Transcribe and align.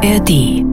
ARD 0.00 0.64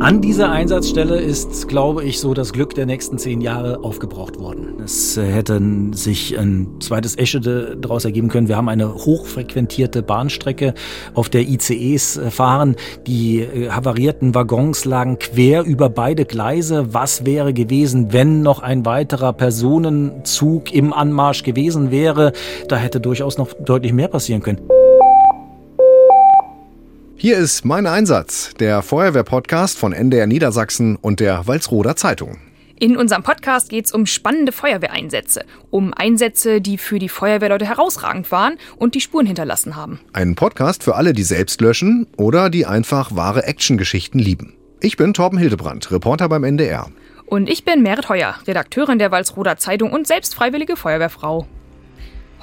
an 0.00 0.20
dieser 0.20 0.50
Einsatzstelle 0.50 1.18
ist, 1.18 1.68
glaube 1.68 2.04
ich, 2.04 2.20
so 2.20 2.32
das 2.34 2.52
Glück 2.52 2.74
der 2.74 2.86
nächsten 2.86 3.18
zehn 3.18 3.40
Jahre 3.40 3.82
aufgebraucht 3.82 4.38
worden. 4.38 4.74
Es 4.82 5.16
äh, 5.16 5.24
hätte 5.24 5.60
sich 5.92 6.38
ein 6.38 6.76
zweites 6.80 7.16
Eschede 7.16 7.76
daraus 7.78 8.04
ergeben 8.04 8.28
können. 8.28 8.48
Wir 8.48 8.56
haben 8.56 8.68
eine 8.68 8.94
hochfrequentierte 8.94 10.02
Bahnstrecke, 10.02 10.74
auf 11.14 11.28
der 11.28 11.42
ICEs 11.42 12.16
äh, 12.16 12.30
fahren. 12.30 12.76
Die 13.06 13.40
äh, 13.40 13.70
havarierten 13.70 14.34
Waggons 14.34 14.84
lagen 14.84 15.18
quer 15.18 15.62
über 15.64 15.90
beide 15.90 16.24
Gleise. 16.24 16.92
Was 16.92 17.24
wäre 17.24 17.52
gewesen, 17.52 18.12
wenn 18.12 18.42
noch 18.42 18.62
ein 18.62 18.84
weiterer 18.86 19.32
Personenzug 19.32 20.72
im 20.72 20.92
Anmarsch 20.92 21.42
gewesen 21.42 21.90
wäre? 21.90 22.32
Da 22.68 22.76
hätte 22.76 23.00
durchaus 23.00 23.38
noch 23.38 23.52
deutlich 23.52 23.92
mehr 23.92 24.08
passieren 24.08 24.42
können. 24.42 24.60
Hier 27.24 27.38
ist 27.38 27.64
mein 27.64 27.86
Einsatz, 27.86 28.52
der 28.60 28.82
Feuerwehr-Podcast 28.82 29.78
von 29.78 29.94
NDR 29.94 30.26
Niedersachsen 30.26 30.96
und 30.96 31.20
der 31.20 31.46
Walsroder 31.46 31.96
Zeitung. 31.96 32.36
In 32.78 32.98
unserem 32.98 33.22
Podcast 33.22 33.70
geht 33.70 33.86
es 33.86 33.92
um 33.92 34.04
spannende 34.04 34.52
Feuerwehreinsätze, 34.52 35.46
um 35.70 35.94
Einsätze, 35.94 36.60
die 36.60 36.76
für 36.76 36.98
die 36.98 37.08
Feuerwehrleute 37.08 37.64
herausragend 37.64 38.30
waren 38.30 38.58
und 38.76 38.94
die 38.94 39.00
Spuren 39.00 39.24
hinterlassen 39.24 39.74
haben. 39.74 40.00
Ein 40.12 40.34
Podcast 40.34 40.82
für 40.82 40.96
alle, 40.96 41.14
die 41.14 41.22
selbst 41.22 41.62
löschen 41.62 42.06
oder 42.18 42.50
die 42.50 42.66
einfach 42.66 43.16
wahre 43.16 43.44
Actiongeschichten 43.44 44.20
lieben. 44.20 44.52
Ich 44.80 44.98
bin 44.98 45.14
Torben 45.14 45.38
Hildebrand, 45.38 45.90
Reporter 45.90 46.28
beim 46.28 46.44
NDR. 46.44 46.90
Und 47.24 47.48
ich 47.48 47.64
bin 47.64 47.82
Merit 47.82 48.10
Heuer, 48.10 48.34
Redakteurin 48.46 48.98
der 48.98 49.10
Walsroder 49.10 49.56
Zeitung 49.56 49.94
und 49.94 50.06
selbst 50.06 50.34
freiwillige 50.34 50.76
Feuerwehrfrau. 50.76 51.46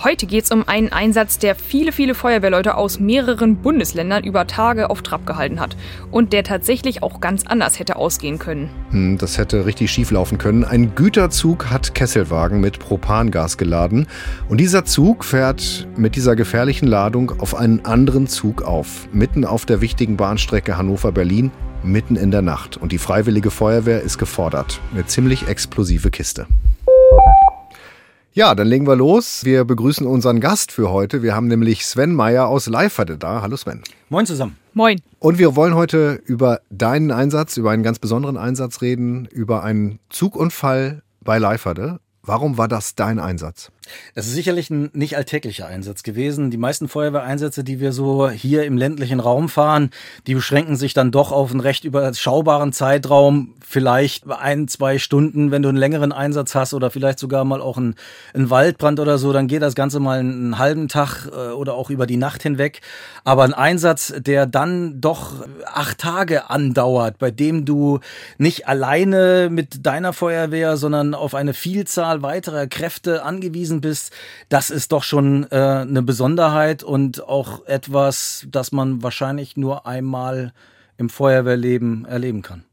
Heute 0.03 0.25
geht 0.25 0.45
es 0.45 0.51
um 0.51 0.67
einen 0.67 0.91
Einsatz, 0.91 1.37
der 1.37 1.53
viele, 1.53 1.91
viele 1.91 2.15
Feuerwehrleute 2.15 2.75
aus 2.75 2.99
mehreren 2.99 3.57
Bundesländern 3.57 4.23
über 4.23 4.47
Tage 4.47 4.89
auf 4.89 5.03
Trab 5.03 5.27
gehalten 5.27 5.59
hat 5.59 5.77
und 6.09 6.33
der 6.33 6.43
tatsächlich 6.43 7.03
auch 7.03 7.21
ganz 7.21 7.45
anders 7.45 7.77
hätte 7.77 7.97
ausgehen 7.97 8.39
können. 8.39 8.71
Hm, 8.89 9.19
das 9.19 9.37
hätte 9.37 9.67
richtig 9.67 9.91
schief 9.91 10.09
laufen 10.09 10.39
können. 10.39 10.63
Ein 10.63 10.95
Güterzug 10.95 11.69
hat 11.69 11.93
Kesselwagen 11.93 12.61
mit 12.61 12.79
Propangas 12.79 13.59
geladen 13.59 14.07
und 14.49 14.57
dieser 14.57 14.85
Zug 14.85 15.23
fährt 15.23 15.87
mit 15.95 16.15
dieser 16.15 16.35
gefährlichen 16.35 16.87
Ladung 16.87 17.39
auf 17.39 17.53
einen 17.53 17.85
anderen 17.85 18.25
Zug 18.25 18.63
auf, 18.63 19.07
mitten 19.13 19.45
auf 19.45 19.67
der 19.67 19.81
wichtigen 19.81 20.17
Bahnstrecke 20.17 20.77
Hannover-Berlin, 20.79 21.51
mitten 21.83 22.15
in 22.15 22.31
der 22.31 22.41
Nacht. 22.41 22.75
Und 22.75 22.91
die 22.91 22.97
Freiwillige 22.97 23.51
Feuerwehr 23.51 24.01
ist 24.01 24.17
gefordert. 24.17 24.79
Eine 24.93 25.05
ziemlich 25.05 25.47
explosive 25.47 26.09
Kiste. 26.09 26.47
Ja, 28.33 28.55
dann 28.55 28.67
legen 28.67 28.87
wir 28.87 28.95
los. 28.95 29.43
Wir 29.43 29.65
begrüßen 29.65 30.07
unseren 30.07 30.39
Gast 30.39 30.71
für 30.71 30.89
heute. 30.89 31.21
Wir 31.21 31.35
haben 31.35 31.47
nämlich 31.47 31.85
Sven 31.85 32.15
Meyer 32.15 32.47
aus 32.47 32.67
Leiferde 32.67 33.17
da. 33.17 33.41
Hallo 33.41 33.57
Sven. 33.57 33.81
Moin 34.07 34.25
zusammen. 34.25 34.55
Moin. 34.73 35.01
Und 35.19 35.37
wir 35.37 35.57
wollen 35.57 35.75
heute 35.75 36.13
über 36.23 36.61
deinen 36.69 37.11
Einsatz, 37.11 37.57
über 37.57 37.71
einen 37.71 37.83
ganz 37.83 37.99
besonderen 37.99 38.37
Einsatz 38.37 38.81
reden, 38.81 39.25
über 39.25 39.63
einen 39.63 39.99
Zugunfall 40.09 41.01
bei 41.19 41.39
Leiferde. 41.39 41.99
Warum 42.23 42.57
war 42.57 42.69
das 42.69 42.95
dein 42.95 43.19
Einsatz? 43.19 43.69
Es 44.15 44.27
ist 44.27 44.33
sicherlich 44.33 44.69
ein 44.69 44.89
nicht 44.93 45.17
alltäglicher 45.17 45.67
Einsatz 45.67 46.03
gewesen. 46.03 46.51
Die 46.51 46.57
meisten 46.57 46.87
Feuerwehreinsätze, 46.87 47.63
die 47.63 47.79
wir 47.79 47.91
so 47.91 48.29
hier 48.29 48.63
im 48.65 48.77
ländlichen 48.77 49.19
Raum 49.19 49.49
fahren, 49.49 49.91
die 50.27 50.35
beschränken 50.35 50.75
sich 50.75 50.93
dann 50.93 51.11
doch 51.11 51.31
auf 51.31 51.51
einen 51.51 51.59
recht 51.59 51.83
überschaubaren 51.83 52.73
Zeitraum, 52.73 53.55
vielleicht 53.61 54.29
ein, 54.29 54.67
zwei 54.67 54.97
Stunden, 54.97 55.51
wenn 55.51 55.61
du 55.61 55.69
einen 55.69 55.77
längeren 55.77 56.11
Einsatz 56.11 56.55
hast 56.55 56.73
oder 56.73 56.91
vielleicht 56.91 57.19
sogar 57.19 57.45
mal 57.45 57.61
auch 57.61 57.77
einen, 57.77 57.95
einen 58.33 58.49
Waldbrand 58.49 58.99
oder 58.99 59.17
so, 59.17 59.33
dann 59.33 59.47
geht 59.47 59.61
das 59.61 59.75
Ganze 59.75 59.99
mal 59.99 60.19
einen 60.19 60.57
halben 60.57 60.87
Tag 60.87 61.29
äh, 61.31 61.51
oder 61.51 61.75
auch 61.75 61.89
über 61.89 62.05
die 62.05 62.17
Nacht 62.17 62.43
hinweg. 62.43 62.81
Aber 63.23 63.43
ein 63.43 63.53
Einsatz, 63.53 64.13
der 64.17 64.45
dann 64.45 64.99
doch 65.01 65.45
acht 65.65 65.99
Tage 65.99 66.49
andauert, 66.49 67.17
bei 67.17 67.31
dem 67.31 67.65
du 67.65 67.99
nicht 68.37 68.67
alleine 68.67 69.49
mit 69.51 69.85
deiner 69.85 70.13
Feuerwehr, 70.13 70.77
sondern 70.77 71.13
auf 71.13 71.35
eine 71.35 71.53
Vielzahl 71.53 72.21
weiterer 72.21 72.67
Kräfte 72.67 73.23
angewiesen 73.23 73.80
bist, 73.81 74.13
das 74.49 74.69
ist 74.69 74.91
doch 74.91 75.03
schon 75.03 75.47
äh, 75.51 75.55
eine 75.55 76.01
Besonderheit 76.01 76.83
und 76.83 77.23
auch 77.27 77.65
etwas, 77.65 78.47
das 78.49 78.71
man 78.71 79.03
wahrscheinlich 79.03 79.57
nur 79.57 79.85
einmal 79.85 80.53
im 80.97 81.09
Feuerwehrleben 81.09 82.05
erleben 82.05 82.41
kann. 82.41 82.63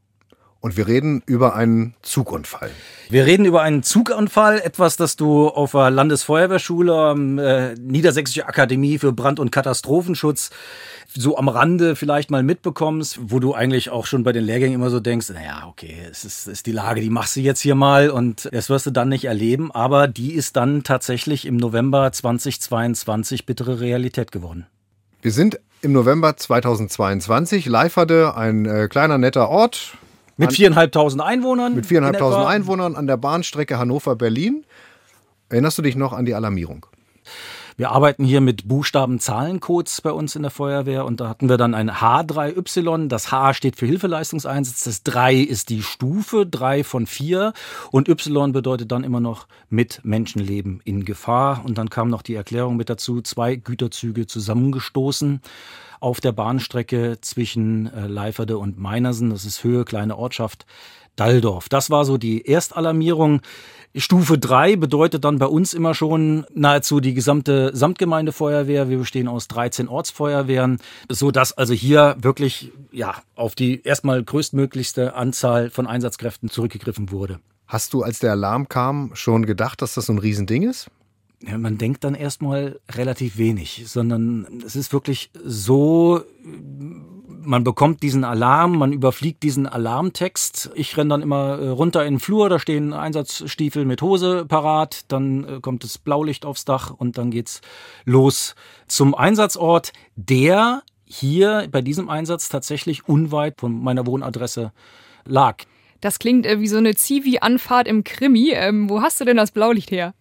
Und 0.61 0.75
wir 0.75 0.87
reden 0.87 1.23
über 1.25 1.55
einen 1.55 1.93
Zugunfall. 2.01 2.69
Wir 3.09 3.25
reden 3.25 3.45
über 3.45 3.61
einen 3.61 3.81
Zugunfall, 3.81 4.59
etwas, 4.59 4.97
das 4.97 5.15
du 5.15 5.47
auf 5.47 5.71
der 5.71 5.89
Landesfeuerwehrschule, 5.89 7.75
äh, 7.75 7.79
Niedersächsische 7.79 8.45
Akademie 8.45 8.97
für 8.97 9.13
Brand- 9.13 9.39
und 9.39 9.51
Katastrophenschutz 9.51 10.49
so 11.13 11.37
am 11.37 11.47
Rande 11.47 11.95
vielleicht 11.95 12.29
mal 12.29 12.43
mitbekommst, 12.43 13.19
wo 13.23 13.39
du 13.39 13.53
eigentlich 13.53 13.89
auch 13.89 14.05
schon 14.05 14.23
bei 14.23 14.31
den 14.31 14.43
Lehrgängen 14.43 14.75
immer 14.75 14.89
so 14.89 14.99
denkst, 14.99 15.29
naja, 15.29 15.65
okay, 15.67 15.95
es 16.09 16.23
ist, 16.23 16.47
ist 16.47 16.65
die 16.65 16.71
Lage, 16.71 17.01
die 17.01 17.09
machst 17.09 17.35
du 17.35 17.39
jetzt 17.39 17.61
hier 17.61 17.75
mal 17.75 18.09
und 18.09 18.47
das 18.51 18.69
wirst 18.69 18.85
du 18.85 18.91
dann 18.91 19.09
nicht 19.09 19.25
erleben, 19.25 19.71
aber 19.71 20.07
die 20.07 20.33
ist 20.33 20.55
dann 20.55 20.83
tatsächlich 20.83 21.45
im 21.45 21.57
November 21.57 22.11
2022 22.11 23.45
bittere 23.45 23.79
Realität 23.79 24.31
geworden. 24.31 24.67
Wir 25.21 25.31
sind 25.31 25.59
im 25.81 25.93
November 25.93 26.37
2022, 26.37 27.65
Leiferde, 27.65 28.35
ein 28.35 28.65
äh, 28.65 28.87
kleiner 28.87 29.17
netter 29.17 29.49
Ort. 29.49 29.97
Mit 30.39 30.53
viereinhalbtausend 30.53 31.21
Einwohnern? 31.21 31.75
Mit 31.75 31.85
viereinhalbtausend 31.85 32.45
Einwohnern 32.45 32.95
an 32.95 33.07
der 33.07 33.17
Bahnstrecke 33.17 33.77
Hannover-Berlin. 33.77 34.65
Erinnerst 35.49 35.77
du 35.77 35.81
dich 35.81 35.97
noch 35.97 36.13
an 36.13 36.25
die 36.25 36.33
Alarmierung? 36.33 36.85
Wir 37.75 37.91
arbeiten 37.91 38.23
hier 38.23 38.39
mit 38.39 38.65
Buchstaben-Zahlencodes 38.65 39.99
bei 40.01 40.11
uns 40.11 40.37
in 40.37 40.41
der 40.43 40.51
Feuerwehr 40.51 41.03
und 41.03 41.19
da 41.19 41.27
hatten 41.27 41.49
wir 41.49 41.57
dann 41.57 41.73
ein 41.73 41.91
H3Y. 41.91 43.09
Das 43.09 43.31
H 43.31 43.53
steht 43.53 43.75
für 43.75 43.85
Hilfeleistungseinsatz, 43.85 44.85
das 44.85 45.03
3 45.03 45.35
ist 45.35 45.69
die 45.69 45.81
Stufe, 45.81 46.45
3 46.45 46.85
von 46.85 47.05
4 47.05 47.51
und 47.91 48.07
Y 48.07 48.53
bedeutet 48.53 48.93
dann 48.93 49.03
immer 49.03 49.19
noch 49.19 49.45
mit 49.69 49.99
Menschenleben 50.03 50.79
in 50.85 51.03
Gefahr. 51.03 51.63
Und 51.65 51.77
dann 51.77 51.89
kam 51.89 52.07
noch 52.07 52.21
die 52.21 52.35
Erklärung 52.35 52.77
mit 52.77 52.89
dazu, 52.89 53.21
zwei 53.21 53.55
Güterzüge 53.55 54.25
zusammengestoßen 54.25 55.41
auf 55.99 56.21
der 56.21 56.31
Bahnstrecke 56.31 57.17
zwischen 57.21 57.87
äh, 57.93 58.07
Leiferde 58.07 58.57
und 58.57 58.79
Meinersen. 58.79 59.29
Das 59.29 59.45
ist 59.45 59.63
Höhe, 59.63 59.85
kleine 59.85 60.17
Ortschaft. 60.17 60.65
Dalldorf. 61.15 61.67
Das 61.67 61.89
war 61.89 62.05
so 62.05 62.17
die 62.17 62.45
Erstalarmierung. 62.45 63.41
Stufe 63.95 64.37
3 64.37 64.77
bedeutet 64.77 65.25
dann 65.25 65.39
bei 65.39 65.47
uns 65.47 65.73
immer 65.73 65.93
schon 65.93 66.45
nahezu 66.53 67.01
die 67.01 67.13
gesamte 67.13 67.75
Samtgemeindefeuerwehr. 67.75 68.87
Wir 68.87 68.99
bestehen 68.99 69.27
aus 69.27 69.47
13 69.49 69.89
Ortsfeuerwehren, 69.89 70.79
so 71.09 71.31
dass 71.31 71.57
also 71.57 71.73
hier 71.73 72.15
wirklich 72.21 72.71
ja 72.91 73.15
auf 73.35 73.55
die 73.55 73.83
erstmal 73.83 74.23
größtmöglichste 74.23 75.15
Anzahl 75.15 75.71
von 75.71 75.87
Einsatzkräften 75.87 76.49
zurückgegriffen 76.49 77.11
wurde. 77.11 77.39
Hast 77.67 77.93
du, 77.93 78.03
als 78.03 78.19
der 78.19 78.31
Alarm 78.31 78.69
kam, 78.69 79.11
schon 79.13 79.45
gedacht, 79.45 79.81
dass 79.81 79.95
das 79.95 80.05
so 80.05 80.13
ein 80.13 80.19
Riesending 80.19 80.63
ist? 80.69 80.89
Ja, 81.41 81.57
man 81.57 81.77
denkt 81.77 82.03
dann 82.03 82.15
erstmal 82.15 82.79
relativ 82.91 83.37
wenig, 83.37 83.83
sondern 83.87 84.61
es 84.65 84.75
ist 84.75 84.91
wirklich 84.91 85.31
so, 85.33 86.21
man 87.41 87.63
bekommt 87.63 88.03
diesen 88.03 88.25
Alarm, 88.25 88.77
man 88.77 88.91
überfliegt 88.91 89.41
diesen 89.43 89.65
Alarmtext. 89.65 90.69
Ich 90.75 90.97
renne 90.97 91.11
dann 91.11 91.21
immer 91.21 91.57
äh, 91.57 91.69
runter 91.69 92.05
in 92.05 92.15
den 92.15 92.19
Flur, 92.19 92.49
da 92.49 92.59
stehen 92.59 92.91
Einsatzstiefel 92.91 93.85
mit 93.85 94.01
Hose 94.01 94.45
parat, 94.45 95.05
dann 95.07 95.43
äh, 95.45 95.59
kommt 95.61 95.85
das 95.85 95.97
Blaulicht 95.97 96.45
aufs 96.45 96.65
Dach 96.65 96.91
und 96.91 97.17
dann 97.17 97.31
geht's 97.31 97.61
los 98.03 98.55
zum 98.87 99.15
Einsatzort, 99.15 99.93
der 100.17 100.83
hier 101.05 101.69
bei 101.71 101.81
diesem 101.81 102.09
Einsatz 102.09 102.49
tatsächlich 102.49 103.07
unweit 103.07 103.61
von 103.61 103.81
meiner 103.81 104.05
Wohnadresse 104.05 104.73
lag. 105.25 105.63
Das 106.01 106.19
klingt 106.19 106.45
äh, 106.45 106.59
wie 106.59 106.67
so 106.67 106.77
eine 106.77 106.95
Zivi-Anfahrt 106.95 107.87
im 107.87 108.03
Krimi. 108.03 108.51
Ähm, 108.53 108.89
wo 108.89 109.01
hast 109.01 109.19
du 109.19 109.25
denn 109.25 109.37
das 109.37 109.51
Blaulicht 109.51 109.91
her? 109.91 110.13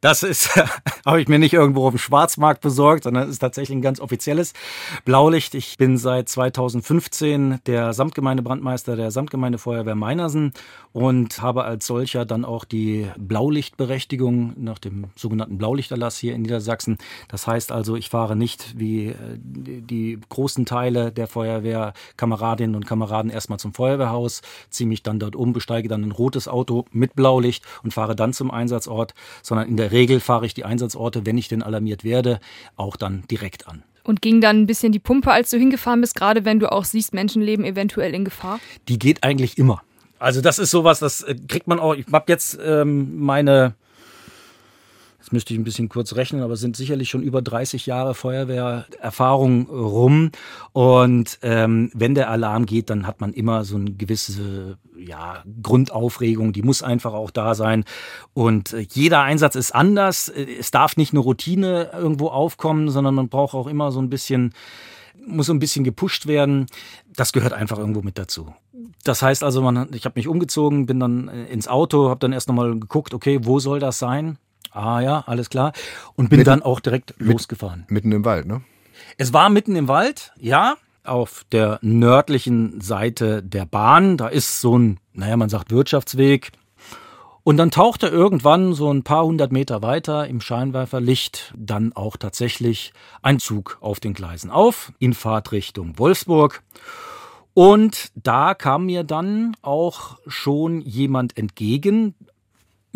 Das 0.00 0.22
ist, 0.22 0.56
habe 1.06 1.20
ich 1.20 1.28
mir 1.28 1.38
nicht 1.38 1.52
irgendwo 1.52 1.86
auf 1.86 1.94
dem 1.94 1.98
Schwarzmarkt 1.98 2.60
besorgt, 2.60 3.04
sondern 3.04 3.24
es 3.24 3.30
ist 3.30 3.38
tatsächlich 3.38 3.76
ein 3.76 3.82
ganz 3.82 4.00
offizielles 4.00 4.52
Blaulicht. 5.04 5.54
Ich 5.54 5.76
bin 5.76 5.98
seit 5.98 6.28
2015 6.28 7.60
der 7.66 7.92
Samtgemeindebrandmeister 7.92 8.96
der 8.96 9.10
Samtgemeindefeuerwehr 9.10 9.94
Meinersen 9.94 10.52
und 10.92 11.42
habe 11.42 11.64
als 11.64 11.86
solcher 11.86 12.24
dann 12.24 12.44
auch 12.44 12.64
die 12.64 13.06
Blaulichtberechtigung 13.18 14.54
nach 14.56 14.78
dem 14.78 15.06
sogenannten 15.14 15.58
Blaulichterlass 15.58 16.16
hier 16.16 16.34
in 16.34 16.42
Niedersachsen. 16.42 16.98
Das 17.28 17.46
heißt 17.46 17.72
also, 17.72 17.96
ich 17.96 18.08
fahre 18.08 18.36
nicht 18.36 18.78
wie 18.78 19.08
äh, 19.08 19.14
die 19.38 20.18
großen 20.28 20.64
Teile 20.64 21.12
der 21.12 21.26
Feuerwehr 21.26 21.92
Kameradinnen 22.16 22.74
und 22.74 22.86
Kameraden 22.86 23.30
erstmal 23.30 23.58
zum 23.58 23.74
Feuerwehrhaus, 23.74 24.40
ziehe 24.70 24.88
mich 24.88 25.02
dann 25.02 25.18
dort 25.26 25.36
um, 25.36 25.52
besteige 25.52 25.88
dann 25.88 26.02
ein 26.02 26.12
rotes 26.12 26.48
Auto 26.48 26.84
mit 26.92 27.14
Blaulicht 27.14 27.64
und 27.82 27.92
fahre 27.92 28.16
dann 28.16 28.32
zum 28.32 28.50
Einsatzort, 28.50 29.14
sondern 29.42 29.68
in 29.68 29.76
der 29.76 29.92
Regel 29.92 30.20
fahre 30.20 30.46
ich 30.46 30.54
die 30.54 30.64
Einsatzorte, 30.64 31.26
wenn 31.26 31.38
ich 31.38 31.48
denn 31.48 31.62
alarmiert 31.62 32.04
werde, 32.04 32.40
auch 32.76 32.96
dann 32.96 33.24
direkt 33.30 33.68
an. 33.68 33.82
Und 34.04 34.22
ging 34.22 34.40
dann 34.40 34.62
ein 34.62 34.66
bisschen 34.66 34.92
die 34.92 35.00
Pumpe, 35.00 35.32
als 35.32 35.50
du 35.50 35.58
hingefahren 35.58 36.00
bist, 36.00 36.14
gerade 36.14 36.44
wenn 36.44 36.60
du 36.60 36.70
auch 36.70 36.84
siehst, 36.84 37.12
Menschenleben 37.12 37.64
eventuell 37.64 38.14
in 38.14 38.24
Gefahr? 38.24 38.60
Die 38.88 38.98
geht 38.98 39.24
eigentlich 39.24 39.58
immer. 39.58 39.82
Also 40.18 40.40
das 40.40 40.58
ist 40.58 40.70
sowas, 40.70 41.00
das 41.00 41.22
äh, 41.22 41.34
kriegt 41.48 41.66
man 41.66 41.80
auch. 41.80 41.94
Ich 41.94 42.06
habe 42.10 42.32
jetzt 42.32 42.58
ähm, 42.64 43.18
meine 43.18 43.74
Jetzt 45.26 45.32
müsste 45.32 45.54
ich 45.54 45.58
ein 45.58 45.64
bisschen 45.64 45.88
kurz 45.88 46.14
rechnen, 46.14 46.40
aber 46.44 46.52
es 46.52 46.60
sind 46.60 46.76
sicherlich 46.76 47.10
schon 47.10 47.24
über 47.24 47.42
30 47.42 47.84
Jahre 47.84 48.14
Feuerwehrerfahrung 48.14 49.66
rum. 49.66 50.30
Und 50.72 51.40
ähm, 51.42 51.90
wenn 51.94 52.14
der 52.14 52.30
Alarm 52.30 52.64
geht, 52.64 52.90
dann 52.90 53.08
hat 53.08 53.20
man 53.20 53.32
immer 53.32 53.64
so 53.64 53.74
eine 53.74 53.90
gewisse 53.90 54.78
ja, 54.96 55.42
Grundaufregung, 55.60 56.52
die 56.52 56.62
muss 56.62 56.84
einfach 56.84 57.12
auch 57.12 57.32
da 57.32 57.56
sein. 57.56 57.82
Und 58.34 58.72
äh, 58.72 58.86
jeder 58.88 59.22
Einsatz 59.22 59.56
ist 59.56 59.74
anders. 59.74 60.28
Es 60.28 60.70
darf 60.70 60.96
nicht 60.96 61.12
eine 61.12 61.18
Routine 61.18 61.90
irgendwo 61.92 62.28
aufkommen, 62.28 62.88
sondern 62.88 63.16
man 63.16 63.28
braucht 63.28 63.54
auch 63.54 63.66
immer 63.66 63.90
so 63.90 63.98
ein 63.98 64.08
bisschen 64.08 64.54
muss 65.26 65.46
so 65.46 65.52
ein 65.52 65.58
bisschen 65.58 65.82
gepusht 65.82 66.28
werden. 66.28 66.66
Das 67.16 67.32
gehört 67.32 67.52
einfach 67.52 67.78
irgendwo 67.80 68.00
mit 68.00 68.16
dazu. 68.16 68.54
Das 69.02 69.22
heißt 69.22 69.42
also, 69.42 69.60
man, 69.60 69.88
ich 69.92 70.04
habe 70.04 70.16
mich 70.16 70.28
umgezogen, 70.28 70.86
bin 70.86 71.00
dann 71.00 71.26
äh, 71.26 71.46
ins 71.46 71.66
Auto, 71.66 72.10
habe 72.10 72.20
dann 72.20 72.32
erst 72.32 72.46
nochmal 72.46 72.78
geguckt, 72.78 73.12
okay, 73.12 73.40
wo 73.42 73.58
soll 73.58 73.80
das 73.80 73.98
sein? 73.98 74.38
Ah 74.76 75.00
ja, 75.00 75.24
alles 75.26 75.48
klar. 75.48 75.72
Und 76.16 76.28
bin 76.28 76.40
mitten, 76.40 76.50
dann 76.50 76.62
auch 76.62 76.80
direkt 76.80 77.18
mit, 77.18 77.32
losgefahren. 77.32 77.86
Mitten 77.88 78.12
im 78.12 78.26
Wald, 78.26 78.46
ne? 78.46 78.62
Es 79.16 79.32
war 79.32 79.48
mitten 79.48 79.74
im 79.74 79.88
Wald, 79.88 80.32
ja, 80.38 80.76
auf 81.02 81.46
der 81.50 81.78
nördlichen 81.80 82.80
Seite 82.82 83.42
der 83.42 83.64
Bahn. 83.64 84.18
Da 84.18 84.28
ist 84.28 84.60
so 84.60 84.78
ein, 84.78 85.00
naja, 85.14 85.38
man 85.38 85.48
sagt 85.48 85.70
Wirtschaftsweg. 85.70 86.52
Und 87.42 87.56
dann 87.56 87.70
tauchte 87.70 88.08
irgendwann 88.08 88.74
so 88.74 88.92
ein 88.92 89.02
paar 89.02 89.24
hundert 89.24 89.50
Meter 89.50 89.80
weiter 89.80 90.26
im 90.26 90.42
Scheinwerferlicht 90.42 91.54
dann 91.56 91.94
auch 91.94 92.18
tatsächlich 92.18 92.92
ein 93.22 93.38
Zug 93.38 93.78
auf 93.80 93.98
den 93.98 94.12
Gleisen 94.12 94.50
auf, 94.50 94.92
in 94.98 95.14
Fahrtrichtung 95.14 95.98
Wolfsburg. 95.98 96.62
Und 97.54 98.10
da 98.14 98.52
kam 98.52 98.84
mir 98.84 99.04
dann 99.04 99.56
auch 99.62 100.18
schon 100.26 100.82
jemand 100.82 101.38
entgegen, 101.38 102.14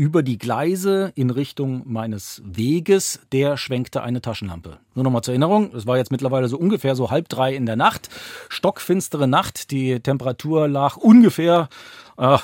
über 0.01 0.23
die 0.23 0.39
Gleise 0.39 1.13
in 1.15 1.29
Richtung 1.29 1.83
meines 1.85 2.41
Weges, 2.43 3.21
der 3.33 3.59
schwenkte 3.59 4.03
eine 4.03 4.23
Taschenlampe. 4.23 4.79
Nur 4.95 5.05
nochmal 5.05 5.21
zur 5.21 5.33
Erinnerung, 5.33 5.75
es 5.75 5.87
war 5.87 5.99
jetzt 5.99 6.11
mittlerweile 6.11 6.49
so 6.49 6.57
ungefähr 6.57 6.97
so 6.97 7.11
halb 7.11 7.29
drei 7.29 7.55
in 7.55 7.67
der 7.67 7.77
Nacht, 7.77 8.09
stockfinstere 8.49 9.29
Nacht, 9.29 9.71
die 9.71 10.01
Temperatur 10.01 10.69
lag 10.69 10.97
ungefähr, 10.97 11.69
äh, 12.17 12.39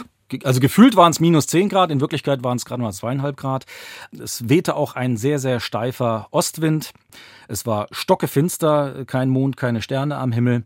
also 0.45 0.61
gefühlt 0.61 0.97
waren 0.97 1.13
es 1.13 1.19
minus 1.19 1.47
zehn 1.47 1.71
Grad, 1.71 1.91
in 1.91 2.03
Wirklichkeit 2.03 2.45
waren 2.45 2.59
es 2.59 2.67
gerade 2.67 2.83
mal 2.83 2.93
zweieinhalb 2.93 3.39
Grad. 3.39 3.65
Es 4.13 4.51
wehte 4.51 4.77
auch 4.77 4.95
ein 4.95 5.17
sehr, 5.17 5.39
sehr 5.39 5.59
steifer 5.59 6.29
Ostwind. 6.33 6.93
Es 7.49 7.65
war 7.65 7.87
stockefinster, 7.91 9.07
kein 9.07 9.31
Mond, 9.31 9.57
keine 9.57 9.81
Sterne 9.81 10.19
am 10.19 10.31
Himmel. 10.31 10.65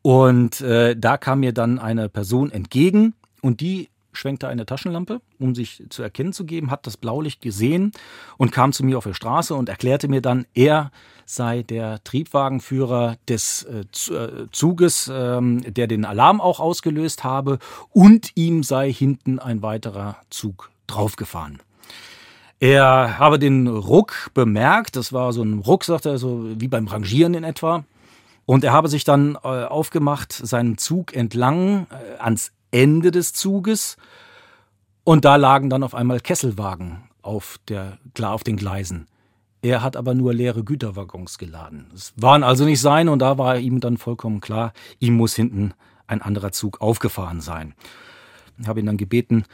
Und 0.00 0.62
äh, 0.62 0.96
da 0.96 1.18
kam 1.18 1.40
mir 1.40 1.52
dann 1.52 1.78
eine 1.78 2.08
Person 2.08 2.50
entgegen 2.50 3.12
und 3.42 3.60
die 3.60 3.90
schwenkte 4.12 4.48
eine 4.48 4.66
Taschenlampe, 4.66 5.20
um 5.38 5.54
sich 5.54 5.84
zu 5.88 6.02
erkennen 6.02 6.32
zu 6.32 6.44
geben, 6.44 6.70
hat 6.70 6.86
das 6.86 6.96
Blaulicht 6.96 7.40
gesehen 7.40 7.92
und 8.36 8.52
kam 8.52 8.72
zu 8.72 8.84
mir 8.84 8.98
auf 8.98 9.04
der 9.04 9.14
Straße 9.14 9.54
und 9.54 9.68
erklärte 9.68 10.08
mir 10.08 10.20
dann, 10.20 10.46
er 10.54 10.90
sei 11.24 11.62
der 11.62 12.02
Triebwagenführer 12.02 13.16
des 13.28 13.62
äh, 13.62 13.80
äh, 14.12 14.48
Zuges, 14.50 15.10
ähm, 15.12 15.62
der 15.62 15.86
den 15.86 16.04
Alarm 16.04 16.40
auch 16.40 16.58
ausgelöst 16.60 17.22
habe 17.24 17.58
und 17.90 18.32
ihm 18.34 18.62
sei 18.62 18.92
hinten 18.92 19.38
ein 19.38 19.62
weiterer 19.62 20.16
Zug 20.30 20.70
draufgefahren. 20.86 21.60
Er 22.58 23.18
habe 23.18 23.38
den 23.38 23.68
Ruck 23.68 24.30
bemerkt, 24.34 24.96
das 24.96 25.12
war 25.12 25.32
so 25.32 25.42
ein 25.42 25.60
Ruck, 25.60 25.84
sagt 25.84 26.04
er, 26.04 26.18
so 26.18 26.44
wie 26.56 26.68
beim 26.68 26.88
Rangieren 26.88 27.34
in 27.34 27.44
etwa. 27.44 27.84
Und 28.44 28.64
er 28.64 28.72
habe 28.72 28.88
sich 28.88 29.04
dann 29.04 29.36
äh, 29.36 29.64
aufgemacht, 29.64 30.32
seinen 30.32 30.76
Zug 30.76 31.14
entlang 31.14 31.86
äh, 31.90 32.18
ans 32.18 32.52
Ende 32.70 33.10
des 33.10 33.32
Zuges 33.32 33.96
und 35.04 35.24
da 35.24 35.36
lagen 35.36 35.70
dann 35.70 35.82
auf 35.82 35.94
einmal 35.94 36.20
Kesselwagen 36.20 37.08
auf, 37.22 37.58
der, 37.68 37.98
klar 38.14 38.32
auf 38.32 38.44
den 38.44 38.56
Gleisen. 38.56 39.06
Er 39.62 39.82
hat 39.82 39.96
aber 39.96 40.14
nur 40.14 40.32
leere 40.32 40.64
Güterwaggons 40.64 41.36
geladen. 41.36 41.86
Es 41.94 42.14
waren 42.16 42.42
also 42.42 42.64
nicht 42.64 42.80
seine 42.80 43.10
und 43.10 43.18
da 43.18 43.36
war 43.36 43.58
ihm 43.58 43.80
dann 43.80 43.98
vollkommen 43.98 44.40
klar, 44.40 44.72
ihm 44.98 45.14
muss 45.14 45.34
hinten 45.34 45.74
ein 46.06 46.22
anderer 46.22 46.52
Zug 46.52 46.80
aufgefahren 46.80 47.40
sein. 47.40 47.74
Ich 48.58 48.68
habe 48.68 48.80
ihn 48.80 48.86
dann 48.86 48.96
gebeten, 48.96 49.44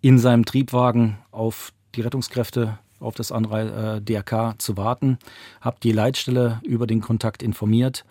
in 0.00 0.18
seinem 0.18 0.44
Triebwagen 0.44 1.18
auf 1.30 1.72
die 1.94 2.02
Rettungskräfte 2.02 2.78
auf 3.00 3.14
das 3.14 3.32
andere 3.32 3.96
äh, 3.96 4.00
DRK 4.00 4.54
zu 4.58 4.76
warten, 4.76 5.18
habe 5.60 5.78
die 5.82 5.92
Leitstelle 5.92 6.60
über 6.62 6.86
den 6.86 7.00
Kontakt 7.00 7.42
informiert 7.42 8.04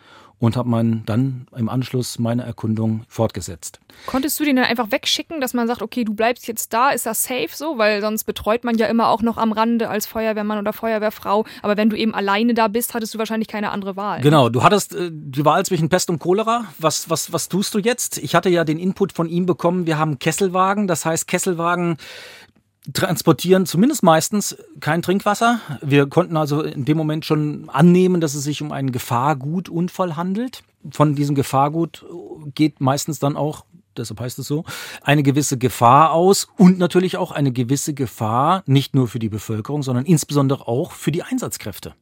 und 0.43 0.57
habe 0.57 0.67
man 0.67 1.03
dann 1.05 1.47
im 1.55 1.69
Anschluss 1.69 2.19
meine 2.19 2.43
Erkundung 2.43 3.05
fortgesetzt. 3.07 3.79
Konntest 4.07 4.37
du 4.41 4.43
den 4.43 4.57
dann 4.57 4.65
einfach 4.65 4.91
wegschicken, 4.91 5.39
dass 5.39 5.53
man 5.53 5.67
sagt, 5.69 5.81
okay, 5.81 6.03
du 6.03 6.13
bleibst 6.13 6.47
jetzt 6.49 6.73
da, 6.73 6.89
ist 6.89 7.05
das 7.05 7.23
safe 7.23 7.47
so? 7.53 7.77
Weil 7.77 8.01
sonst 8.01 8.25
betreut 8.25 8.65
man 8.65 8.77
ja 8.77 8.87
immer 8.87 9.07
auch 9.07 9.21
noch 9.21 9.37
am 9.37 9.53
Rande 9.53 9.87
als 9.87 10.05
Feuerwehrmann 10.05 10.59
oder 10.59 10.73
Feuerwehrfrau. 10.73 11.45
Aber 11.61 11.77
wenn 11.77 11.89
du 11.89 11.95
eben 11.95 12.13
alleine 12.13 12.53
da 12.53 12.67
bist, 12.67 12.93
hattest 12.93 13.13
du 13.13 13.19
wahrscheinlich 13.19 13.47
keine 13.47 13.71
andere 13.71 13.95
Wahl. 13.95 14.19
Genau, 14.19 14.49
du 14.49 14.63
hattest 14.63 14.93
äh, 14.93 15.11
die 15.13 15.45
Wahl 15.45 15.65
zwischen 15.65 15.87
Pest 15.87 16.09
und 16.09 16.19
Cholera. 16.19 16.65
Was, 16.77 17.09
was, 17.09 17.31
was 17.31 17.47
tust 17.47 17.73
du 17.73 17.79
jetzt? 17.79 18.17
Ich 18.17 18.35
hatte 18.35 18.49
ja 18.49 18.65
den 18.65 18.79
Input 18.79 19.13
von 19.13 19.29
ihm 19.29 19.45
bekommen, 19.45 19.85
wir 19.85 19.97
haben 19.97 20.19
Kesselwagen. 20.19 20.87
Das 20.87 21.05
heißt, 21.05 21.25
Kesselwagen 21.25 21.95
transportieren 22.91 23.65
zumindest 23.65 24.03
meistens 24.03 24.57
kein 24.81 25.01
Trinkwasser. 25.01 25.59
Wir 25.81 26.07
konnten 26.07 26.35
also 26.35 26.61
in 26.61 26.83
dem 26.85 26.97
Moment 26.97 27.23
schon 27.23 27.69
annehmen, 27.69 28.19
dass 28.19 28.35
es 28.35 28.43
sich 28.43 28.61
um 28.61 28.71
einen 28.71 28.91
Gefahrgutunfall 28.91 30.17
handelt. 30.17 30.63
Von 30.91 31.15
diesem 31.15 31.35
Gefahrgut 31.35 32.05
geht 32.53 32.81
meistens 32.81 33.19
dann 33.19 33.37
auch 33.37 33.65
deshalb 33.97 34.19
heißt 34.19 34.39
es 34.39 34.47
so, 34.47 34.65
eine 35.01 35.23
gewisse 35.23 35.57
Gefahr 35.57 36.11
aus 36.11 36.47
und 36.57 36.79
natürlich 36.79 37.17
auch 37.17 37.31
eine 37.31 37.51
gewisse 37.51 37.93
Gefahr 37.93 38.63
nicht 38.65 38.95
nur 38.95 39.07
für 39.07 39.19
die 39.19 39.29
Bevölkerung, 39.29 39.83
sondern 39.83 40.05
insbesondere 40.05 40.67
auch 40.67 40.91
für 40.91 41.11
die 41.11 41.23
Einsatzkräfte. 41.23 41.93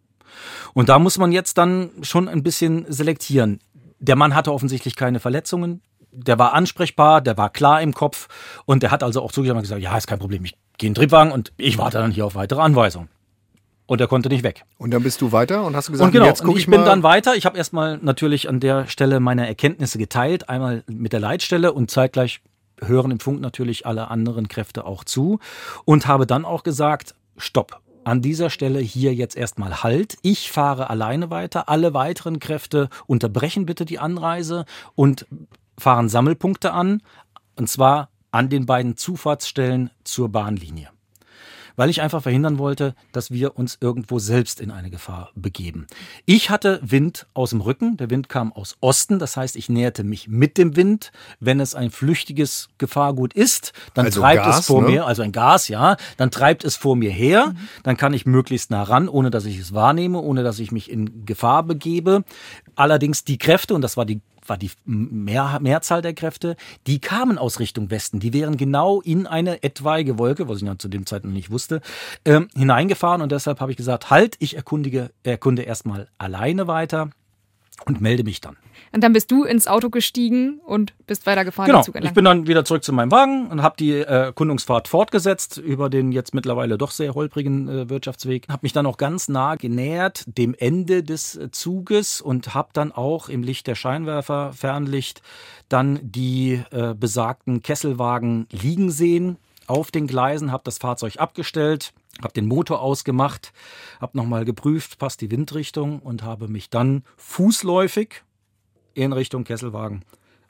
Und 0.74 0.89
da 0.89 1.00
muss 1.00 1.18
man 1.18 1.31
jetzt 1.31 1.57
dann 1.57 1.89
schon 2.01 2.27
ein 2.27 2.44
bisschen 2.44 2.86
selektieren. 2.88 3.60
Der 4.00 4.16
Mann 4.16 4.34
hatte 4.34 4.54
offensichtlich 4.54 4.95
keine 4.95 5.19
Verletzungen, 5.19 5.81
der 6.12 6.38
war 6.38 6.54
ansprechbar, 6.54 7.22
der 7.22 7.38
war 7.38 7.50
klar 7.50 7.81
im 7.81 7.94
Kopf 7.94 8.28
und 8.66 8.84
der 8.84 8.92
hat 8.92 9.04
also 9.04 9.22
auch 9.22 9.31
zugegeben 9.31 9.58
und 9.58 9.63
gesagt, 9.63 9.81
ja, 9.81 9.98
ist 9.98 10.08
kein 10.08 10.19
Problem, 10.19 10.44
ich 10.46 10.56
gehe 10.78 10.88
in 10.88 10.94
den 10.94 10.96
Triebwagen 10.96 11.31
und 11.31 11.54
ich 11.58 11.78
warte 11.78 11.98
dann 11.98 12.12
hier 12.12 12.25
auf 12.25 12.36
weitere 12.36 12.62
Anweisungen. 12.62 13.10
Und 13.88 14.00
er 14.00 14.08
konnte 14.08 14.30
nicht 14.30 14.44
weg. 14.44 14.63
Und 14.78 14.92
dann 14.92 15.04
bist 15.04 15.19
du 15.19 15.34
weiter 15.34 15.66
und 15.66 15.75
hast 15.75 15.92
gesagt, 15.92 16.08
und 16.08 16.13
genau, 16.13 16.25
jetzt 16.25 16.44
guck 16.44 16.56
ich, 16.56 16.62
ich 16.62 16.69
bin 16.69 16.86
dann 16.86 17.04
weiter. 17.04 17.36
Ich 17.36 17.46
habe 17.46 17.58
erstmal 17.58 17.98
natürlich 17.98 18.48
an 18.48 18.62
der 18.62 18.88
Stelle 18.88 19.19
meine 19.19 19.46
Erkenntnisse 19.48 19.98
geteilt, 19.98 20.48
einmal 20.48 20.86
mit 20.88 21.12
der 21.12 21.19
Leitstelle 21.19 21.74
und 21.74 21.92
zeitgleich 21.92 22.42
hören 22.81 23.12
im 23.12 23.19
Funk 23.19 23.42
natürlich 23.42 23.86
alle 23.86 24.10
anderen 24.10 24.48
Kräfte 24.48 24.86
auch 24.86 25.04
zu 25.04 25.40
und 25.86 26.08
habe 26.08 26.25
dann 26.25 26.46
auch 26.46 26.63
gesagt, 26.63 27.16
stopp. 27.38 27.81
An 28.04 28.22
dieser 28.22 28.50
Stelle 28.50 28.80
hier 28.80 29.13
jetzt 29.13 29.38
erstmal 29.38 29.84
Halt. 29.84 30.18
Ich 30.24 30.52
fahre 30.52 30.90
alleine 30.90 31.30
weiter. 31.30 31.69
Alle 31.69 31.94
weiteren 31.94 32.40
Kräfte 32.40 32.90
unterbrechen 33.06 33.68
bitte 33.68 33.86
die 33.86 34.00
Anreise 34.00 34.65
und 34.96 35.27
fahren 35.82 36.10
Sammelpunkte 36.10 36.72
an. 36.72 37.02
Und 37.58 37.68
zwar 37.68 38.10
an 38.32 38.50
den 38.50 38.66
beiden 38.66 38.96
Zufahrtsstellen 38.96 39.90
zur 40.04 40.30
Bahnlinie. 40.30 40.90
Weil 41.78 41.90
ich 41.90 42.02
einfach 42.02 42.22
verhindern 42.22 42.58
wollte, 42.58 42.96
dass 43.14 43.32
wir 43.32 43.58
uns 43.58 43.78
irgendwo 43.80 44.20
selbst 44.20 44.60
in 44.60 44.72
eine 44.72 44.90
Gefahr 44.90 45.32
begeben. 45.36 45.88
Ich 46.26 46.50
hatte 46.50 46.80
Wind 46.84 47.28
aus 47.34 47.52
dem 47.52 47.62
Rücken, 47.62 47.98
der 47.98 48.10
Wind 48.10 48.30
kam 48.30 48.52
aus 48.52 48.78
Osten, 48.82 49.20
das 49.20 49.38
heißt, 49.38 49.56
ich 49.56 49.70
näherte 49.70 50.04
mich 50.04 50.28
mit 50.28 50.58
dem 50.58 50.76
Wind. 50.76 51.12
Wenn 51.40 51.60
es 51.60 51.74
ein 51.74 51.90
flüchtiges 51.90 52.68
Gefahrgut 52.78 53.34
ist, 53.34 53.72
dann 53.94 54.06
also 54.06 54.22
treibt 54.22 54.44
Gas, 54.44 54.60
es 54.60 54.66
vor 54.68 54.82
ne? 54.82 54.90
mir, 54.90 55.06
also 55.08 55.22
ein 55.22 55.32
Gas, 55.32 55.70
ja, 55.70 55.96
dann 56.18 56.30
treibt 56.30 56.66
es 56.66 56.76
vor 56.76 56.96
mir 56.96 57.10
her, 57.10 57.48
mhm. 57.48 57.58
dann 57.84 57.98
kann 57.98 58.14
ich 58.14 58.26
möglichst 58.26 58.70
nah 58.70 58.84
ran, 58.84 59.08
ohne 59.08 59.32
dass 59.32 59.46
ich 59.46 59.58
es 59.58 59.74
wahrnehme, 59.74 60.20
ohne 60.20 60.44
dass 60.44 60.60
ich 60.60 60.72
mich 60.72 60.92
in 60.92 61.26
Gefahr 61.26 61.64
begebe. 61.64 62.24
Allerdings 62.76 63.24
die 63.24 63.38
Kräfte, 63.38 63.74
und 63.74 63.82
das 63.82 63.96
war 63.96 64.06
die 64.06 64.22
war 64.48 64.57
die 64.57 64.71
Mehr, 64.86 65.60
Mehrzahl 65.62 66.01
der 66.01 66.13
Kräfte, 66.13 66.55
die 66.88 67.00
kamen 67.00 67.38
aus 67.38 67.60
Richtung 67.60 67.89
Westen. 67.91 68.19
Die 68.19 68.33
wären 68.33 68.57
genau 68.57 69.01
in 69.01 69.27
eine 69.27 69.63
etwaige 69.63 70.17
Wolke, 70.17 70.48
was 70.48 70.57
ich 70.57 70.63
ja 70.63 70.77
zu 70.77 70.88
dem 70.88 71.05
Zeitpunkt 71.05 71.36
nicht 71.36 71.51
wusste, 71.51 71.81
ähm, 72.25 72.48
hineingefahren. 72.55 73.21
Und 73.21 73.31
deshalb 73.31 73.60
habe 73.60 73.71
ich 73.71 73.77
gesagt, 73.77 74.10
halt, 74.10 74.36
ich 74.39 74.55
erkundige, 74.55 75.12
erkunde 75.24 75.63
erstmal 75.63 76.07
alleine 76.17 76.67
weiter 76.67 77.10
und 77.86 78.01
melde 78.01 78.24
mich 78.24 78.42
dann. 78.42 78.58
Und 78.94 79.04
dann 79.04 79.13
bist 79.13 79.32
du 79.32 79.44
ins 79.44 79.68
Auto 79.68 79.90
gestiegen 79.90 80.60
und 80.66 80.94
bist 81.08 81.25
weitergefahren. 81.25 81.72
Genau, 81.72 82.06
ich 82.06 82.13
bin 82.13 82.25
dann 82.25 82.46
wieder 82.48 82.66
zurück 82.66 82.84
zu 82.84 82.92
meinem 82.92 83.12
Wagen 83.12 83.48
und 83.48 83.62
habe 83.62 83.75
die 83.80 83.92
äh, 83.92 84.04
Erkundungsfahrt 84.04 84.90
fortgesetzt 84.90 85.58
über 85.58 85.90
den 85.90 86.12
jetzt 86.12 86.34
mittlerweile 86.34 86.78
doch 86.78 86.92
sehr 86.92 87.16
holprigen 87.16 87.70
äh, 87.70 87.90
Wirtschaftsweg. 87.90 88.48
Habe 88.50 88.60
mich 88.63 88.74
dann 88.74 88.86
auch 88.86 88.98
ganz 88.98 89.30
nah 89.30 89.56
genähert 89.56 90.25
dem 90.28 90.54
Ende 90.58 91.04
des 91.04 91.38
äh, 91.38 91.51
Zuges 91.51 92.20
und 92.20 92.54
habe 92.54 92.70
dann 92.74 92.92
auch 92.92 93.30
im 93.30 93.44
Licht 93.44 93.68
der 93.68 93.75
Scheinwerfer, 93.75 94.51
Fernlicht, 94.54 95.22
dann 95.70 96.00
die 96.01 96.62
äh, 96.72 96.94
besagten 96.94 97.62
Kesselwagen 97.62 98.48
liegen 98.51 98.92
sehen 98.92 99.38
auf 99.72 99.90
den 99.90 100.06
Gleisen, 100.06 100.51
habe 100.51 100.63
das 100.66 100.78
Fahrzeug 100.78 101.18
abgestellt, 101.18 101.94
habe 102.22 102.34
den 102.34 102.46
Motor 102.46 102.82
ausgemacht, 102.82 103.54
habe 104.01 104.18
nochmal 104.18 104.44
geprüft, 104.44 105.00
passt 105.00 105.22
die 105.22 105.32
Windrichtung 105.32 106.00
und 106.00 106.24
habe 106.24 106.50
mich 106.50 106.70
dann 106.70 107.04
fußläufig 107.16 108.24
in 108.94 109.13
Richtung 109.13 109.46
Kesselwagen 109.46 110.04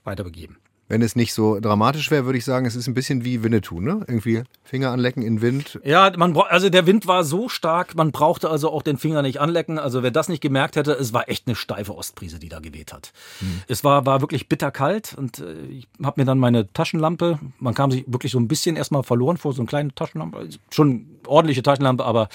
weiterbegeben. 0.04 0.58
Wenn 0.92 1.02
es 1.02 1.16
nicht 1.16 1.34
so 1.34 1.58
dramatisch 1.62 2.12
wäre, 2.12 2.26
würde 2.26 2.38
ich 2.38 2.44
sagen, 2.44 2.66
es 2.66 2.76
ist 2.76 2.86
ein 2.86 2.94
bisschen 2.94 3.24
wie 3.24 3.44
Winnetou, 3.44 3.80
ne? 3.80 4.04
Irgendwie 4.08 4.44
Finger 4.62 4.92
anlecken 4.92 5.24
in 5.24 5.42
Wind. 5.42 5.80
Ja, 5.86 6.12
man 6.18 6.36
also 6.36 6.70
der 6.70 6.86
Wind 6.86 7.08
war 7.08 7.24
so 7.24 7.48
stark, 7.48 7.96
man 7.96 8.12
brauchte 8.12 8.50
also 8.50 8.70
auch 8.70 8.82
den 8.82 8.98
Finger 8.98 9.22
nicht 9.22 9.40
anlecken. 9.40 9.80
Also 9.80 10.04
wer 10.04 10.12
das 10.12 10.28
nicht 10.28 10.42
gemerkt 10.42 10.76
hätte, 10.76 10.92
es 10.92 11.14
war 11.14 11.30
echt 11.30 11.48
eine 11.48 11.56
steife 11.56 11.96
Ostbrise, 11.96 12.40
die 12.40 12.50
da 12.50 12.60
geweht 12.60 12.92
hat. 12.92 13.14
Hm. 13.40 13.62
Es 13.70 13.86
war, 13.86 14.06
war 14.06 14.20
wirklich 14.20 14.50
bitterkalt 14.50 15.16
und 15.18 15.40
äh, 15.40 15.54
ich 15.70 15.88
habe 16.04 16.20
mir 16.20 16.26
dann 16.26 16.40
meine 16.40 16.72
Taschenlampe, 16.74 17.40
man 17.60 17.74
kam 17.74 17.90
sich 17.90 18.04
wirklich 18.08 18.34
so 18.34 18.40
ein 18.40 18.50
bisschen 18.50 18.76
erstmal 18.76 19.04
verloren 19.04 19.38
vor, 19.38 19.54
so 19.54 19.62
eine 19.62 19.68
kleine 19.68 19.96
Taschenlampe, 19.96 20.40
also 20.40 20.58
schon 20.72 21.06
ordentliche 21.26 21.64
Taschenlampe, 21.64 22.04
aber 22.04 22.30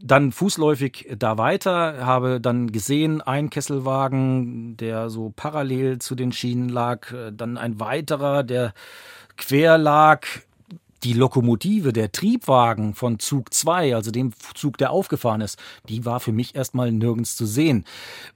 dann 0.00 0.32
fußläufig 0.32 1.14
da 1.18 1.38
weiter, 1.38 2.04
habe 2.04 2.40
dann 2.40 2.72
gesehen, 2.72 3.20
ein 3.20 3.50
Kesselwagen, 3.50 4.76
der 4.76 5.10
so 5.10 5.32
parallel 5.34 5.98
zu 5.98 6.14
den 6.14 6.32
Schienen 6.32 6.68
lag, 6.68 7.12
äh, 7.12 7.30
dann 7.32 7.58
ein 7.58 7.78
weiterer, 8.00 8.42
der 8.42 8.72
quer 9.36 9.78
lag, 9.78 10.26
die 11.02 11.14
Lokomotive, 11.14 11.94
der 11.94 12.12
Triebwagen 12.12 12.94
von 12.94 13.18
Zug 13.18 13.54
2, 13.54 13.94
also 13.94 14.10
dem 14.10 14.32
Zug, 14.54 14.76
der 14.76 14.90
aufgefahren 14.90 15.40
ist, 15.40 15.58
die 15.88 16.04
war 16.04 16.20
für 16.20 16.32
mich 16.32 16.54
erstmal 16.54 16.92
nirgends 16.92 17.36
zu 17.36 17.46
sehen. 17.46 17.84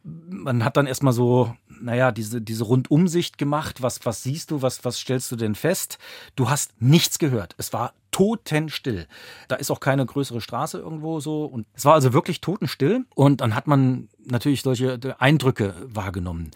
Man 0.02 0.64
hat 0.64 0.78
dann 0.78 0.86
erstmal 0.86 1.12
so, 1.12 1.54
naja, 1.68 2.10
diese, 2.10 2.40
diese 2.40 2.64
Rundumsicht 2.64 3.36
gemacht. 3.36 3.82
Was, 3.82 4.06
was 4.06 4.22
siehst 4.22 4.50
du? 4.50 4.62
Was, 4.62 4.82
was 4.82 4.98
stellst 4.98 5.30
du 5.30 5.36
denn 5.36 5.54
fest? 5.54 5.98
Du 6.36 6.48
hast 6.48 6.72
nichts 6.80 7.18
gehört. 7.18 7.54
Es 7.58 7.74
war 7.74 7.92
totenstill. 8.10 9.08
Da 9.48 9.56
ist 9.56 9.70
auch 9.70 9.80
keine 9.80 10.06
größere 10.06 10.40
Straße 10.40 10.78
irgendwo 10.78 11.20
so. 11.20 11.44
Und 11.44 11.66
es 11.74 11.84
war 11.84 11.94
also 11.94 12.14
wirklich 12.14 12.40
totenstill. 12.40 13.04
Und 13.14 13.42
dann 13.42 13.54
hat 13.54 13.66
man 13.66 14.08
natürlich 14.24 14.62
solche 14.62 14.98
Eindrücke 15.18 15.74
wahrgenommen. 15.84 16.50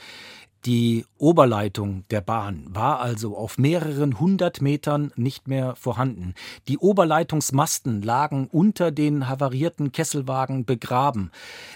Die 0.69 1.07
Oberleitung 1.17 2.05
der 2.11 2.21
Bahn 2.21 2.67
war 2.69 3.01
also 3.01 3.39
auf 3.39 3.57
mehreren 3.57 4.21
hundert 4.21 4.61
Metern 4.61 5.13
nicht 5.17 5.49
mehr 5.49 5.75
vorhanden. 5.77 6.35
Die 6.69 6.77
Oberleitungsmasten 6.77 8.03
lagen 8.03 8.49
unter 8.53 8.91
den 8.91 9.31
havarierten 9.31 9.93
Kesselwagen 9.93 10.67
begraben. 10.67 11.31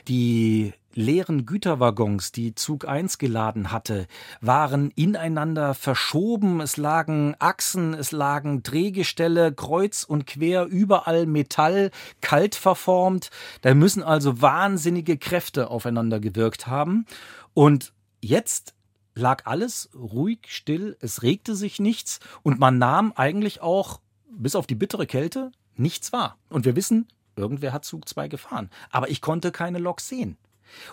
Die 0.08 0.74
leeren 0.92 1.46
Güterwaggons, 1.46 2.32
die 2.32 2.54
Zug 2.54 2.86
1 2.86 3.16
geladen 3.16 3.72
hatte, 3.72 4.06
waren 4.42 4.90
ineinander 4.90 5.72
verschoben. 5.72 6.60
Es 6.60 6.76
lagen 6.76 7.34
Achsen, 7.38 7.94
es 7.94 8.12
lagen 8.12 8.62
Drehgestelle, 8.62 9.54
kreuz 9.54 10.04
und 10.04 10.26
quer, 10.26 10.66
überall 10.66 11.24
Metall, 11.24 11.92
kalt 12.20 12.54
verformt. 12.54 13.30
Da 13.62 13.72
müssen 13.72 14.02
also 14.02 14.42
wahnsinnige 14.42 15.16
Kräfte 15.16 15.70
aufeinander 15.70 16.20
gewirkt 16.20 16.66
haben. 16.66 17.06
Und 17.54 17.94
Jetzt 18.24 18.74
lag 19.14 19.46
alles 19.46 19.90
ruhig, 19.94 20.40
still, 20.48 20.96
es 21.00 21.22
regte 21.22 21.54
sich 21.54 21.78
nichts 21.80 22.20
und 22.42 22.58
man 22.58 22.78
nahm 22.78 23.12
eigentlich 23.14 23.60
auch, 23.60 24.00
bis 24.30 24.54
auf 24.54 24.66
die 24.66 24.74
bittere 24.74 25.06
Kälte, 25.06 25.52
nichts 25.76 26.12
wahr. 26.12 26.38
Und 26.48 26.64
wir 26.64 26.76
wissen, 26.76 27.08
irgendwer 27.36 27.72
hat 27.72 27.84
Zug 27.84 28.08
2 28.08 28.28
gefahren. 28.28 28.70
Aber 28.90 29.10
ich 29.10 29.20
konnte 29.20 29.52
keine 29.52 29.78
Lok 29.78 30.00
sehen. 30.00 30.36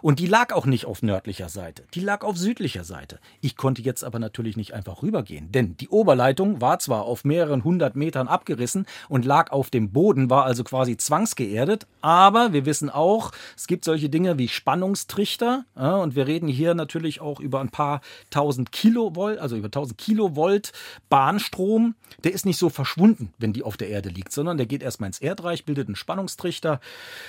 Und 0.02 0.20
die 0.20 0.28
lag 0.28 0.54
auch 0.54 0.66
nicht 0.66 0.86
auf 0.86 1.02
nördlicher 1.02 1.50
Seite, 1.50 1.84
die 1.94 2.02
lag 2.02 2.24
auf 2.24 2.38
südlicher 2.38 2.84
Seite. 2.84 3.20
Ich 3.42 3.58
konnte 3.58 3.82
jetzt 3.82 4.04
aber 4.04 4.20
natürlich 4.20 4.58
nicht 4.58 4.74
einfach 4.74 5.04
rübergehen, 5.04 5.52
denn 5.52 5.78
die 5.78 5.90
Oberleitung 5.90 6.62
war 6.62 6.80
zwar 6.80 7.04
auf 7.04 7.26
mehreren 7.26 7.64
hundert 7.64 7.96
Metern 7.96 8.28
abgerissen 8.28 8.86
und 9.08 9.26
lag 9.26 9.52
auf 9.52 9.70
dem 9.70 9.92
Boden, 9.92 10.30
war 10.30 10.46
also 10.46 10.64
quasi 10.64 10.98
zwangsgeerdet, 10.98 11.88
aber 12.02 12.54
wir 12.54 12.66
wissen 12.66 12.90
auch, 12.90 13.32
es 13.56 13.68
gibt 13.68 13.86
solche 13.86 14.10
Dinge 14.10 14.38
wie 14.38 14.48
Spannungstrichter 14.48 15.66
ja, 15.76 15.96
und 15.98 16.16
wir 16.16 16.28
reden 16.28 16.48
hier 16.48 16.74
natürlich 16.74 17.22
auch 17.22 17.40
über 17.40 17.60
ein 17.60 17.70
paar 17.70 18.02
tausend 18.30 18.72
Kilovolt, 18.72 19.40
also 19.40 19.56
über 19.56 19.72
tausend 19.72 19.98
Kilovolt 19.98 20.72
Bahnstrom. 21.10 21.96
Der 22.24 22.34
ist 22.34 22.46
nicht 22.46 22.58
so 22.58 22.70
verschwunden, 22.70 23.34
wenn 23.38 23.54
die 23.54 23.64
auf 23.64 23.78
der 23.78 23.90
Erde 23.90 24.10
liegt, 24.10 24.32
sondern 24.32 24.58
der 24.58 24.66
geht 24.66 24.84
erstmal 24.84 25.08
ins 25.08 25.20
Erdreich, 25.20 25.66
bildet 25.66 25.88
einen 25.88 25.96
Spannungstrichter 25.96 26.80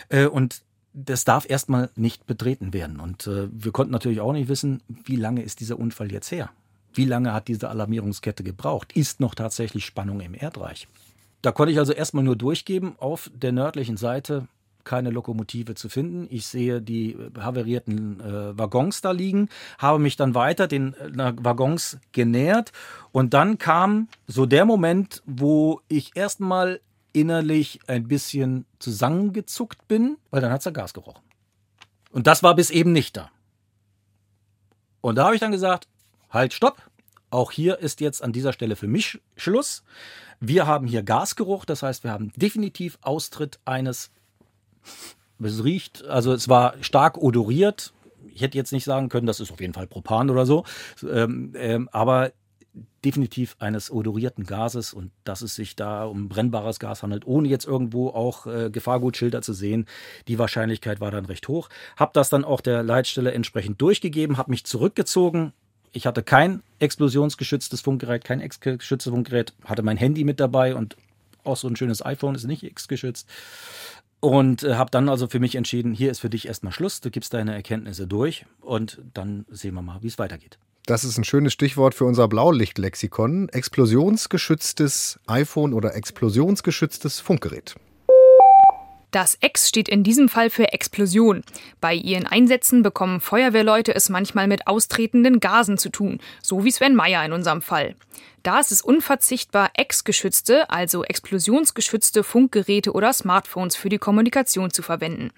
äh, 0.09 0.27
und 0.27 0.63
das 0.93 1.25
darf 1.25 1.49
erstmal 1.49 1.91
nicht 1.95 2.27
betreten 2.27 2.73
werden. 2.73 3.01
Und 3.01 3.27
äh, 3.27 3.49
wir 3.51 3.73
konnten 3.73 3.93
natürlich 3.93 4.21
auch 4.21 4.33
nicht 4.33 4.49
wissen, 4.49 4.83
wie 4.89 5.17
lange 5.17 5.43
ist 5.43 5.61
dieser 5.61 5.79
Unfall 5.79 6.11
jetzt 6.13 6.31
her? 6.31 6.51
Wie 6.93 7.05
lange 7.05 7.33
hat 7.33 7.49
diese 7.49 7.69
Alarmierungskette 7.69 8.43
gebraucht? 8.43 8.93
Ist 8.97 9.21
noch 9.21 9.35
tatsächlich 9.35 9.85
Spannung 9.85 10.21
im 10.21 10.35
Erdreich? 10.35 10.89
Da 11.43 11.53
konnte 11.53 11.73
ich 11.73 11.79
also 11.79 11.93
erstmal 11.93 12.25
nur 12.25 12.37
durchgeben, 12.37 12.95
auf 12.99 13.31
der 13.35 13.53
nördlichen 13.53 13.97
Seite 13.97 14.49
keine 14.85 15.11
Lokomotive 15.11 15.75
zu 15.75 15.89
finden. 15.89 16.27
Ich 16.31 16.47
sehe 16.47 16.81
die 16.81 17.17
haverierten 17.39 18.21
äh, 18.21 18.59
Waggons 18.59 19.01
da 19.01 19.13
liegen, 19.13 19.49
habe 19.79 19.99
mich 19.99 20.17
dann 20.17 20.35
weiter 20.35 20.67
den 20.67 20.95
äh, 20.95 21.33
Waggons 21.37 21.99
genähert 22.13 22.73
und 23.13 23.35
dann 23.35 23.59
kam 23.59 24.09
so 24.27 24.47
der 24.47 24.65
Moment, 24.65 25.23
wo 25.27 25.81
ich 25.89 26.17
erstmal 26.17 26.81
innerlich 27.13 27.81
ein 27.87 28.09
bisschen 28.09 28.67
zusammengezuckt 28.79 29.89
bin, 29.89 30.17
weil 30.31 30.41
dann 30.41 30.53
hat 30.53 30.61
es 30.61 30.65
ja 30.65 30.71
Gas 30.71 30.95
gerochen. 30.95 31.23
Und 32.11 32.27
das 32.27 32.43
war 32.43 32.55
bis 32.55 32.71
eben 32.71 32.93
nicht 32.93 33.17
da. 33.17 33.31
Und 35.01 35.17
da 35.17 35.25
habe 35.25 35.35
ich 35.35 35.41
dann 35.41 35.53
gesagt, 35.53 35.89
halt, 36.31 36.53
stopp. 36.53 36.83
Auch 37.31 37.53
hier 37.53 37.79
ist 37.79 38.01
jetzt 38.01 38.25
an 38.25 38.33
dieser 38.33 38.53
Stelle 38.53 38.75
für 38.75 38.89
mich 38.89 39.21
Schluss. 39.37 39.85
Wir 40.41 40.67
haben 40.67 40.87
hier 40.87 41.05
Gasgeruch, 41.05 41.65
das 41.65 41.83
heißt, 41.83 42.03
wir 42.03 42.11
haben 42.11 42.33
definitiv 42.35 42.99
Austritt 43.03 43.61
eines, 43.65 44.11
es 45.39 45.63
riecht, 45.63 46.05
also 46.07 46.33
es 46.33 46.49
war 46.49 46.75
stark 46.81 47.19
odoriert. 47.19 47.93
Ich 48.35 48.43
hätte 48.43 48.59
jetzt 48.59 48.73
nicht 48.73 48.85
sagen 48.85 49.09
können, 49.09 49.27
das 49.27 49.39
ist 49.39 49.53
auf 49.53 49.61
jeden 49.61 49.75
Fall 49.75 49.87
Propan 49.87 50.29
oder 50.29 50.45
so, 50.45 50.65
ähm, 51.09 51.53
ähm, 51.57 51.89
aber 51.93 52.33
definitiv 53.05 53.57
eines 53.59 53.91
odorierten 53.91 54.45
Gases 54.45 54.93
und 54.93 55.11
dass 55.25 55.43
es 55.43 55.55
sich 55.55 55.75
da 55.75 56.05
um 56.05 56.29
brennbares 56.29 56.79
Gas 56.79 57.03
handelt, 57.03 57.27
ohne 57.27 57.49
jetzt 57.49 57.67
irgendwo 57.67 58.09
auch 58.11 58.47
äh, 58.47 58.71
Gefahrgutschilder 58.71 59.43
zu 59.43 59.53
sehen. 59.53 59.87
Die 60.29 60.39
Wahrscheinlichkeit 60.39 61.01
war 61.01 61.11
dann 61.11 61.25
recht 61.25 61.49
hoch. 61.49 61.69
Hab 61.97 62.13
das 62.13 62.29
dann 62.29 62.45
auch 62.45 62.61
der 62.61 62.83
Leitstelle 62.83 63.33
entsprechend 63.33 63.81
durchgegeben, 63.81 64.37
habe 64.37 64.51
mich 64.51 64.65
zurückgezogen. 64.65 65.53
Ich 65.93 66.07
hatte 66.07 66.23
kein 66.23 66.63
explosionsgeschütztes 66.79 67.81
Funkgerät, 67.81 68.25
kein 68.25 68.41
ex-geschütztes 68.41 69.11
Funkgerät, 69.11 69.53
hatte 69.65 69.83
mein 69.83 69.97
Handy 69.97 70.25
mit 70.25 70.39
dabei 70.39 70.75
und 70.75 70.97
auch 71.43 71.57
so 71.57 71.69
ein 71.69 71.77
schönes 71.77 72.05
iPhone 72.05 72.35
ist 72.35 72.45
nicht 72.45 72.63
ex-geschützt. 72.63 73.29
Und 74.21 74.63
äh, 74.63 74.75
habe 74.75 74.91
dann 74.91 75.09
also 75.09 75.27
für 75.27 75.41
mich 75.41 75.55
entschieden, 75.55 75.95
hier 75.95 76.11
ist 76.11 76.21
für 76.21 76.31
dich 76.31 76.47
erstmal 76.47 76.75
Schluss, 76.75 77.01
du 77.01 77.11
gibst 77.11 77.33
deine 77.33 77.55
Erkenntnisse 77.55 78.07
durch 78.07 78.45
und 78.61 79.01
dann 79.15 79.47
sehen 79.49 79.75
wir 79.75 79.83
mal, 79.83 80.03
wie 80.03 80.09
es 80.09 80.19
weitergeht. 80.19 80.59
Das 80.87 81.05
ist 81.05 81.19
ein 81.19 81.25
schönes 81.25 81.53
Stichwort 81.53 81.95
für 81.95 82.05
unser 82.05 82.27
Blaulichtlexikon. 82.27 83.49
Explosionsgeschütztes 83.51 85.21
iPhone 85.27 85.73
oder 85.73 85.95
explosionsgeschütztes 85.95 87.21
Funkgerät. 87.21 87.77
Das 89.11 89.37
X 89.41 89.69
steht 89.69 89.89
in 89.89 90.05
diesem 90.05 90.29
Fall 90.29 90.51
für 90.51 90.73
Explosion. 90.73 91.43
Bei 91.81 91.95
ihren 91.95 92.27
Einsätzen 92.27 92.83
bekommen 92.83 93.21
Feuerwehrleute 93.21 93.95
es 93.95 94.09
manchmal 94.09 94.47
mit 94.47 94.69
austretenden 94.69 95.41
Gasen 95.41 95.79
zu 95.79 95.89
tun, 95.89 96.21
so 96.43 96.65
wie 96.65 96.71
Sven 96.71 96.95
Meyer 96.95 97.25
in 97.25 97.33
unserem 97.33 97.61
Fall. 97.61 97.97
Da 98.43 98.61
ist 98.61 98.73
es 98.73 98.81
unverzichtbar, 98.81 99.71
X-geschützte, 99.77 100.71
also 100.71 101.05
explosionsgeschützte 101.05 102.23
Funkgeräte 102.23 102.93
oder 102.93 103.13
Smartphones 103.13 103.77
für 103.77 103.91
die 103.91 103.99
Kommunikation 103.99 104.71
zu 104.71 104.83
verwenden. 104.83 105.31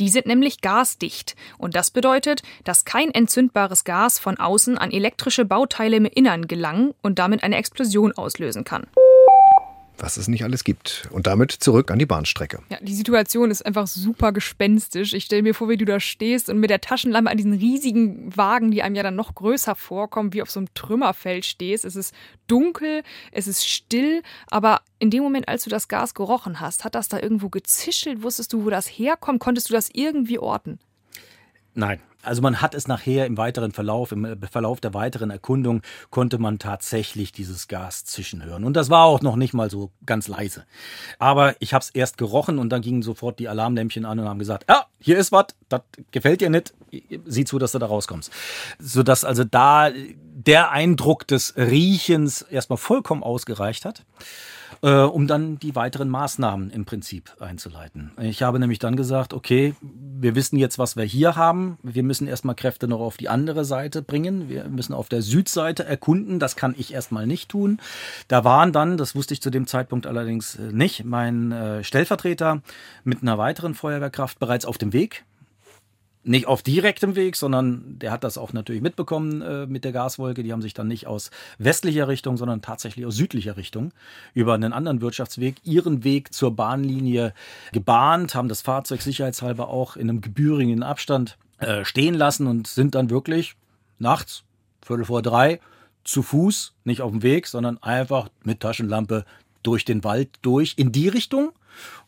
Die 0.00 0.08
sind 0.08 0.26
nämlich 0.26 0.60
gasdicht 0.60 1.36
und 1.58 1.76
das 1.76 1.90
bedeutet, 1.90 2.42
dass 2.64 2.84
kein 2.84 3.12
entzündbares 3.12 3.84
Gas 3.84 4.18
von 4.18 4.38
außen 4.38 4.78
an 4.78 4.90
elektrische 4.90 5.44
Bauteile 5.44 5.96
im 5.96 6.06
Innern 6.06 6.48
gelangen 6.48 6.94
und 7.02 7.18
damit 7.18 7.44
eine 7.44 7.56
Explosion 7.56 8.12
auslösen 8.12 8.64
kann 8.64 8.86
was 9.98 10.16
es 10.16 10.28
nicht 10.28 10.44
alles 10.44 10.64
gibt. 10.64 11.08
Und 11.10 11.26
damit 11.26 11.52
zurück 11.52 11.90
an 11.90 11.98
die 11.98 12.06
Bahnstrecke. 12.06 12.60
Ja, 12.70 12.78
die 12.80 12.94
Situation 12.94 13.50
ist 13.50 13.64
einfach 13.64 13.86
super 13.86 14.32
gespenstisch. 14.32 15.12
Ich 15.12 15.24
stelle 15.24 15.42
mir 15.42 15.54
vor, 15.54 15.68
wie 15.68 15.76
du 15.76 15.84
da 15.84 16.00
stehst 16.00 16.48
und 16.48 16.58
mit 16.58 16.70
der 16.70 16.80
Taschenlampe 16.80 17.30
an 17.30 17.36
diesen 17.36 17.52
riesigen 17.52 18.36
Wagen, 18.36 18.70
die 18.70 18.82
einem 18.82 18.94
ja 18.94 19.02
dann 19.02 19.16
noch 19.16 19.34
größer 19.34 19.74
vorkommen, 19.74 20.32
wie 20.32 20.42
auf 20.42 20.50
so 20.50 20.60
einem 20.60 20.72
Trümmerfeld 20.74 21.44
stehst. 21.44 21.84
Es 21.84 21.96
ist 21.96 22.14
dunkel, 22.46 23.02
es 23.32 23.46
ist 23.46 23.68
still, 23.68 24.22
aber 24.48 24.80
in 24.98 25.10
dem 25.10 25.22
Moment, 25.22 25.48
als 25.48 25.64
du 25.64 25.70
das 25.70 25.88
Gas 25.88 26.14
gerochen 26.14 26.60
hast, 26.60 26.84
hat 26.84 26.94
das 26.94 27.08
da 27.08 27.20
irgendwo 27.20 27.48
gezischelt? 27.48 28.22
Wusstest 28.22 28.52
du, 28.52 28.64
wo 28.64 28.70
das 28.70 28.86
herkommt? 28.86 29.40
Konntest 29.40 29.70
du 29.70 29.74
das 29.74 29.90
irgendwie 29.92 30.38
orten? 30.38 30.78
Nein, 31.74 32.00
also 32.22 32.42
man 32.42 32.60
hat 32.60 32.74
es 32.74 32.88
nachher 32.88 33.26
im 33.26 33.36
weiteren 33.36 33.72
Verlauf, 33.72 34.12
im 34.12 34.24
äh, 34.24 34.36
Verlauf 34.50 34.80
der 34.80 34.94
weiteren 34.94 35.30
Erkundung, 35.30 35.82
konnte 36.10 36.38
man 36.38 36.58
tatsächlich 36.58 37.32
dieses 37.32 37.68
Gas 37.68 38.04
zischen 38.04 38.44
hören. 38.44 38.64
Und 38.64 38.74
das 38.74 38.90
war 38.90 39.04
auch 39.04 39.20
noch 39.20 39.36
nicht 39.36 39.54
mal 39.54 39.70
so 39.70 39.90
ganz 40.04 40.28
leise. 40.28 40.64
Aber 41.18 41.54
ich 41.60 41.74
habe 41.74 41.82
es 41.82 41.90
erst 41.90 42.18
gerochen 42.18 42.58
und 42.58 42.70
dann 42.70 42.82
gingen 42.82 43.02
sofort 43.02 43.38
die 43.38 43.48
Alarmlämpchen 43.48 44.04
an 44.04 44.18
und 44.18 44.28
haben 44.28 44.38
gesagt, 44.38 44.64
ja, 44.68 44.86
hier 45.00 45.18
ist 45.18 45.32
was, 45.32 45.46
das 45.68 45.82
gefällt 46.10 46.40
dir 46.40 46.50
nicht, 46.50 46.74
sieh 47.24 47.44
zu, 47.44 47.58
dass 47.58 47.72
du 47.72 47.78
da 47.78 47.86
rauskommst. 47.86 48.32
Sodass 48.78 49.24
also 49.24 49.44
da 49.44 49.90
der 50.46 50.70
Eindruck 50.70 51.26
des 51.26 51.56
Riechens 51.56 52.42
erstmal 52.42 52.76
vollkommen 52.76 53.22
ausgereicht 53.22 53.84
hat 53.84 54.04
äh, 54.82 54.90
um 54.90 55.26
dann 55.26 55.58
die 55.58 55.74
weiteren 55.74 56.08
Maßnahmen 56.08 56.70
im 56.70 56.84
Prinzip 56.84 57.36
einzuleiten. 57.40 58.12
Ich 58.20 58.42
habe 58.42 58.58
nämlich 58.58 58.78
dann 58.78 58.96
gesagt, 58.96 59.34
okay, 59.34 59.74
wir 59.80 60.34
wissen 60.34 60.56
jetzt, 60.56 60.78
was 60.78 60.96
wir 60.96 61.04
hier 61.04 61.36
haben. 61.36 61.78
Wir 61.82 62.02
müssen 62.02 62.26
erstmal 62.26 62.54
Kräfte 62.54 62.88
noch 62.88 63.00
auf 63.00 63.16
die 63.16 63.28
andere 63.28 63.64
Seite 63.64 64.02
bringen. 64.02 64.48
Wir 64.48 64.64
müssen 64.68 64.94
auf 64.94 65.08
der 65.08 65.22
Südseite 65.22 65.84
erkunden. 65.84 66.38
Das 66.38 66.56
kann 66.56 66.74
ich 66.76 66.92
erstmal 66.92 67.26
nicht 67.26 67.48
tun. 67.48 67.78
Da 68.28 68.44
waren 68.44 68.72
dann, 68.72 68.96
das 68.96 69.14
wusste 69.14 69.34
ich 69.34 69.42
zu 69.42 69.50
dem 69.50 69.66
Zeitpunkt 69.66 70.06
allerdings 70.06 70.56
äh, 70.56 70.72
nicht, 70.72 71.04
mein 71.04 71.52
äh, 71.52 71.84
Stellvertreter 71.84 72.62
mit 73.04 73.22
einer 73.22 73.38
weiteren 73.38 73.74
Feuerwehrkraft 73.74 74.38
bereits 74.38 74.64
auf 74.64 74.78
dem 74.78 74.92
Weg 74.92 75.24
nicht 76.24 76.46
auf 76.46 76.62
direktem 76.62 77.16
Weg, 77.16 77.36
sondern 77.36 77.98
der 77.98 78.10
hat 78.10 78.24
das 78.24 78.38
auch 78.38 78.52
natürlich 78.52 78.82
mitbekommen 78.82 79.40
äh, 79.40 79.66
mit 79.66 79.84
der 79.84 79.92
Gaswolke. 79.92 80.42
Die 80.42 80.52
haben 80.52 80.62
sich 80.62 80.74
dann 80.74 80.88
nicht 80.88 81.06
aus 81.06 81.30
westlicher 81.58 82.08
Richtung, 82.08 82.36
sondern 82.36 82.60
tatsächlich 82.60 83.06
aus 83.06 83.16
südlicher 83.16 83.56
Richtung 83.56 83.92
über 84.34 84.54
einen 84.54 84.72
anderen 84.72 85.00
Wirtschaftsweg 85.00 85.56
ihren 85.64 86.04
Weg 86.04 86.34
zur 86.34 86.54
Bahnlinie 86.54 87.32
gebahnt, 87.72 88.34
haben 88.34 88.48
das 88.48 88.62
Fahrzeug 88.62 89.00
sicherheitshalber 89.02 89.68
auch 89.68 89.96
in 89.96 90.10
einem 90.10 90.20
gebührigen 90.20 90.82
Abstand 90.82 91.38
äh, 91.58 91.84
stehen 91.84 92.14
lassen 92.14 92.46
und 92.46 92.66
sind 92.66 92.94
dann 92.94 93.10
wirklich 93.10 93.54
nachts, 93.98 94.44
Viertel 94.82 95.04
vor 95.04 95.22
drei, 95.22 95.60
zu 96.04 96.22
Fuß, 96.22 96.74
nicht 96.84 97.02
auf 97.02 97.10
dem 97.10 97.22
Weg, 97.22 97.46
sondern 97.46 97.82
einfach 97.82 98.28
mit 98.42 98.60
Taschenlampe 98.60 99.24
durch 99.62 99.84
den 99.84 100.04
Wald 100.04 100.30
durch 100.42 100.74
in 100.76 100.92
die 100.92 101.08
Richtung, 101.08 101.52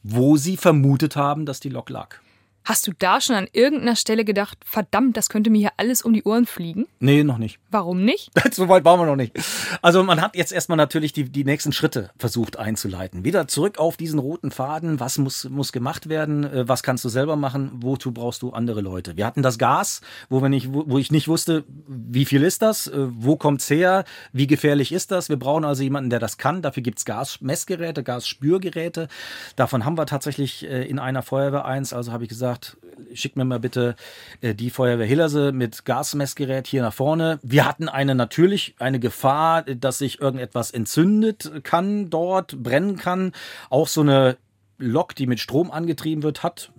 wo 0.02 0.36
sie 0.36 0.56
vermutet 0.56 1.16
haben, 1.16 1.46
dass 1.46 1.60
die 1.60 1.68
Lok 1.68 1.90
lag. 1.90 2.16
Hast 2.64 2.86
du 2.86 2.92
da 2.98 3.20
schon 3.20 3.36
an 3.36 3.48
irgendeiner 3.52 3.96
Stelle 3.96 4.24
gedacht, 4.24 4.58
verdammt, 4.64 5.16
das 5.16 5.30
könnte 5.30 5.48
mir 5.48 5.58
hier 5.58 5.72
alles 5.78 6.02
um 6.02 6.12
die 6.12 6.22
Ohren 6.24 6.44
fliegen? 6.44 6.86
Nee, 6.98 7.24
noch 7.24 7.38
nicht. 7.38 7.58
Warum 7.70 8.04
nicht? 8.04 8.30
so 8.52 8.68
weit 8.68 8.84
waren 8.84 9.00
wir 9.00 9.06
noch 9.06 9.16
nicht. 9.16 9.32
Also 9.80 10.02
man 10.02 10.20
hat 10.20 10.36
jetzt 10.36 10.52
erstmal 10.52 10.76
natürlich 10.76 11.14
die, 11.14 11.24
die 11.24 11.44
nächsten 11.44 11.72
Schritte 11.72 12.10
versucht 12.18 12.58
einzuleiten. 12.58 13.24
Wieder 13.24 13.48
zurück 13.48 13.78
auf 13.78 13.96
diesen 13.96 14.18
roten 14.18 14.50
Faden. 14.50 15.00
Was 15.00 15.16
muss, 15.16 15.48
muss 15.48 15.72
gemacht 15.72 16.10
werden? 16.10 16.44
Äh, 16.44 16.68
was 16.68 16.82
kannst 16.82 17.04
du 17.04 17.08
selber 17.08 17.34
machen? 17.36 17.70
Wozu 17.76 18.12
brauchst 18.12 18.42
du 18.42 18.50
andere 18.50 18.82
Leute? 18.82 19.16
Wir 19.16 19.24
hatten 19.24 19.42
das 19.42 19.56
Gas, 19.56 20.02
wo, 20.28 20.42
wir 20.42 20.50
nicht, 20.50 20.72
wo, 20.72 20.84
wo 20.86 20.98
ich 20.98 21.10
nicht 21.10 21.28
wusste, 21.28 21.64
wie 21.88 22.26
viel 22.26 22.42
ist 22.42 22.60
das? 22.60 22.88
Äh, 22.88 23.08
wo 23.10 23.36
kommt's 23.36 23.70
her? 23.70 24.04
Wie 24.32 24.46
gefährlich 24.46 24.92
ist 24.92 25.10
das? 25.12 25.30
Wir 25.30 25.38
brauchen 25.38 25.64
also 25.64 25.82
jemanden, 25.82 26.10
der 26.10 26.18
das 26.18 26.36
kann. 26.36 26.60
Dafür 26.60 26.82
gibt's 26.82 27.06
Gasmessgeräte, 27.06 28.02
Gasspürgeräte. 28.02 29.08
Davon 29.56 29.86
haben 29.86 29.96
wir 29.96 30.06
tatsächlich 30.06 30.68
äh, 30.68 30.84
in 30.86 30.98
einer 30.98 31.22
Feuerwehr 31.22 31.64
eins. 31.64 31.94
Also 31.94 32.12
habe 32.12 32.24
ich 32.24 32.28
gesagt, 32.28 32.49
gesagt, 32.50 32.76
schick 33.14 33.36
mir 33.36 33.44
mal 33.44 33.60
bitte 33.60 33.96
äh, 34.40 34.54
die 34.54 34.70
Feuerwehr 34.70 35.06
Hillerse 35.06 35.52
mit 35.52 35.84
Gasmessgerät 35.84 36.66
hier 36.66 36.82
nach 36.82 36.92
vorne. 36.92 37.38
Wir 37.42 37.66
hatten 37.66 37.88
eine 37.88 38.14
natürlich 38.14 38.74
eine 38.78 38.98
Gefahr, 38.98 39.62
dass 39.62 39.98
sich 39.98 40.20
irgendetwas 40.20 40.70
entzündet 40.70 41.62
kann 41.62 42.10
dort, 42.10 42.62
brennen 42.62 42.96
kann. 42.96 43.32
Auch 43.68 43.88
so 43.88 44.00
eine 44.00 44.36
Lok, 44.78 45.14
die 45.14 45.26
mit 45.26 45.40
Strom 45.40 45.70
angetrieben 45.70 46.22
wird, 46.22 46.42
hat 46.42 46.72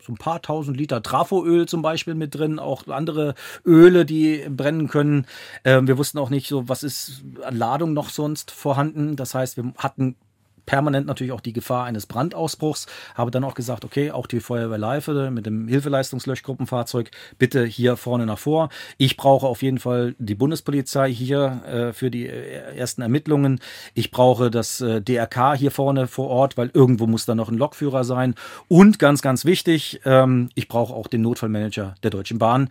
so 0.00 0.12
ein 0.12 0.16
paar 0.16 0.42
tausend 0.42 0.76
Liter 0.76 1.00
Trafoöl 1.02 1.68
zum 1.68 1.80
Beispiel 1.80 2.14
mit 2.14 2.34
drin, 2.34 2.58
auch 2.58 2.88
andere 2.88 3.34
Öle, 3.64 4.04
die 4.04 4.44
brennen 4.48 4.88
können. 4.88 5.26
Ähm, 5.64 5.86
wir 5.86 5.96
wussten 5.96 6.18
auch 6.18 6.30
nicht 6.30 6.48
so, 6.48 6.68
was 6.68 6.82
ist 6.82 7.22
an 7.44 7.56
Ladung 7.56 7.92
noch 7.92 8.08
sonst 8.08 8.50
vorhanden. 8.50 9.14
Das 9.14 9.34
heißt, 9.34 9.56
wir 9.56 9.72
hatten 9.76 10.16
permanent 10.66 11.06
natürlich 11.06 11.32
auch 11.32 11.40
die 11.40 11.52
Gefahr 11.52 11.84
eines 11.84 12.06
Brandausbruchs. 12.06 12.86
Habe 13.14 13.30
dann 13.30 13.44
auch 13.44 13.54
gesagt, 13.54 13.84
okay, 13.84 14.10
auch 14.10 14.26
die 14.26 14.40
Feuerwehr 14.40 14.78
Leifede 14.78 15.30
mit 15.30 15.46
dem 15.46 15.68
Hilfeleistungslöschgruppenfahrzeug 15.68 17.10
bitte 17.38 17.64
hier 17.64 17.96
vorne 17.96 18.26
nach 18.26 18.38
vor. 18.38 18.68
Ich 18.98 19.16
brauche 19.16 19.46
auf 19.46 19.62
jeden 19.62 19.78
Fall 19.78 20.14
die 20.18 20.34
Bundespolizei 20.34 21.12
hier 21.12 21.62
äh, 21.66 21.92
für 21.92 22.10
die 22.10 22.26
äh, 22.26 22.76
ersten 22.76 23.02
Ermittlungen. 23.02 23.60
Ich 23.94 24.10
brauche 24.10 24.50
das 24.50 24.80
äh, 24.80 25.00
DRK 25.00 25.54
hier 25.56 25.70
vorne 25.70 26.06
vor 26.06 26.28
Ort, 26.28 26.56
weil 26.56 26.70
irgendwo 26.72 27.06
muss 27.06 27.26
da 27.26 27.34
noch 27.34 27.48
ein 27.48 27.58
Lokführer 27.58 28.04
sein. 28.04 28.34
Und 28.68 28.98
ganz, 28.98 29.22
ganz 29.22 29.44
wichtig, 29.44 30.00
ähm, 30.04 30.50
ich 30.54 30.68
brauche 30.68 30.94
auch 30.94 31.06
den 31.06 31.22
Notfallmanager 31.22 31.94
der 32.02 32.10
Deutschen 32.10 32.38
Bahn 32.38 32.68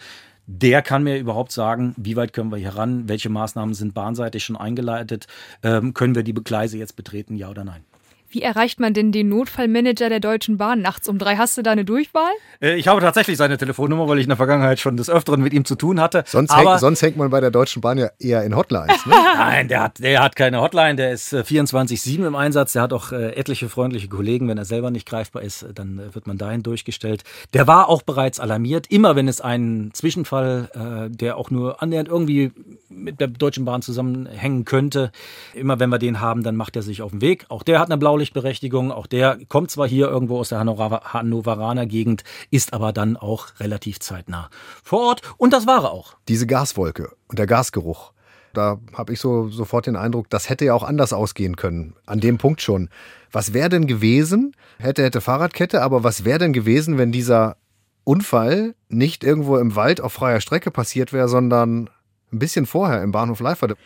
der 0.51 0.81
kann 0.81 1.03
mir 1.03 1.17
überhaupt 1.17 1.51
sagen, 1.51 1.93
wie 1.98 2.15
weit 2.17 2.34
können 2.34 2.51
wir 2.51 2.58
hier 2.58 2.75
ran, 2.75 3.08
welche 3.08 3.29
Maßnahmen 3.29 3.74
sind 3.74 3.93
bahnseitig 3.93 4.43
schon 4.43 4.58
eingeleitet, 4.58 5.27
ähm, 5.63 5.93
können 5.93 6.13
wir 6.13 6.24
die 6.24 6.34
Gleise 6.34 6.77
jetzt 6.77 6.96
betreten, 6.96 7.36
ja 7.36 7.50
oder 7.50 7.63
nein. 7.63 7.86
Wie 8.31 8.41
erreicht 8.41 8.79
man 8.79 8.93
denn 8.93 9.11
den 9.11 9.27
Notfallmanager 9.27 10.07
der 10.07 10.21
Deutschen 10.21 10.57
Bahn 10.57 10.81
nachts 10.81 11.09
um 11.09 11.17
drei? 11.17 11.35
Hast 11.35 11.57
du 11.57 11.63
da 11.63 11.71
eine 11.71 11.83
Durchwahl? 11.83 12.31
Äh, 12.61 12.75
ich 12.75 12.88
habe 12.88 13.01
tatsächlich 13.01 13.35
seine 13.35 13.57
Telefonnummer, 13.57 14.07
weil 14.07 14.19
ich 14.19 14.23
in 14.23 14.29
der 14.29 14.38
Vergangenheit 14.38 14.79
schon 14.79 14.95
des 14.95 15.09
Öfteren 15.09 15.41
mit 15.41 15.51
ihm 15.51 15.65
zu 15.65 15.75
tun 15.75 16.00
hatte. 16.00 16.23
Sonst, 16.25 16.51
Aber, 16.51 16.71
hängt, 16.71 16.79
sonst 16.79 17.01
hängt 17.01 17.17
man 17.17 17.29
bei 17.29 17.41
der 17.41 17.51
Deutschen 17.51 17.81
Bahn 17.81 17.97
ja 17.97 18.09
eher 18.19 18.43
in 18.43 18.55
Hotlines. 18.55 19.05
Ne? 19.05 19.13
Nein, 19.38 19.67
der 19.67 19.83
hat, 19.83 20.00
der 20.00 20.24
hat 20.24 20.37
keine 20.37 20.61
Hotline, 20.61 20.96
der 20.96 21.11
ist 21.11 21.33
24-7 21.33 22.24
äh, 22.24 22.27
im 22.27 22.35
Einsatz. 22.35 22.72
Der 22.72 22.83
hat 22.83 22.94
auch 22.94 23.11
äh, 23.11 23.35
etliche 23.35 23.67
freundliche 23.67 24.07
Kollegen. 24.07 24.48
Wenn 24.48 24.57
er 24.57 24.65
selber 24.65 24.91
nicht 24.91 25.05
greifbar 25.05 25.41
ist, 25.41 25.65
dann 25.75 26.01
wird 26.13 26.25
man 26.25 26.37
dahin 26.37 26.63
durchgestellt. 26.63 27.24
Der 27.53 27.67
war 27.67 27.89
auch 27.89 28.01
bereits 28.01 28.39
alarmiert. 28.39 28.87
Immer 28.89 29.17
wenn 29.17 29.27
es 29.27 29.41
einen 29.41 29.94
Zwischenfall, 29.94 31.09
der 31.09 31.37
auch 31.37 31.50
nur 31.50 31.81
annähernd 31.81 32.07
irgendwie 32.07 32.51
mit 32.89 33.20
der 33.20 33.27
Deutschen 33.27 33.65
Bahn 33.65 33.81
zusammenhängen 33.81 34.65
könnte, 34.65 35.11
immer 35.53 35.79
wenn 35.79 35.89
wir 35.89 36.00
den 36.00 36.20
haben, 36.20 36.44
dann 36.44 36.55
macht 36.55 36.75
er 36.75 36.81
sich 36.81 37.01
auf 37.01 37.11
den 37.11 37.22
Weg. 37.22 37.46
Auch 37.50 37.63
der 37.63 37.79
hat 37.79 37.89
eine 37.89 37.98
Blaulichtberechtigung 38.22 38.92
auch 38.92 39.07
der 39.07 39.40
kommt 39.48 39.72
zwar 39.72 39.88
hier 39.88 40.07
irgendwo 40.07 40.38
aus 40.38 40.50
der 40.50 40.60
Hannoveraner 40.60 41.86
Gegend, 41.88 42.24
ist 42.51 42.74
aber 42.74 42.94
dann 42.94 43.18
auch 43.18 43.48
relativ 43.60 44.00
zeitnah 44.00 44.50
vor 44.84 45.01
Ort. 45.01 45.22
Und 45.38 45.53
das 45.53 45.66
war 45.66 45.84
er 45.84 45.92
auch. 45.92 46.16
Diese 46.27 46.46
Gaswolke 46.46 47.12
und 47.27 47.40
der 47.40 47.48
Gasgeruch. 47.48 48.14
Da 48.53 48.79
habe 48.94 49.14
ich 49.14 49.20
so 49.20 49.48
sofort 49.48 49.88
den 49.88 49.96
Eindruck, 49.96 50.29
das 50.29 50.50
hätte 50.50 50.66
ja 50.66 50.74
auch 50.74 50.84
anders 50.84 51.14
ausgehen 51.14 51.55
können. 51.55 51.96
An 52.05 52.20
dem 52.20 52.38
Punkt 52.38 52.62
schon. 52.62 52.90
Was 53.31 53.53
wäre 53.53 53.70
denn 53.70 53.88
gewesen? 53.88 54.55
Hätte, 54.77 55.03
hätte 55.03 55.22
Fahrradkette, 55.22 55.81
aber 55.81 56.03
was 56.03 56.25
wäre 56.25 56.40
denn 56.40 56.53
gewesen, 56.53 56.98
wenn 56.98 57.12
dieser 57.12 57.55
Unfall 58.03 58.75
nicht 58.90 59.24
irgendwo 59.24 59.57
im 59.57 59.75
Wald 59.75 60.01
auf 60.01 60.14
freier 60.14 60.42
Strecke 60.42 60.70
passiert 60.70 61.14
wäre, 61.14 61.29
sondern 61.29 61.90
ein 62.31 62.40
bisschen 62.40 62.66
vorher 62.66 63.01
im 63.01 63.12
Bahnhof 63.12 63.40
Leifert? 63.40 63.77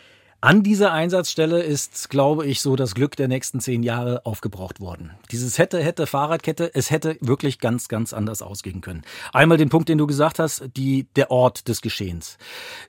An 0.45 0.62
dieser 0.62 0.93
Einsatzstelle 0.93 1.63
ist, 1.63 2.12
glaube 2.12 2.45
ich, 2.45 2.62
so 2.62 2.75
das 2.75 2.93
Glück 2.93 3.15
der 3.15 3.27
nächsten 3.27 3.62
zehn 3.62 3.81
Jahre 3.81 4.27
aufgebraucht 4.27 4.79
worden. 4.79 5.10
Dieses 5.31 5.58
hätte, 5.58 5.81
hätte, 5.81 6.05
Fahrradkette, 6.05 6.69
es 6.75 6.91
hätte 6.91 7.17
wirklich 7.19 7.58
ganz, 7.58 7.88
ganz 7.88 8.13
anders 8.13 8.43
ausgehen 8.43 8.79
können. 8.79 9.01
Einmal 9.34 9.58
den 9.58 9.69
Punkt, 9.69 9.89
den 9.89 9.97
du 9.97 10.05
gesagt 10.05 10.38
hast, 10.38 10.69
die, 10.77 11.08
der 11.15 11.31
Ort 11.31 11.67
des 11.67 11.81
Geschehens. 11.81 12.38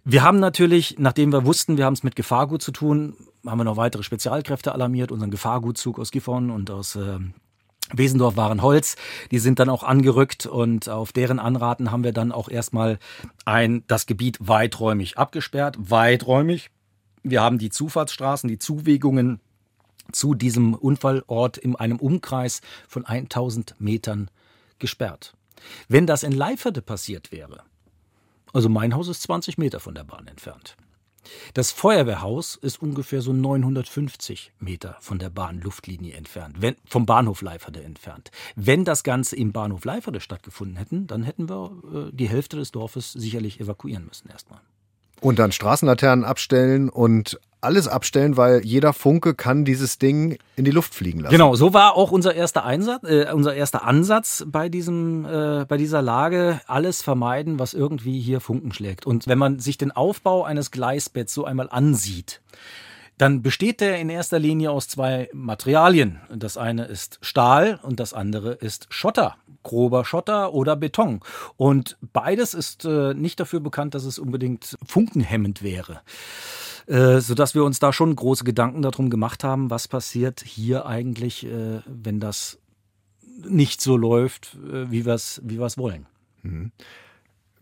Wir 0.04 0.22
haben 0.22 0.38
natürlich, 0.38 0.96
nachdem 0.98 1.32
wir 1.32 1.46
wussten, 1.46 1.78
wir 1.78 1.86
haben 1.86 1.94
es 1.94 2.02
mit 2.02 2.14
Gefahrgut 2.14 2.60
zu 2.60 2.72
tun, 2.72 3.14
haben 3.46 3.58
wir 3.58 3.64
noch 3.64 3.78
weitere 3.78 4.02
Spezialkräfte 4.02 4.72
alarmiert, 4.72 5.10
unseren 5.10 5.30
Gefahrgutzug 5.30 5.98
aus 5.98 6.10
Gifhorn 6.10 6.50
und 6.50 6.70
aus 6.70 6.94
äh, 6.94 7.20
Wesendorf 7.90 8.36
waren 8.36 8.60
Holz, 8.60 8.96
die 9.30 9.38
sind 9.38 9.60
dann 9.60 9.70
auch 9.70 9.82
angerückt 9.82 10.44
und 10.44 10.90
auf 10.90 11.12
deren 11.12 11.38
Anraten 11.38 11.90
haben 11.90 12.04
wir 12.04 12.12
dann 12.12 12.32
auch 12.32 12.50
erstmal 12.50 12.98
ein, 13.46 13.82
das 13.86 14.04
Gebiet 14.04 14.36
weiträumig 14.40 15.16
abgesperrt, 15.16 15.76
weiträumig, 15.78 16.70
wir 17.30 17.42
haben 17.42 17.58
die 17.58 17.70
Zufahrtsstraßen, 17.70 18.48
die 18.48 18.58
Zuwegungen 18.58 19.40
zu 20.12 20.34
diesem 20.34 20.74
Unfallort 20.74 21.58
in 21.58 21.76
einem 21.76 21.98
Umkreis 21.98 22.60
von 22.88 23.04
1000 23.04 23.74
Metern 23.80 24.30
gesperrt. 24.78 25.34
Wenn 25.88 26.06
das 26.06 26.22
in 26.22 26.32
Leiferde 26.32 26.82
passiert 26.82 27.32
wäre, 27.32 27.62
also 28.52 28.68
mein 28.68 28.94
Haus 28.94 29.08
ist 29.08 29.22
20 29.22 29.58
Meter 29.58 29.80
von 29.80 29.94
der 29.94 30.04
Bahn 30.04 30.28
entfernt. 30.28 30.76
Das 31.54 31.72
Feuerwehrhaus 31.72 32.54
ist 32.54 32.80
ungefähr 32.80 33.20
so 33.20 33.32
950 33.32 34.52
Meter 34.60 34.96
von 35.00 35.18
der 35.18 35.28
Bahnluftlinie 35.28 36.14
entfernt, 36.14 36.56
wenn, 36.60 36.76
vom 36.86 37.04
Bahnhof 37.04 37.42
Leiferde 37.42 37.82
entfernt. 37.82 38.30
Wenn 38.54 38.84
das 38.84 39.02
Ganze 39.02 39.34
im 39.34 39.52
Bahnhof 39.52 39.84
Leiferde 39.84 40.20
stattgefunden 40.20 40.76
hätten, 40.76 41.08
dann 41.08 41.24
hätten 41.24 41.48
wir 41.48 42.08
äh, 42.10 42.12
die 42.12 42.28
Hälfte 42.28 42.56
des 42.56 42.70
Dorfes 42.70 43.12
sicherlich 43.12 43.60
evakuieren 43.60 44.06
müssen 44.06 44.28
erstmal. 44.30 44.60
Und 45.20 45.38
dann 45.38 45.52
Straßenlaternen 45.52 46.24
abstellen 46.24 46.88
und 46.88 47.38
alles 47.60 47.88
abstellen, 47.88 48.36
weil 48.36 48.64
jeder 48.64 48.92
Funke 48.92 49.34
kann 49.34 49.64
dieses 49.64 49.98
Ding 49.98 50.38
in 50.56 50.64
die 50.64 50.70
Luft 50.70 50.94
fliegen 50.94 51.20
lassen. 51.20 51.32
Genau, 51.32 51.54
so 51.56 51.74
war 51.74 51.96
auch 51.96 52.12
unser 52.12 52.34
erster 52.34 52.64
Einsatz, 52.64 53.02
äh, 53.04 53.32
unser 53.32 53.54
erster 53.54 53.84
Ansatz 53.84 54.44
bei 54.46 54.68
diesem, 54.68 55.24
äh, 55.24 55.64
bei 55.66 55.76
dieser 55.76 56.00
Lage. 56.00 56.60
Alles 56.66 57.02
vermeiden, 57.02 57.58
was 57.58 57.74
irgendwie 57.74 58.20
hier 58.20 58.40
Funken 58.40 58.72
schlägt. 58.72 59.06
Und 59.06 59.26
wenn 59.26 59.38
man 59.38 59.58
sich 59.58 59.78
den 59.78 59.90
Aufbau 59.90 60.44
eines 60.44 60.70
Gleisbetts 60.70 61.34
so 61.34 61.44
einmal 61.44 61.68
ansieht, 61.70 62.40
dann 63.18 63.42
besteht 63.42 63.80
der 63.80 63.98
in 63.98 64.08
erster 64.08 64.38
Linie 64.38 64.70
aus 64.70 64.88
zwei 64.88 65.28
Materialien. 65.32 66.20
Das 66.34 66.56
eine 66.56 66.84
ist 66.84 67.18
Stahl 67.22 67.80
und 67.82 68.00
das 68.00 68.12
andere 68.12 68.52
ist 68.52 68.86
Schotter 68.90 69.36
grober 69.66 70.04
Schotter 70.04 70.54
oder 70.54 70.76
Beton. 70.76 71.20
Und 71.56 71.98
beides 72.00 72.54
ist 72.54 72.84
äh, 72.84 73.14
nicht 73.14 73.40
dafür 73.40 73.58
bekannt, 73.58 73.94
dass 73.94 74.04
es 74.04 74.16
unbedingt 74.18 74.78
funkenhemmend 74.86 75.60
wäre. 75.62 76.02
Äh, 76.86 77.18
sodass 77.18 77.56
wir 77.56 77.64
uns 77.64 77.80
da 77.80 77.92
schon 77.92 78.14
große 78.14 78.44
Gedanken 78.44 78.80
darum 78.82 79.10
gemacht 79.10 79.42
haben, 79.42 79.68
was 79.68 79.88
passiert 79.88 80.40
hier 80.40 80.86
eigentlich, 80.86 81.44
äh, 81.44 81.80
wenn 81.84 82.20
das 82.20 82.58
nicht 83.44 83.80
so 83.80 83.96
läuft, 83.96 84.56
äh, 84.72 84.88
wie 84.90 85.04
wir 85.04 85.14
es 85.14 85.42
wie 85.44 85.58
wollen. 85.58 86.06
Mhm. 86.42 86.70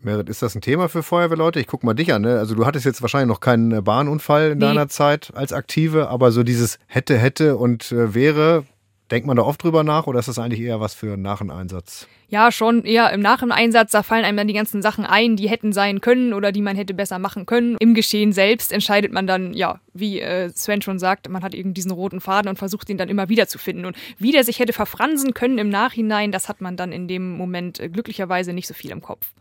Merit, 0.05 0.29
ist 0.29 0.41
das 0.41 0.55
ein 0.55 0.61
Thema 0.61 0.87
für 0.87 1.03
Feuerwehrleute? 1.03 1.59
Ich 1.59 1.67
guck 1.67 1.83
mal 1.83 1.93
dich 1.93 2.13
an. 2.13 2.21
Ne? 2.21 2.39
Also 2.39 2.55
du 2.55 2.65
hattest 2.65 2.85
jetzt 2.85 3.01
wahrscheinlich 3.01 3.27
noch 3.27 3.41
keinen 3.41 3.71
äh, 3.71 3.81
Bahnunfall 3.81 4.51
in 4.51 4.59
nee. 4.59 4.65
deiner 4.65 4.87
Zeit 4.87 5.31
als 5.35 5.51
Aktive, 5.51 6.07
aber 6.09 6.31
so 6.31 6.43
dieses 6.43 6.79
hätte, 6.87 7.17
hätte 7.17 7.57
und 7.57 7.91
äh, 7.91 8.13
wäre, 8.13 8.63
denkt 9.11 9.27
man 9.27 9.35
da 9.35 9.43
oft 9.43 9.61
drüber 9.61 9.83
nach 9.83 10.07
oder 10.07 10.19
ist 10.19 10.27
das 10.27 10.39
eigentlich 10.39 10.61
eher 10.61 10.79
was 10.79 10.93
für 10.93 11.17
nach 11.17 11.39
dem 11.39 11.49
Einsatz? 11.49 12.07
Ja, 12.27 12.51
schon 12.51 12.83
eher 12.83 13.11
im 13.13 13.21
Nachhinein-Einsatz, 13.21 13.91
da 13.91 14.01
fallen 14.01 14.25
einem 14.25 14.37
dann 14.37 14.47
die 14.47 14.55
ganzen 14.55 14.81
Sachen 14.81 15.05
ein, 15.05 15.35
die 15.35 15.47
hätten 15.47 15.73
sein 15.73 16.01
können 16.01 16.33
oder 16.33 16.51
die 16.51 16.61
man 16.61 16.75
hätte 16.75 16.93
besser 16.95 17.19
machen 17.19 17.45
können. 17.45 17.77
Im 17.79 17.93
Geschehen 17.93 18.33
selbst 18.33 18.71
entscheidet 18.71 19.11
man 19.11 19.27
dann, 19.27 19.53
ja, 19.53 19.79
wie 19.93 20.21
äh, 20.21 20.49
Sven 20.49 20.81
schon 20.81 20.97
sagt, 20.97 21.29
man 21.29 21.43
hat 21.43 21.53
eben 21.53 21.73
diesen 21.75 21.91
roten 21.91 22.21
Faden 22.21 22.49
und 22.49 22.57
versucht 22.57 22.89
ihn 22.89 22.97
dann 22.97 23.09
immer 23.09 23.29
wieder 23.29 23.47
zu 23.47 23.59
finden. 23.59 23.85
Und 23.85 23.95
wie 24.17 24.31
der 24.31 24.43
sich 24.43 24.57
hätte 24.59 24.73
verfransen 24.73 25.35
können 25.35 25.59
im 25.59 25.69
Nachhinein, 25.69 26.31
das 26.31 26.49
hat 26.49 26.61
man 26.61 26.77
dann 26.77 26.91
in 26.91 27.07
dem 27.07 27.37
Moment 27.37 27.79
äh, 27.79 27.89
glücklicherweise 27.89 28.53
nicht 28.53 28.67
so 28.67 28.73
viel 28.73 28.91
im 28.91 29.01
Kopf. 29.01 29.31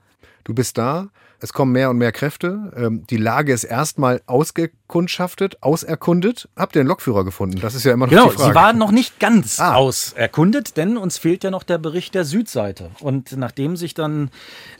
Du 0.44 0.54
bist 0.54 0.78
da, 0.78 1.09
es 1.44 1.52
kommen 1.52 1.72
mehr 1.72 1.90
und 1.90 1.98
mehr 1.98 2.11
Kräfte. 2.11 2.72
Ähm, 2.74 3.04
die 3.11 3.18
Lage 3.18 3.52
ist 3.52 3.64
erstmal 3.64 4.22
ausgekundschaftet, 4.24 5.62
auserkundet. 5.62 6.48
Habt 6.57 6.74
ihr 6.74 6.80
einen 6.80 6.88
Lokführer 6.88 7.22
gefunden? 7.22 7.61
Das 7.61 7.74
ist 7.74 7.85
ja 7.85 7.92
immer 7.92 8.07
noch 8.07 8.11
genau, 8.11 8.30
die 8.30 8.37
Frage. 8.37 8.48
Sie 8.48 8.54
war 8.54 8.72
noch 8.72 8.90
nicht 8.90 9.20
ganz 9.20 9.61
ah. 9.61 9.74
auserkundet, 9.74 10.78
denn 10.78 10.96
uns 10.96 11.18
fehlt 11.18 11.44
ja 11.44 11.50
noch 11.50 11.62
der 11.62 11.76
Bericht 11.76 12.14
der 12.14 12.24
Südseite. 12.24 12.92
Und 13.00 13.37
nachdem 13.37 13.76
sich 13.76 13.92
dann 13.92 14.30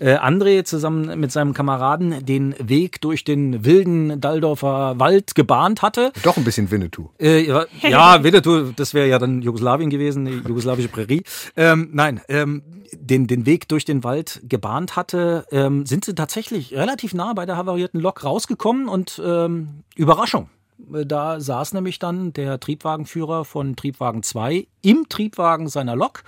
äh, 0.01 0.15
André 0.17 0.65
zusammen 0.65 1.21
mit 1.21 1.33
seinem 1.33 1.53
Kameraden 1.53 2.25
den 2.25 2.55
Weg 2.59 3.03
durch 3.03 3.25
den 3.25 3.67
wilden 3.67 4.19
Daldorfer 4.23 4.99
Wald 4.99 5.35
gebahnt 5.35 5.83
hatte. 5.83 6.13
Doch 6.23 6.39
ein 6.39 6.45
bisschen 6.45 6.71
Winnetou. 6.71 7.11
Äh, 7.21 7.47
ja, 7.47 7.67
ja, 7.83 8.23
Winnetou, 8.25 8.73
das 8.75 8.95
wäre 8.95 9.07
ja 9.07 9.19
dann 9.19 9.43
Jugoslawien 9.43 9.91
gewesen, 9.91 10.25
die 10.25 10.49
jugoslawische 10.49 10.89
Prärie. 10.89 11.25
Ähm, 11.59 11.91
nein, 11.93 12.23
ähm, 12.29 12.63
den, 13.01 13.27
den 13.27 13.47
Weg 13.47 13.69
durch 13.69 13.85
den 13.85 14.05
Wald 14.05 14.41
gebahnt 14.49 14.97
hatte, 14.97 15.47
ähm, 15.51 15.87
sind 15.87 16.05
sie 16.05 16.15
tatsächlich 16.15 16.54
relativ 16.55 17.15
nah 17.15 17.33
bei 17.33 17.47
der 17.47 17.57
havarierten 17.57 18.01
Lok 18.01 18.25
rausgekommen 18.25 18.89
und 18.89 19.21
ähm, 19.25 19.85
Überraschung. 19.97 20.49
Da 20.79 21.41
saß 21.41 21.73
nämlich 21.75 21.99
dann 21.99 22.33
der 22.33 22.59
Triebwagenführer 22.59 23.45
von 23.45 23.77
Triebwagen 23.77 24.23
2 24.23 24.67
im 24.83 25.09
Triebwagen 25.09 25.69
seiner 25.69 25.97
Lok 25.97 26.25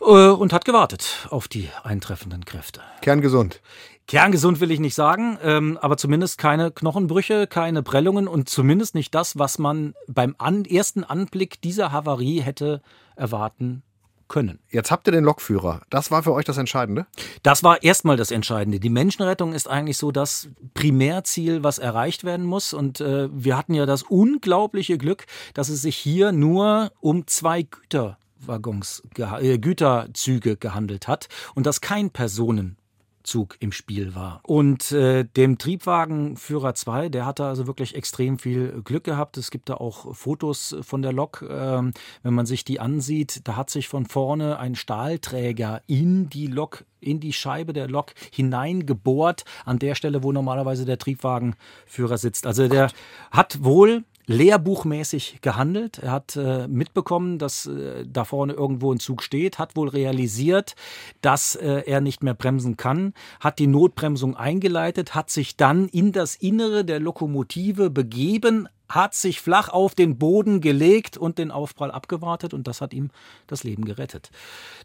äh, 0.00 0.04
und 0.04 0.52
hat 0.52 0.64
gewartet 0.64 1.28
auf 1.30 1.48
die 1.48 1.68
eintreffenden 1.82 2.44
Kräfte. 2.44 2.80
Kerngesund. 3.00 3.60
Kerngesund 4.06 4.58
will 4.58 4.72
ich 4.72 4.80
nicht 4.80 4.96
sagen, 4.96 5.38
ähm, 5.42 5.78
aber 5.80 5.96
zumindest 5.96 6.36
keine 6.36 6.72
Knochenbrüche, 6.72 7.46
keine 7.46 7.84
Prellungen 7.84 8.26
und 8.26 8.48
zumindest 8.48 8.96
nicht 8.96 9.14
das, 9.14 9.38
was 9.38 9.58
man 9.58 9.94
beim 10.08 10.34
an, 10.38 10.64
ersten 10.64 11.04
Anblick 11.04 11.60
dieser 11.62 11.92
Havarie 11.92 12.40
hätte 12.40 12.82
erwarten 13.14 13.84
können. 14.30 14.60
Jetzt 14.70 14.90
habt 14.90 15.06
ihr 15.06 15.12
den 15.12 15.24
Lokführer. 15.24 15.82
Das 15.90 16.10
war 16.10 16.22
für 16.22 16.32
euch 16.32 16.46
das 16.46 16.56
Entscheidende? 16.56 17.06
Das 17.42 17.62
war 17.62 17.82
erstmal 17.82 18.16
das 18.16 18.30
Entscheidende. 18.30 18.80
Die 18.80 18.88
Menschenrettung 18.88 19.52
ist 19.52 19.68
eigentlich 19.68 19.98
so 19.98 20.10
das 20.10 20.48
Primärziel, 20.72 21.62
was 21.62 21.78
erreicht 21.78 22.24
werden 22.24 22.46
muss. 22.46 22.72
Und 22.72 23.02
äh, 23.02 23.28
wir 23.30 23.58
hatten 23.58 23.74
ja 23.74 23.84
das 23.84 24.02
unglaubliche 24.02 24.96
Glück, 24.96 25.26
dass 25.52 25.68
es 25.68 25.82
sich 25.82 25.96
hier 25.96 26.32
nur 26.32 26.92
um 27.00 27.26
zwei 27.26 27.62
Güterwaggons, 27.62 29.02
äh, 29.18 29.58
Güterzüge 29.58 30.56
gehandelt 30.56 31.08
hat 31.08 31.28
und 31.54 31.66
dass 31.66 31.82
kein 31.82 32.08
Personen 32.10 32.78
Zug 33.22 33.56
im 33.60 33.72
Spiel 33.72 34.14
war. 34.14 34.40
Und 34.42 34.92
äh, 34.92 35.24
dem 35.24 35.58
Triebwagenführer 35.58 36.74
2, 36.74 37.08
der 37.08 37.26
hatte 37.26 37.44
also 37.44 37.66
wirklich 37.66 37.94
extrem 37.94 38.38
viel 38.38 38.82
Glück 38.82 39.04
gehabt. 39.04 39.36
Es 39.36 39.50
gibt 39.50 39.68
da 39.68 39.74
auch 39.74 40.14
Fotos 40.14 40.76
von 40.82 41.02
der 41.02 41.12
Lok. 41.12 41.44
Ähm, 41.48 41.92
wenn 42.22 42.34
man 42.34 42.46
sich 42.46 42.64
die 42.64 42.80
ansieht, 42.80 43.46
da 43.48 43.56
hat 43.56 43.70
sich 43.70 43.88
von 43.88 44.06
vorne 44.06 44.58
ein 44.58 44.74
Stahlträger 44.74 45.82
in 45.86 46.28
die 46.28 46.46
Lok 46.46 46.84
in 47.00 47.18
die 47.18 47.32
Scheibe 47.32 47.72
der 47.72 47.88
Lok 47.88 48.12
hineingebohrt, 48.30 49.44
an 49.64 49.78
der 49.78 49.94
Stelle, 49.94 50.22
wo 50.22 50.32
normalerweise 50.32 50.84
der 50.84 50.98
Triebwagenführer 50.98 52.18
sitzt. 52.18 52.46
Also 52.46 52.68
der 52.68 52.90
hat 53.30 53.64
wohl 53.64 54.04
lehrbuchmäßig 54.30 55.40
gehandelt. 55.40 55.98
Er 55.98 56.12
hat 56.12 56.36
äh, 56.36 56.68
mitbekommen, 56.68 57.38
dass 57.38 57.66
äh, 57.66 58.06
da 58.06 58.24
vorne 58.24 58.52
irgendwo 58.52 58.92
ein 58.92 59.00
Zug 59.00 59.24
steht, 59.24 59.58
hat 59.58 59.74
wohl 59.74 59.88
realisiert, 59.88 60.76
dass 61.20 61.56
äh, 61.56 61.82
er 61.84 62.00
nicht 62.00 62.22
mehr 62.22 62.34
bremsen 62.34 62.76
kann, 62.76 63.12
hat 63.40 63.58
die 63.58 63.66
Notbremsung 63.66 64.36
eingeleitet, 64.36 65.16
hat 65.16 65.30
sich 65.30 65.56
dann 65.56 65.88
in 65.88 66.12
das 66.12 66.36
Innere 66.36 66.84
der 66.84 67.00
Lokomotive 67.00 67.90
begeben, 67.90 68.68
hat 68.88 69.14
sich 69.14 69.40
flach 69.40 69.68
auf 69.68 69.96
den 69.96 70.16
Boden 70.16 70.60
gelegt 70.60 71.16
und 71.16 71.38
den 71.38 71.50
Aufprall 71.50 71.90
abgewartet 71.90 72.54
und 72.54 72.68
das 72.68 72.80
hat 72.80 72.94
ihm 72.94 73.10
das 73.48 73.64
Leben 73.64 73.84
gerettet. 73.84 74.30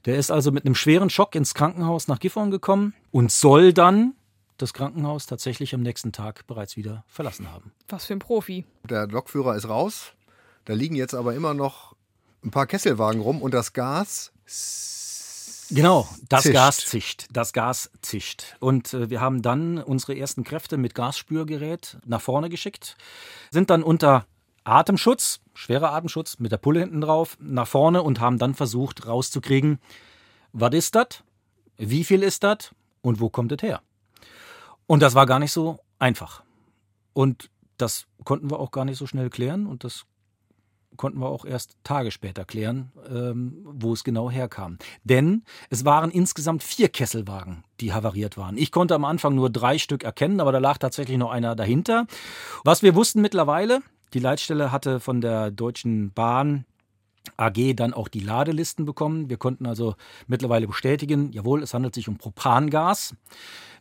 Der 0.06 0.18
ist 0.18 0.32
also 0.32 0.52
mit 0.52 0.66
einem 0.66 0.76
schweren 0.76 1.12
Schock 1.12 1.36
ins 1.36 1.54
Krankenhaus 1.54 2.08
nach 2.08 2.20
Gifhorn 2.20 2.50
gekommen 2.50 2.96
und 3.12 3.32
soll 3.32 3.74
dann 3.74 4.16
das 4.58 4.74
Krankenhaus 4.74 5.26
tatsächlich 5.26 5.74
am 5.74 5.82
nächsten 5.82 6.12
Tag 6.12 6.48
bereits 6.48 6.78
wieder 6.78 7.04
verlassen 7.08 7.52
haben. 7.52 7.72
Was 7.90 8.06
für 8.06 8.14
ein 8.14 8.20
Profi. 8.20 8.66
Der 8.84 9.08
Lokführer 9.08 9.56
ist 9.56 9.68
raus. 9.68 10.14
Da 10.66 10.74
liegen 10.74 10.96
jetzt 10.96 11.14
aber 11.14 11.36
immer 11.36 11.54
noch 11.54 11.96
ein 12.44 12.52
paar 12.52 12.68
Kesselwagen 12.68 13.22
rum 13.22 13.42
und 13.42 13.54
das 13.54 13.74
Gas. 13.74 14.32
Genau, 15.72 16.08
das 16.30 16.44
zischt. 16.44 16.54
Gas 16.54 16.78
zischt. 16.78 17.26
Das 17.32 17.54
Gas 17.54 17.92
zischt. 18.02 18.56
Und 18.60 18.94
äh, 18.94 19.10
wir 19.10 19.20
haben 19.22 19.42
dann 19.42 19.80
unsere 19.80 20.16
ersten 20.16 20.44
Kräfte 20.44 20.78
mit 20.78 20.94
Gasspürgerät 20.94 21.98
nach 22.06 22.22
vorne 22.22 22.50
geschickt, 22.50 22.98
sind 23.52 23.70
dann 23.70 23.84
unter 23.84 24.26
Atemschutz, 24.64 25.42
schwerer 25.54 25.92
Atemschutz 25.92 26.40
mit 26.40 26.52
der 26.52 26.58
Pulle 26.58 26.82
hinten 26.82 27.02
drauf, 27.02 27.38
nach 27.40 27.68
vorne 27.68 28.04
und 28.04 28.20
haben 28.20 28.38
dann 28.38 28.54
versucht 28.54 29.08
rauszukriegen, 29.08 29.80
was 30.54 30.74
ist 30.74 30.96
das? 30.96 31.24
Wie 31.78 32.04
viel 32.04 32.24
ist 32.24 32.44
das? 32.44 32.72
Und 33.02 33.20
wo 33.20 33.30
kommt 33.30 33.52
es 33.52 33.62
her? 33.62 33.82
Und 34.88 35.02
das 35.02 35.16
war 35.16 35.26
gar 35.26 35.40
nicht 35.40 35.52
so 35.52 35.80
einfach. 36.00 36.44
Und 37.14 37.50
das 37.78 38.06
konnten 38.24 38.50
wir 38.50 38.60
auch 38.60 38.72
gar 38.72 38.86
nicht 38.86 38.98
so 38.98 39.08
schnell 39.08 39.30
klären 39.30 39.68
und 39.68 39.84
das 39.84 40.06
konnten 40.98 41.20
wir 41.20 41.28
auch 41.28 41.46
erst 41.46 41.78
Tage 41.84 42.12
später 42.12 42.46
klären, 42.46 42.92
ähm, 43.10 43.58
wo 43.66 43.94
es 43.94 44.04
genau 44.04 44.30
herkam. 44.32 44.78
Denn 45.04 45.44
es 45.70 45.84
waren 45.84 46.10
insgesamt 46.10 46.64
vier 46.64 46.90
Kesselwagen, 46.90 47.64
die 47.82 47.94
havariert 47.94 48.38
waren. 48.38 48.58
Ich 48.58 48.72
konnte 48.72 48.96
am 48.96 49.06
Anfang 49.06 49.36
nur 49.36 49.50
drei 49.50 49.78
Stück 49.78 50.04
erkennen, 50.04 50.40
aber 50.40 50.52
da 50.52 50.60
lag 50.60 50.78
tatsächlich 50.78 51.18
noch 51.18 51.32
einer 51.32 51.56
dahinter. 51.56 52.08
Was 52.64 52.82
wir 52.82 52.96
wussten 52.96 53.22
mittlerweile, 53.22 53.82
die 54.14 54.20
Leitstelle 54.20 54.72
hatte 54.72 55.00
von 55.00 55.20
der 55.20 55.52
Deutschen 55.52 56.12
Bahn 56.14 56.66
AG 57.38 57.76
dann 57.76 57.94
auch 57.94 58.08
die 58.08 58.20
Ladelisten 58.20 58.86
bekommen. 58.86 59.30
Wir 59.30 59.38
konnten 59.38 59.66
also 59.66 59.96
mittlerweile 60.28 60.68
bestätigen, 60.68 61.32
jawohl, 61.32 61.64
es 61.64 61.74
handelt 61.74 61.96
sich 61.96 62.08
um 62.08 62.18
Propangas. 62.18 63.16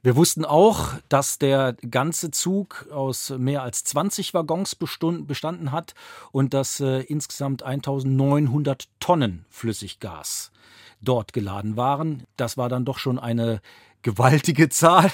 Wir 0.04 0.16
wussten 0.16 0.44
auch, 0.44 0.92
dass 1.08 1.38
der 1.38 1.72
ganze 1.90 2.30
Zug 2.30 2.86
aus 2.92 3.30
mehr 3.30 3.62
als 3.62 3.84
20 3.84 4.34
Waggons 4.34 4.74
bestanden 4.74 5.72
hat 5.72 5.94
und 6.30 6.52
dass 6.52 6.78
äh, 6.80 7.00
insgesamt 7.04 7.62
1900 7.62 8.86
Tonnen 9.00 9.46
Flüssiggas 9.48 10.52
dort 11.00 11.32
geladen 11.32 11.78
waren. 11.78 12.24
Das 12.36 12.58
war 12.58 12.68
dann 12.68 12.84
doch 12.84 12.98
schon 12.98 13.18
eine 13.18 13.62
gewaltige 14.02 14.68
Zahl, 14.68 15.10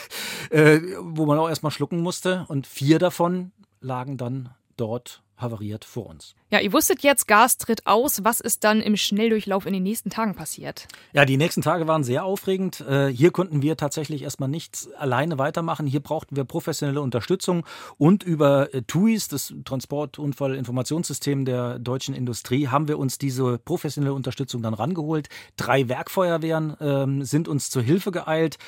äh, 0.50 0.80
wo 0.98 1.24
man 1.24 1.38
auch 1.38 1.48
erstmal 1.48 1.70
schlucken 1.70 2.00
musste. 2.00 2.44
Und 2.48 2.66
vier 2.66 2.98
davon 2.98 3.52
lagen 3.80 4.16
dann 4.16 4.48
dort 4.76 5.22
havariert 5.36 5.84
vor 5.84 6.06
uns. 6.06 6.34
Ja, 6.52 6.58
ihr 6.58 6.72
wusstet 6.72 7.04
jetzt, 7.04 7.28
Gas 7.28 7.58
tritt 7.58 7.86
aus. 7.86 8.24
Was 8.24 8.40
ist 8.40 8.64
dann 8.64 8.80
im 8.80 8.96
Schnelldurchlauf 8.96 9.66
in 9.66 9.72
den 9.72 9.84
nächsten 9.84 10.10
Tagen 10.10 10.34
passiert? 10.34 10.88
Ja, 11.12 11.24
die 11.24 11.36
nächsten 11.36 11.62
Tage 11.62 11.86
waren 11.86 12.02
sehr 12.02 12.24
aufregend. 12.24 12.80
Äh, 12.80 13.06
hier 13.06 13.30
konnten 13.30 13.62
wir 13.62 13.76
tatsächlich 13.76 14.22
erstmal 14.22 14.48
nichts 14.48 14.90
alleine 14.94 15.38
weitermachen. 15.38 15.86
Hier 15.86 16.00
brauchten 16.00 16.34
wir 16.34 16.42
professionelle 16.42 17.02
Unterstützung 17.02 17.64
und 17.98 18.24
über 18.24 18.74
äh, 18.74 18.82
TUIs, 18.82 19.28
das 19.28 19.54
Transportunfallinformationssystem 19.64 21.44
der 21.44 21.78
deutschen 21.78 22.16
Industrie, 22.16 22.66
haben 22.66 22.88
wir 22.88 22.98
uns 22.98 23.18
diese 23.18 23.58
professionelle 23.58 24.12
Unterstützung 24.12 24.60
dann 24.60 24.74
rangeholt. 24.74 25.28
Drei 25.56 25.88
Werkfeuerwehren 25.88 26.76
ähm, 26.80 27.22
sind 27.22 27.46
uns 27.46 27.70
zur 27.70 27.82
Hilfe 27.82 28.10
geeilt. 28.10 28.58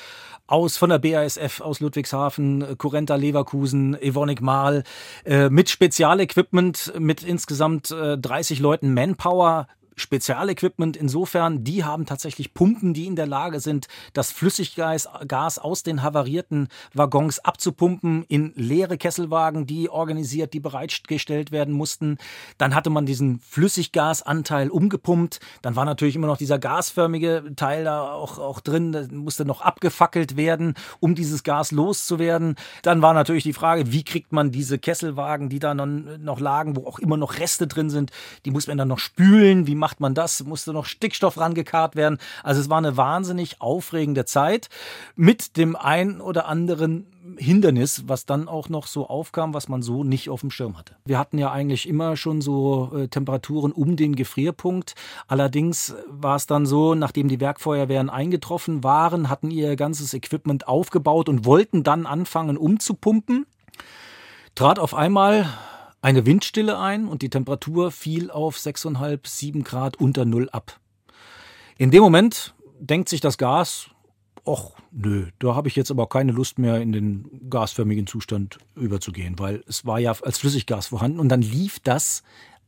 Aus 0.45 0.77
von 0.77 0.89
der 0.89 0.99
BASF 0.99 1.61
aus 1.61 1.79
Ludwigshafen, 1.79 2.77
Currenta 2.77 3.15
Leverkusen, 3.15 4.01
Evonik 4.01 4.41
Mahl, 4.41 4.83
äh, 5.25 5.49
mit 5.49 5.69
Spezialequipment, 5.69 6.93
mit 6.99 7.23
insgesamt 7.23 7.72
äh, 7.91 8.17
30 8.17 8.59
Leuten 8.59 8.93
Manpower 8.93 9.67
Spezialequipment 9.95 10.97
insofern, 10.97 11.63
die 11.63 11.83
haben 11.83 12.05
tatsächlich 12.05 12.53
Pumpen, 12.53 12.93
die 12.93 13.05
in 13.05 13.15
der 13.15 13.27
Lage 13.27 13.59
sind, 13.59 13.87
das 14.13 14.31
Flüssiggas 14.31 15.07
Gas 15.27 15.59
aus 15.59 15.83
den 15.83 16.03
havarierten 16.03 16.67
Waggons 16.93 17.39
abzupumpen 17.39 18.23
in 18.27 18.53
leere 18.55 18.97
Kesselwagen, 18.97 19.65
die 19.65 19.89
organisiert, 19.89 20.53
die 20.53 20.59
bereitgestellt 20.59 21.51
werden 21.51 21.73
mussten. 21.73 22.17
Dann 22.57 22.75
hatte 22.75 22.89
man 22.89 23.05
diesen 23.05 23.39
Flüssiggasanteil 23.39 24.69
umgepumpt. 24.69 25.39
Dann 25.61 25.75
war 25.75 25.85
natürlich 25.85 26.15
immer 26.15 26.27
noch 26.27 26.37
dieser 26.37 26.59
gasförmige 26.59 27.53
Teil 27.55 27.83
da 27.83 28.11
auch, 28.11 28.39
auch 28.39 28.61
drin, 28.61 28.91
das 28.91 29.11
musste 29.11 29.45
noch 29.45 29.61
abgefackelt 29.61 30.37
werden, 30.37 30.75
um 30.99 31.15
dieses 31.15 31.43
Gas 31.43 31.71
loszuwerden. 31.71 32.55
Dann 32.81 33.01
war 33.01 33.13
natürlich 33.13 33.43
die 33.43 33.53
Frage, 33.53 33.91
wie 33.91 34.03
kriegt 34.03 34.31
man 34.31 34.51
diese 34.51 34.79
Kesselwagen, 34.79 35.49
die 35.49 35.59
da 35.59 35.73
noch, 35.73 35.85
noch 35.85 36.39
lagen, 36.39 36.75
wo 36.75 36.87
auch 36.87 36.99
immer 36.99 37.17
noch 37.17 37.39
Reste 37.39 37.67
drin 37.67 37.89
sind, 37.89 38.11
die 38.45 38.51
muss 38.51 38.67
man 38.67 38.77
dann 38.77 38.87
noch 38.87 38.99
spülen, 38.99 39.67
wie 39.67 39.75
macht 39.83 39.99
man 39.99 40.13
das? 40.13 40.45
Musste 40.45 40.71
noch 40.71 40.85
Stickstoff 40.85 41.37
rangekarrt 41.37 41.97
werden. 41.97 42.17
Also 42.41 42.61
es 42.61 42.69
war 42.69 42.77
eine 42.77 42.95
wahnsinnig 42.95 43.59
aufregende 43.59 44.23
Zeit 44.23 44.69
mit 45.17 45.57
dem 45.57 45.75
ein 45.75 46.21
oder 46.21 46.47
anderen 46.47 47.05
Hindernis, 47.37 48.03
was 48.07 48.25
dann 48.25 48.47
auch 48.47 48.69
noch 48.69 48.87
so 48.87 49.09
aufkam, 49.09 49.53
was 49.53 49.67
man 49.67 49.81
so 49.81 50.05
nicht 50.05 50.29
auf 50.29 50.39
dem 50.39 50.51
Schirm 50.51 50.77
hatte. 50.77 50.95
Wir 51.03 51.19
hatten 51.19 51.37
ja 51.37 51.51
eigentlich 51.51 51.85
immer 51.85 52.15
schon 52.15 52.39
so 52.39 52.93
äh, 52.95 53.09
Temperaturen 53.09 53.73
um 53.73 53.97
den 53.97 54.15
Gefrierpunkt. 54.15 54.95
Allerdings 55.27 55.93
war 56.07 56.37
es 56.37 56.47
dann 56.47 56.65
so, 56.65 56.95
nachdem 56.95 57.27
die 57.27 57.41
Werkfeuerwehren 57.41 58.09
eingetroffen 58.09 58.85
waren, 58.85 59.27
hatten 59.27 59.51
ihr 59.51 59.75
ganzes 59.75 60.13
Equipment 60.13 60.65
aufgebaut 60.65 61.27
und 61.27 61.43
wollten 61.43 61.83
dann 61.83 62.05
anfangen 62.05 62.55
umzupumpen. 62.55 63.47
Trat 64.55 64.79
auf 64.79 64.93
einmal 64.93 65.45
eine 66.03 66.25
Windstille 66.25 66.77
ein 66.77 67.07
und 67.07 67.21
die 67.21 67.29
Temperatur 67.29 67.89
fiel 67.89 68.29
auf 68.29 68.57
6,5, 68.57 69.21
7 69.25 69.63
Grad 69.63 69.95
unter 69.95 70.25
Null 70.25 70.49
ab. 70.49 70.79
In 71.77 71.91
dem 71.91 72.03
Moment 72.03 72.53
denkt 72.79 73.07
sich 73.07 73.21
das 73.21 73.37
Gas, 73.37 73.89
ach 74.45 74.71
nö, 74.91 75.27
da 75.39 75.55
habe 75.55 75.69
ich 75.69 75.77
jetzt 75.77 75.91
aber 75.91 76.07
keine 76.07 76.33
Lust 76.33 76.59
mehr 76.59 76.81
in 76.81 76.91
den 76.91 77.49
gasförmigen 77.49 78.05
Zustand 78.05 78.57
überzugehen, 78.75 79.39
weil 79.39 79.63
es 79.65 79.85
war 79.85 79.97
ja 79.97 80.13
als 80.21 80.37
Flüssiggas 80.39 80.87
vorhanden 80.87 81.21
und 81.21 81.29
dann 81.29 81.41
lief 81.41 81.79
das 81.79 82.23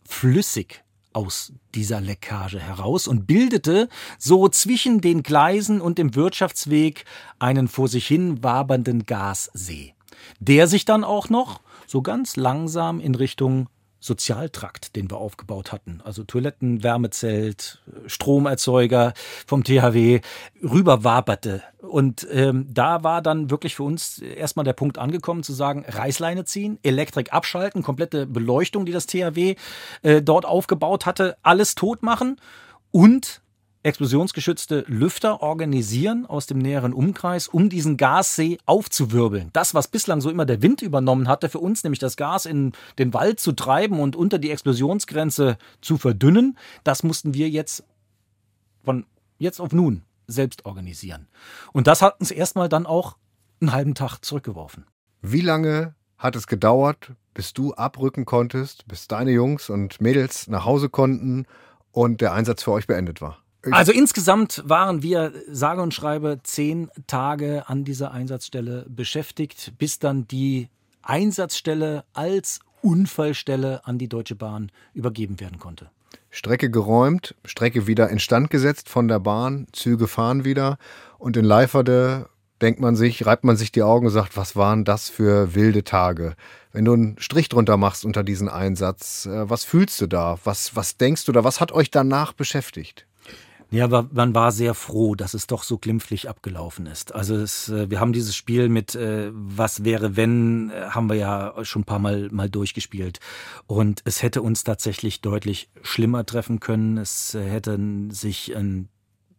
flüssig 0.07 0.85
aus 1.11 1.51
dieser 1.73 1.99
Leckage 1.99 2.59
heraus 2.59 3.05
und 3.05 3.27
bildete 3.27 3.89
so 4.17 4.47
zwischen 4.47 5.01
den 5.01 5.23
Gleisen 5.23 5.81
und 5.81 5.97
dem 5.97 6.15
Wirtschaftsweg 6.15 7.03
einen 7.39 7.67
vor 7.67 7.89
sich 7.89 8.07
hin 8.07 8.41
wabernden 8.43 9.05
Gassee, 9.05 9.93
der 10.39 10.67
sich 10.67 10.85
dann 10.85 11.03
auch 11.03 11.29
noch 11.29 11.64
so 11.87 12.01
ganz 12.01 12.35
langsam 12.35 12.99
in 12.99 13.15
Richtung 13.15 13.69
Sozialtrakt, 14.05 14.95
den 14.95 15.09
wir 15.09 15.17
aufgebaut 15.17 15.71
hatten. 15.71 15.99
Also 16.03 16.23
Toiletten, 16.23 16.83
Wärmezelt, 16.83 17.81
Stromerzeuger 18.05 19.13
vom 19.47 19.63
THW 19.63 20.21
rüber 20.61 21.03
waberte. 21.03 21.63
Und 21.81 22.27
ähm, 22.31 22.67
da 22.71 23.03
war 23.03 23.23
dann 23.23 23.49
wirklich 23.49 23.75
für 23.75 23.83
uns 23.83 24.19
erstmal 24.19 24.63
der 24.63 24.73
Punkt 24.73 24.99
angekommen 24.99 25.41
zu 25.41 25.53
sagen, 25.53 25.85
Reißleine 25.87 26.45
ziehen, 26.45 26.77
Elektrik 26.83 27.33
abschalten, 27.33 27.81
komplette 27.81 28.27
Beleuchtung, 28.27 28.85
die 28.85 28.91
das 28.91 29.07
THW 29.07 29.55
äh, 30.03 30.21
dort 30.21 30.45
aufgebaut 30.45 31.07
hatte, 31.07 31.37
alles 31.41 31.73
tot 31.73 32.03
machen 32.03 32.39
und 32.91 33.41
explosionsgeschützte 33.85 34.83
Lüfter 34.87 35.41
organisieren 35.41 36.25
aus 36.25 36.47
dem 36.47 36.57
näheren 36.57 36.91
Umkreis, 36.91 37.47
um 37.47 37.69
diesen 37.69 37.97
Gassee 37.97 38.57
aufzuwirbeln. 38.65 39.51
Das, 39.53 39.75
was 39.75 39.87
bislang 39.87 40.21
so 40.21 40.31
immer 40.31 40.45
der 40.45 40.63
Wind 40.63 40.81
übernommen 40.81 41.27
hatte 41.27 41.49
für 41.49 41.59
uns, 41.59 41.83
nämlich 41.83 41.99
das 41.99 42.17
Gas 42.17 42.47
in 42.47 42.73
den 42.97 43.13
Wald 43.13 43.39
zu 43.39 43.51
treiben 43.51 43.99
und 43.99 44.15
unter 44.15 44.39
die 44.39 44.49
Explosionsgrenze 44.49 45.57
zu 45.81 45.97
verdünnen, 45.97 46.57
das 46.83 47.03
mussten 47.03 47.35
wir 47.35 47.49
jetzt 47.49 47.83
von 48.83 49.05
jetzt 49.37 49.59
auf 49.59 49.71
nun 49.71 50.01
selbst 50.25 50.65
organisieren. 50.65 51.27
Und 51.71 51.85
das 51.85 52.01
hat 52.01 52.19
uns 52.19 52.31
erstmal 52.31 52.69
dann 52.69 52.87
auch 52.87 53.17
einen 53.61 53.71
halben 53.71 53.93
Tag 53.93 54.19
zurückgeworfen. 54.19 54.85
Wie 55.21 55.41
lange 55.41 55.93
hat 56.17 56.35
es 56.35 56.47
gedauert, 56.47 57.11
bis 57.35 57.53
du 57.53 57.75
abrücken 57.75 58.25
konntest, 58.25 58.87
bis 58.87 59.07
deine 59.07 59.31
Jungs 59.31 59.69
und 59.69 60.01
Mädels 60.01 60.47
nach 60.47 60.65
Hause 60.65 60.89
konnten 60.89 61.45
und 61.91 62.21
der 62.21 62.33
Einsatz 62.33 62.63
für 62.63 62.71
euch 62.71 62.87
beendet 62.87 63.21
war? 63.21 63.44
Also 63.71 63.91
insgesamt 63.91 64.63
waren 64.65 65.01
wir, 65.01 65.33
sage 65.49 65.81
und 65.81 65.93
schreibe, 65.93 66.39
zehn 66.43 66.89
Tage 67.07 67.67
an 67.67 67.83
dieser 67.83 68.11
Einsatzstelle 68.11 68.85
beschäftigt, 68.89 69.73
bis 69.77 69.99
dann 69.99 70.27
die 70.27 70.69
Einsatzstelle 71.01 72.03
als 72.13 72.59
Unfallstelle 72.81 73.85
an 73.85 73.97
die 73.97 74.07
Deutsche 74.07 74.35
Bahn 74.35 74.71
übergeben 74.93 75.39
werden 75.39 75.59
konnte. 75.59 75.89
Strecke 76.29 76.69
geräumt, 76.69 77.33
Strecke 77.45 77.87
wieder 77.87 78.09
instand 78.09 78.49
gesetzt 78.49 78.89
von 78.89 79.07
der 79.07 79.19
Bahn, 79.19 79.67
Züge 79.71 80.07
fahren 80.07 80.43
wieder 80.45 80.77
und 81.17 81.37
in 81.37 81.45
Leiferde 81.45 82.29
denkt 82.61 82.79
man 82.79 82.95
sich, 82.95 83.25
reibt 83.25 83.43
man 83.43 83.57
sich 83.57 83.71
die 83.71 83.83
Augen 83.83 84.07
und 84.07 84.11
sagt, 84.11 84.37
was 84.37 84.55
waren 84.55 84.85
das 84.85 85.09
für 85.09 85.55
wilde 85.55 85.83
Tage? 85.83 86.35
Wenn 86.71 86.85
du 86.85 86.93
einen 86.93 87.19
Strich 87.19 87.49
drunter 87.49 87.77
machst 87.77 88.05
unter 88.05 88.23
diesen 88.23 88.49
Einsatz, 88.49 89.25
äh, 89.25 89.49
was 89.49 89.63
fühlst 89.63 89.99
du 90.01 90.07
da? 90.07 90.37
Was, 90.43 90.75
was 90.75 90.97
denkst 90.97 91.25
du 91.25 91.31
da? 91.31 91.43
Was 91.43 91.61
hat 91.61 91.71
euch 91.71 91.89
danach 91.89 92.33
beschäftigt? 92.33 93.05
Ja, 93.71 93.87
man 93.87 94.35
war 94.35 94.51
sehr 94.51 94.73
froh, 94.73 95.15
dass 95.15 95.33
es 95.33 95.47
doch 95.47 95.63
so 95.63 95.77
glimpflich 95.77 96.29
abgelaufen 96.29 96.85
ist. 96.85 97.13
Also 97.13 97.35
es, 97.35 97.69
äh, 97.69 97.89
wir 97.89 97.99
haben 97.99 98.13
dieses 98.13 98.35
Spiel 98.35 98.69
mit 98.69 98.95
äh, 98.95 99.31
Was 99.33 99.83
wäre 99.83 100.15
wenn, 100.15 100.69
äh, 100.69 100.89
haben 100.89 101.09
wir 101.09 101.15
ja 101.15 101.53
schon 101.63 101.81
ein 101.81 101.85
paar 101.85 101.99
Mal, 101.99 102.29
mal 102.31 102.49
durchgespielt. 102.49 103.19
Und 103.67 104.01
es 104.05 104.21
hätte 104.21 104.41
uns 104.41 104.63
tatsächlich 104.63 105.21
deutlich 105.21 105.69
schlimmer 105.81 106.25
treffen 106.25 106.59
können. 106.59 106.97
Es 106.97 107.33
hätten 107.33 108.11
sich 108.11 108.55
ein 108.55 108.89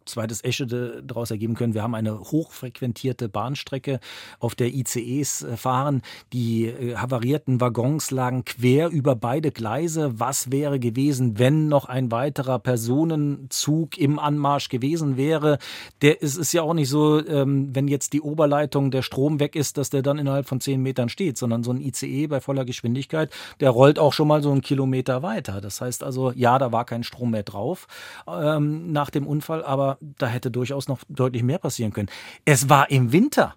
zweites 0.06 0.42
Eche 0.44 0.66
daraus 0.66 1.30
ergeben 1.30 1.54
können. 1.54 1.74
Wir 1.74 1.82
haben 1.82 1.94
eine 1.94 2.18
hochfrequentierte 2.20 3.28
Bahnstrecke, 3.28 4.00
auf 4.38 4.54
der 4.54 4.72
ICEs 4.72 5.42
äh, 5.42 5.56
fahren. 5.56 6.02
Die 6.32 6.66
äh, 6.66 6.96
havarierten 6.96 7.60
Waggons 7.60 8.10
lagen 8.10 8.44
quer 8.44 8.88
über 8.88 9.16
beide 9.16 9.50
Gleise. 9.50 10.18
Was 10.18 10.50
wäre 10.50 10.78
gewesen, 10.78 11.38
wenn 11.38 11.68
noch 11.68 11.86
ein 11.86 12.10
weiterer 12.10 12.58
Personenzug 12.58 13.98
im 13.98 14.18
Anmarsch 14.18 14.68
gewesen 14.68 15.16
wäre? 15.16 15.58
Der, 16.02 16.22
es 16.22 16.36
ist 16.36 16.52
ja 16.52 16.62
auch 16.62 16.74
nicht 16.74 16.88
so, 16.88 17.24
ähm, 17.26 17.74
wenn 17.74 17.88
jetzt 17.88 18.12
die 18.12 18.20
Oberleitung 18.20 18.90
der 18.90 19.02
Strom 19.02 19.40
weg 19.40 19.56
ist, 19.56 19.78
dass 19.78 19.90
der 19.90 20.02
dann 20.02 20.18
innerhalb 20.18 20.46
von 20.46 20.60
zehn 20.60 20.82
Metern 20.82 21.08
steht, 21.08 21.38
sondern 21.38 21.62
so 21.62 21.72
ein 21.72 21.80
ICE 21.80 22.26
bei 22.28 22.40
voller 22.40 22.64
Geschwindigkeit, 22.64 23.30
der 23.60 23.70
rollt 23.70 23.98
auch 23.98 24.12
schon 24.12 24.28
mal 24.28 24.42
so 24.42 24.50
einen 24.50 24.60
Kilometer 24.60 25.22
weiter. 25.22 25.60
Das 25.60 25.80
heißt 25.80 26.02
also, 26.02 26.32
ja, 26.32 26.58
da 26.58 26.72
war 26.72 26.84
kein 26.84 27.02
Strom 27.02 27.32
mehr 27.32 27.42
drauf 27.42 27.86
ähm, 28.28 28.92
nach 28.92 29.10
dem 29.10 29.26
Unfall, 29.26 29.64
aber 29.64 29.95
da 30.00 30.26
hätte 30.26 30.50
durchaus 30.50 30.88
noch 30.88 31.00
deutlich 31.08 31.42
mehr 31.42 31.58
passieren 31.58 31.92
können. 31.92 32.08
Es 32.44 32.68
war 32.68 32.90
im 32.90 33.12
Winter. 33.12 33.54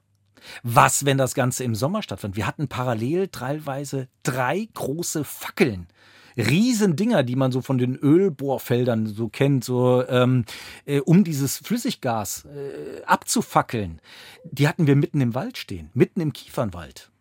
Was, 0.64 1.06
wenn 1.06 1.18
das 1.18 1.34
Ganze 1.34 1.64
im 1.64 1.76
Sommer 1.76 2.02
stattfand? 2.02 2.36
Wir 2.36 2.48
hatten 2.48 2.68
parallel 2.68 3.28
teilweise 3.28 4.08
drei 4.24 4.70
große 4.74 5.24
Fackeln. 5.24 5.88
Riesendinger, 6.38 7.24
die 7.24 7.36
man 7.36 7.52
so 7.52 7.62
von 7.62 7.78
den 7.78 7.96
Ölbohrfeldern 7.96 9.08
so 9.08 9.28
kennt, 9.28 9.64
so 9.64 10.08
ähm, 10.08 10.46
äh, 10.86 11.00
um 11.00 11.24
dieses 11.24 11.58
Flüssiggas 11.58 12.46
äh, 12.46 13.04
abzufackeln. 13.04 14.02
Die 14.46 14.68
hatten 14.68 14.88
wir 14.88 14.96
mitten 14.96 15.20
im 15.22 15.36
Wald 15.36 15.58
stehen, 15.58 15.90
mitten 15.94 16.22
im 16.22 16.32
Kiefernwald. 16.32 17.12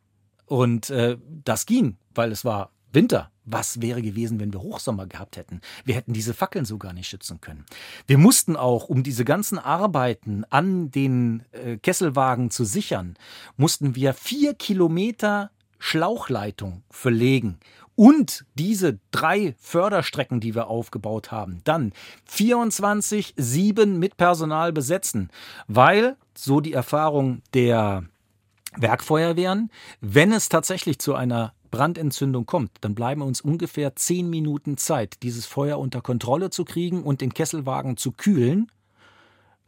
Und 0.47 0.91
äh, 0.91 1.17
das 1.45 1.67
ging, 1.67 1.97
weil 2.15 2.31
es 2.33 2.45
war 2.45 2.71
Winter. 2.93 3.31
Was 3.51 3.81
wäre 3.81 4.03
gewesen, 4.03 4.41
wenn 4.41 4.53
wir 4.53 4.61
Hochsommer 4.61 5.07
gehabt 5.07 5.37
hätten? 5.37 5.61
Wir 5.85 5.95
hätten 5.95 6.13
diese 6.13 6.35
Fackeln 6.35 6.65
so 6.65 6.79
gar 6.79 6.93
nicht 6.93 7.09
schützen 7.09 7.41
können. 7.41 7.65
Wir 8.07 8.19
mussten 8.19 8.57
auch, 8.57 8.89
um 8.89 9.03
diese 9.03 9.25
ganzen 9.25 9.59
Arbeiten 9.59 10.45
an 10.51 10.91
den 10.91 11.43
äh, 11.53 11.77
Kesselwagen 11.79 12.51
zu 12.51 12.65
sichern, 12.65 13.17
mussten 13.57 13.95
wir 13.95 14.15
vier 14.15 14.55
Kilometer 14.55 15.51
Schlauchleitung 15.79 16.83
verlegen 16.91 17.59
und 17.99 18.45
diese 18.55 19.01
drei 19.11 19.57
Förderstrecken, 19.59 20.39
die 20.39 20.55
wir 20.55 20.69
aufgebaut 20.69 21.33
haben, 21.33 21.63
dann 21.65 21.93
24, 22.27 23.35
7 23.37 23.99
mit 23.99 24.17
Personal 24.17 24.73
besetzen, 24.73 25.31
weil, 25.67 26.17
so 26.33 26.61
die 26.61 26.75
Erfahrung 26.75 27.43
der 27.55 28.05
Werkfeuerwehren, 28.77 29.73
wenn 30.01 30.31
es 30.31 30.49
tatsächlich 30.49 31.01
zu 31.01 31.17
einer 31.17 31.55
Brandentzündung 31.71 32.47
kommt, 32.47 32.73
dann 32.81 32.95
bleiben 32.95 33.23
uns 33.23 33.41
ungefähr 33.41 33.97
zehn 33.97 34.29
Minuten 34.29 34.77
Zeit, 34.77 35.23
dieses 35.23 35.47
Feuer 35.47 35.79
unter 35.79 36.01
Kontrolle 36.01 36.51
zu 36.51 36.65
kriegen 36.65 37.03
und 37.03 37.21
den 37.21 37.35
Kesselwagen 37.35 37.97
zu 37.97 38.13
kühlen, 38.13 38.71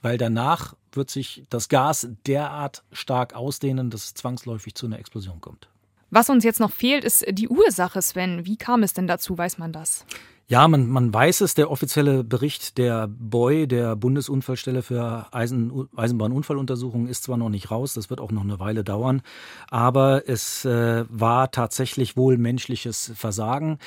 weil 0.02 0.18
danach 0.18 0.74
wird 0.92 1.10
sich 1.10 1.44
das 1.50 1.68
Gas 1.68 2.08
derart 2.26 2.82
stark 2.92 3.34
ausdehnen, 3.34 3.90
dass 3.90 4.04
es 4.04 4.14
zwangsläufig 4.14 4.74
zu 4.74 4.86
einer 4.86 4.98
Explosion 4.98 5.40
kommt. 5.40 5.68
Was 6.10 6.28
uns 6.28 6.42
jetzt 6.42 6.58
noch 6.58 6.72
fehlt, 6.72 7.04
ist 7.04 7.24
die 7.30 7.48
Ursache, 7.48 8.02
Sven. 8.02 8.44
Wie 8.44 8.56
kam 8.56 8.82
es 8.82 8.92
denn 8.92 9.06
dazu? 9.06 9.38
Weiß 9.38 9.58
man 9.58 9.72
das? 9.72 10.04
Ja, 10.50 10.66
man, 10.66 10.88
man 10.88 11.14
weiß 11.14 11.42
es, 11.42 11.54
der 11.54 11.70
offizielle 11.70 12.24
Bericht 12.24 12.76
der 12.76 13.06
BOI, 13.06 13.68
der 13.68 13.94
Bundesunfallstelle 13.94 14.82
für 14.82 15.32
Eisen, 15.32 15.88
Eisenbahnunfalluntersuchungen, 15.94 17.06
ist 17.06 17.22
zwar 17.22 17.36
noch 17.36 17.50
nicht 17.50 17.70
raus, 17.70 17.94
das 17.94 18.10
wird 18.10 18.20
auch 18.20 18.32
noch 18.32 18.42
eine 18.42 18.58
Weile 18.58 18.82
dauern, 18.82 19.22
aber 19.68 20.28
es 20.28 20.64
äh, 20.64 21.04
war 21.08 21.52
tatsächlich 21.52 22.16
wohl 22.16 22.36
menschliches 22.36 23.12
Versagen, 23.14 23.78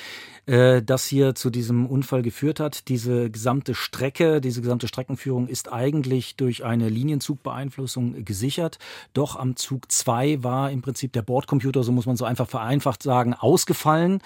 äh, 0.46 0.82
das 0.82 1.04
hier 1.04 1.34
zu 1.34 1.50
diesem 1.50 1.84
Unfall 1.84 2.22
geführt 2.22 2.60
hat. 2.60 2.88
Diese 2.88 3.28
gesamte 3.28 3.74
Strecke, 3.74 4.40
diese 4.40 4.62
gesamte 4.62 4.88
Streckenführung 4.88 5.48
ist 5.48 5.70
eigentlich 5.70 6.36
durch 6.36 6.64
eine 6.64 6.88
Linienzugbeeinflussung 6.88 8.24
gesichert, 8.24 8.78
doch 9.12 9.36
am 9.36 9.56
Zug 9.56 9.92
2 9.92 10.42
war 10.42 10.70
im 10.70 10.80
Prinzip 10.80 11.12
der 11.12 11.20
Bordcomputer, 11.20 11.82
so 11.82 11.92
muss 11.92 12.06
man 12.06 12.16
so 12.16 12.24
einfach 12.24 12.48
vereinfacht 12.48 13.02
sagen, 13.02 13.34
ausgefallen, 13.34 14.20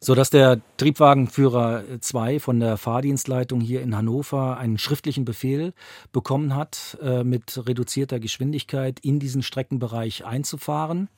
sodass 0.00 0.30
der 0.30 0.62
Triebwagenführer 0.78 1.81
2 2.00 2.40
von 2.40 2.60
der 2.60 2.76
Fahrdienstleitung 2.76 3.60
hier 3.60 3.82
in 3.82 3.96
Hannover 3.96 4.56
einen 4.58 4.78
schriftlichen 4.78 5.24
Befehl 5.24 5.72
bekommen 6.12 6.54
hat, 6.54 6.98
äh, 7.02 7.24
mit 7.24 7.66
reduzierter 7.66 8.20
Geschwindigkeit 8.20 9.00
in 9.00 9.18
diesen 9.18 9.42
Streckenbereich 9.42 10.24
einzufahren. 10.24 11.08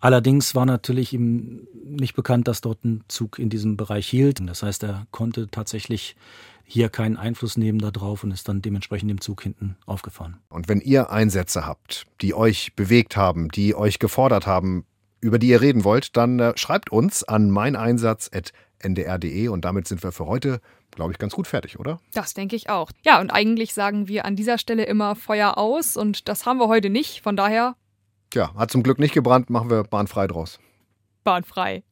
Allerdings 0.00 0.54
war 0.54 0.66
natürlich 0.66 1.14
ihm 1.14 1.66
nicht 1.82 2.14
bekannt, 2.14 2.46
dass 2.46 2.60
dort 2.60 2.84
ein 2.84 3.04
Zug 3.08 3.38
in 3.38 3.48
diesem 3.48 3.78
Bereich 3.78 4.06
hielt. 4.06 4.38
Das 4.46 4.62
heißt, 4.62 4.82
er 4.82 5.06
konnte 5.10 5.48
tatsächlich 5.48 6.14
hier 6.64 6.88
keinen 6.88 7.16
Einfluss 7.16 7.56
nehmen 7.56 7.78
darauf 7.78 8.24
und 8.24 8.30
ist 8.30 8.48
dann 8.48 8.62
dementsprechend 8.62 9.10
dem 9.10 9.20
Zug 9.20 9.42
hinten 9.42 9.76
aufgefahren. 9.86 10.38
Und 10.48 10.68
wenn 10.68 10.80
ihr 10.80 11.10
Einsätze 11.10 11.66
habt, 11.66 12.06
die 12.20 12.34
euch 12.34 12.74
bewegt 12.74 13.16
haben, 13.16 13.48
die 13.48 13.74
euch 13.74 13.98
gefordert 13.98 14.46
haben, 14.46 14.84
über 15.20 15.38
die 15.38 15.48
ihr 15.48 15.62
reden 15.62 15.84
wollt, 15.84 16.16
dann 16.18 16.38
äh, 16.38 16.52
schreibt 16.56 16.92
uns 16.92 17.24
an 17.24 17.50
meineinsatz.ndr.de 18.84 19.48
und 19.48 19.64
damit 19.64 19.88
sind 19.88 20.02
wir 20.02 20.12
für 20.12 20.26
heute, 20.26 20.60
glaube 20.90 21.12
ich, 21.12 21.18
ganz 21.18 21.34
gut 21.34 21.46
fertig, 21.46 21.78
oder? 21.78 22.00
Das 22.12 22.34
denke 22.34 22.56
ich 22.56 22.68
auch. 22.68 22.90
Ja, 23.04 23.20
und 23.20 23.30
eigentlich 23.30 23.74
sagen 23.74 24.08
wir 24.08 24.24
an 24.24 24.36
dieser 24.36 24.58
Stelle 24.58 24.84
immer 24.84 25.16
Feuer 25.16 25.58
aus 25.58 25.96
und 25.96 26.28
das 26.28 26.46
haben 26.46 26.58
wir 26.58 26.68
heute 26.68 26.90
nicht, 26.90 27.22
von 27.22 27.36
daher. 27.36 27.76
Tja, 28.30 28.54
hat 28.54 28.70
zum 28.70 28.82
Glück 28.82 28.98
nicht 28.98 29.14
gebrannt, 29.14 29.50
machen 29.50 29.70
wir 29.70 29.84
bahnfrei 29.84 30.26
draus. 30.26 30.58
Bahnfrei. 31.24 31.82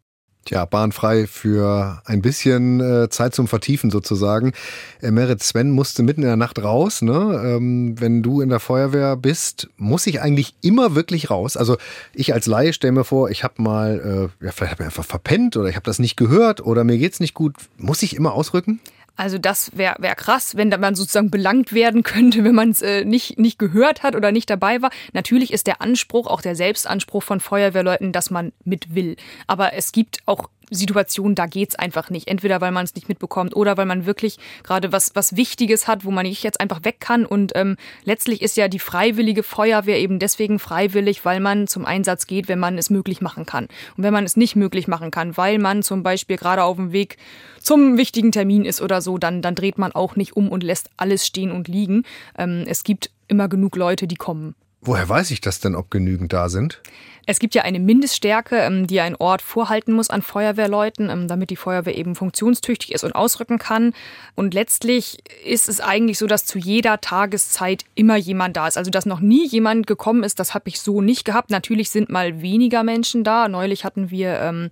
Tja, 0.45 0.65
bahnfrei 0.65 1.29
für 1.29 2.03
ein 2.05 2.21
bisschen 2.21 2.81
äh, 2.81 3.09
Zeit 3.09 3.33
zum 3.33 3.47
Vertiefen 3.47 3.91
sozusagen. 3.91 4.53
Äh, 5.01 5.13
Merit 5.13 5.41
Sven 5.41 5.71
musste 5.71 6.03
mitten 6.03 6.23
in 6.23 6.27
der 6.27 6.37
Nacht 6.37 6.61
raus. 6.61 7.01
Ne? 7.01 7.13
Ähm, 7.45 7.95
wenn 8.01 8.23
du 8.23 8.41
in 8.41 8.49
der 8.49 8.59
Feuerwehr 8.59 9.17
bist, 9.17 9.69
muss 9.77 10.07
ich 10.09 10.21
eigentlich 10.21 10.55
immer 10.61 10.97
wirklich 10.97 11.31
raus. 11.31 11.57
Also 11.57 11.77
ich 12.13 12.35
als 12.35 12.47
Laie 12.47 12.73
stelle 12.73 12.93
mir 12.93 13.05
vor, 13.05 13.31
ich 13.31 13.45
habe 13.45 13.63
mal, 13.63 14.31
äh, 14.41 14.45
ja, 14.45 14.51
vielleicht 14.51 14.73
habe 14.73 14.83
ich 14.83 14.87
einfach 14.87 15.05
verpennt 15.05 15.57
oder 15.57 15.69
ich 15.69 15.77
habe 15.77 15.85
das 15.85 16.01
nicht 16.01 16.17
gehört 16.17 16.61
oder 16.61 16.83
mir 16.83 16.99
geht's 16.99 17.21
nicht 17.21 17.35
gut. 17.35 17.55
Muss 17.77 18.03
ich 18.03 18.17
immer 18.17 18.33
ausrücken? 18.33 18.81
Also 19.17 19.39
das 19.39 19.77
wäre 19.77 19.97
wär 19.99 20.15
krass, 20.15 20.57
wenn 20.57 20.69
man 20.69 20.95
sozusagen 20.95 21.31
belangt 21.31 21.73
werden 21.73 22.03
könnte, 22.03 22.45
wenn 22.45 22.55
man 22.55 22.71
es 22.71 22.83
äh, 22.83 23.05
nicht, 23.05 23.39
nicht 23.39 23.59
gehört 23.59 24.03
hat 24.03 24.17
oder 24.17 24.33
nicht 24.33 24.49
dabei 24.49 24.81
war. 24.81 24.91
Natürlich 25.13 25.53
ist 25.53 25.67
der 25.67 25.83
Anspruch, 25.83 26.27
auch 26.27 26.41
der 26.41 26.57
Selbstanspruch 26.57 27.23
von 27.23 27.41
Feuerwehrleuten, 27.41 28.13
dass 28.13 28.31
man 28.31 28.53
mit 28.65 28.95
will. 28.95 29.17
Aber 29.47 29.75
es 29.75 29.93
gibt 29.93 30.19
auch 30.27 30.49
Situationen, 30.75 31.35
da 31.35 31.47
geht's 31.47 31.75
einfach 31.75 32.11
nicht. 32.11 32.29
Entweder 32.29 32.61
weil 32.61 32.73
man 32.73 32.85
es 32.85 32.95
nicht 32.95 33.09
mitbekommt 33.09 33.55
oder 33.55 33.77
weil 33.77 33.87
man 33.87 34.07
wirklich 34.07 34.39
gerade 34.63 34.93
was, 34.93 35.15
was 35.15 35.37
Wichtiges 35.37 35.87
hat, 35.87 36.05
wo 36.05 36.11
man 36.11 36.27
nicht 36.27 36.43
jetzt 36.43 36.61
einfach 36.61 36.85
weg 36.85 36.97
kann. 37.01 37.25
Und 37.27 37.53
ähm, 37.55 37.77
letztlich 38.05 38.43
ist 38.43 38.57
ja 38.57 38.69
die 38.69 38.79
freiwillige 38.79 39.43
Feuerwehr 39.43 39.99
eben 39.99 40.19
deswegen 40.19 40.59
freiwillig, 40.59 41.25
weil 41.25 41.41
man 41.41 41.67
zum 41.67 41.85
Einsatz 41.85 42.27
geht, 42.27 42.49
wenn 42.49 42.59
man 42.59 42.79
es 42.79 42.91
möglich 42.91 43.21
machen 43.21 43.47
kann. 43.47 43.69
Und 43.97 44.05
wenn 44.05 44.13
man 44.13 44.25
es 44.25 44.37
nicht 44.37 44.57
möglich 44.57 44.89
machen 44.89 45.11
kann, 45.11 45.37
weil 45.37 45.59
man 45.59 45.83
zum 45.83 46.03
Beispiel 46.03 46.37
gerade 46.37 46.65
auf 46.65 46.77
dem 46.77 46.93
Weg 46.93 47.17
zum 47.61 47.97
wichtigen 47.97 48.33
Termin 48.33 48.65
ist 48.65 48.81
oder 48.81 49.01
so, 49.01 49.19
dann, 49.19 49.43
dann 49.43 49.55
dreht 49.55 49.79
man 49.79 49.93
auch 49.93 50.17
nicht 50.17 50.37
um 50.37 50.49
und 50.49 50.63
lässt 50.63 50.91
alles 50.97 51.27
stehen 51.27 51.53
und 51.53 51.69
liegen. 51.69 52.05
Ähm, 52.37 52.65
es 52.67 52.85
gibt 52.85 53.11
immer 53.29 53.49
genug 53.49 53.77
Leute, 53.77 54.07
die 54.07 54.17
kommen. 54.17 54.55
Woher 54.85 55.09
weiß 55.09 55.31
ich 55.31 55.41
das 55.41 55.61
denn, 55.61 55.77
ob 55.77 55.93
genügend 55.93 56.33
da 56.33 56.49
sind? 56.49 56.83
Es 57.25 57.39
gibt 57.39 57.55
ja 57.55 57.63
eine 57.63 57.79
Mindeststärke, 57.79 58.57
ähm, 58.57 58.89
die 58.89 59.01
ein 59.01 59.15
Ort 59.15 59.43
vorhalten 59.43 59.93
muss 59.93 60.11
an 60.11 60.23
Feuerwehrleuten, 60.23 61.09
ähm, 61.09 61.29
damit 61.29 61.51
die 61.51 61.57
Feuerwehr 61.57 61.97
eben 61.97 62.17
funktionstüchtig 62.17 62.93
ist 62.93 63.05
und 63.05 63.15
ausrücken 63.15 63.59
kann. 63.59 63.95
Und 64.35 64.55
letztlich 64.55 65.19
ist 65.45 65.69
es 65.69 65.81
eigentlich 65.81 66.19
so, 66.19 66.27
dass 66.27 66.45
zu 66.45 66.59
jeder 66.59 67.01
Tageszeit 67.01 67.85
immer 67.95 68.17
jemand 68.17 68.57
da 68.57 68.67
ist. 68.67 68.77
Also 68.77 68.91
dass 68.91 69.07
noch 69.07 69.21
nie 69.21 69.47
jemand 69.47 69.87
gekommen 69.87 70.25
ist, 70.25 70.41
das 70.41 70.53
habe 70.53 70.69
ich 70.69 70.81
so 70.81 71.01
nicht 71.01 71.25
gehabt. 71.25 71.51
Natürlich 71.51 71.91
sind 71.91 72.11
mal 72.11 72.43
weniger 72.43 72.83
Menschen 72.83 73.23
da. 73.23 73.47
Neulich 73.47 73.85
hatten 73.85 74.11
wir 74.11 74.41
ähm, 74.41 74.71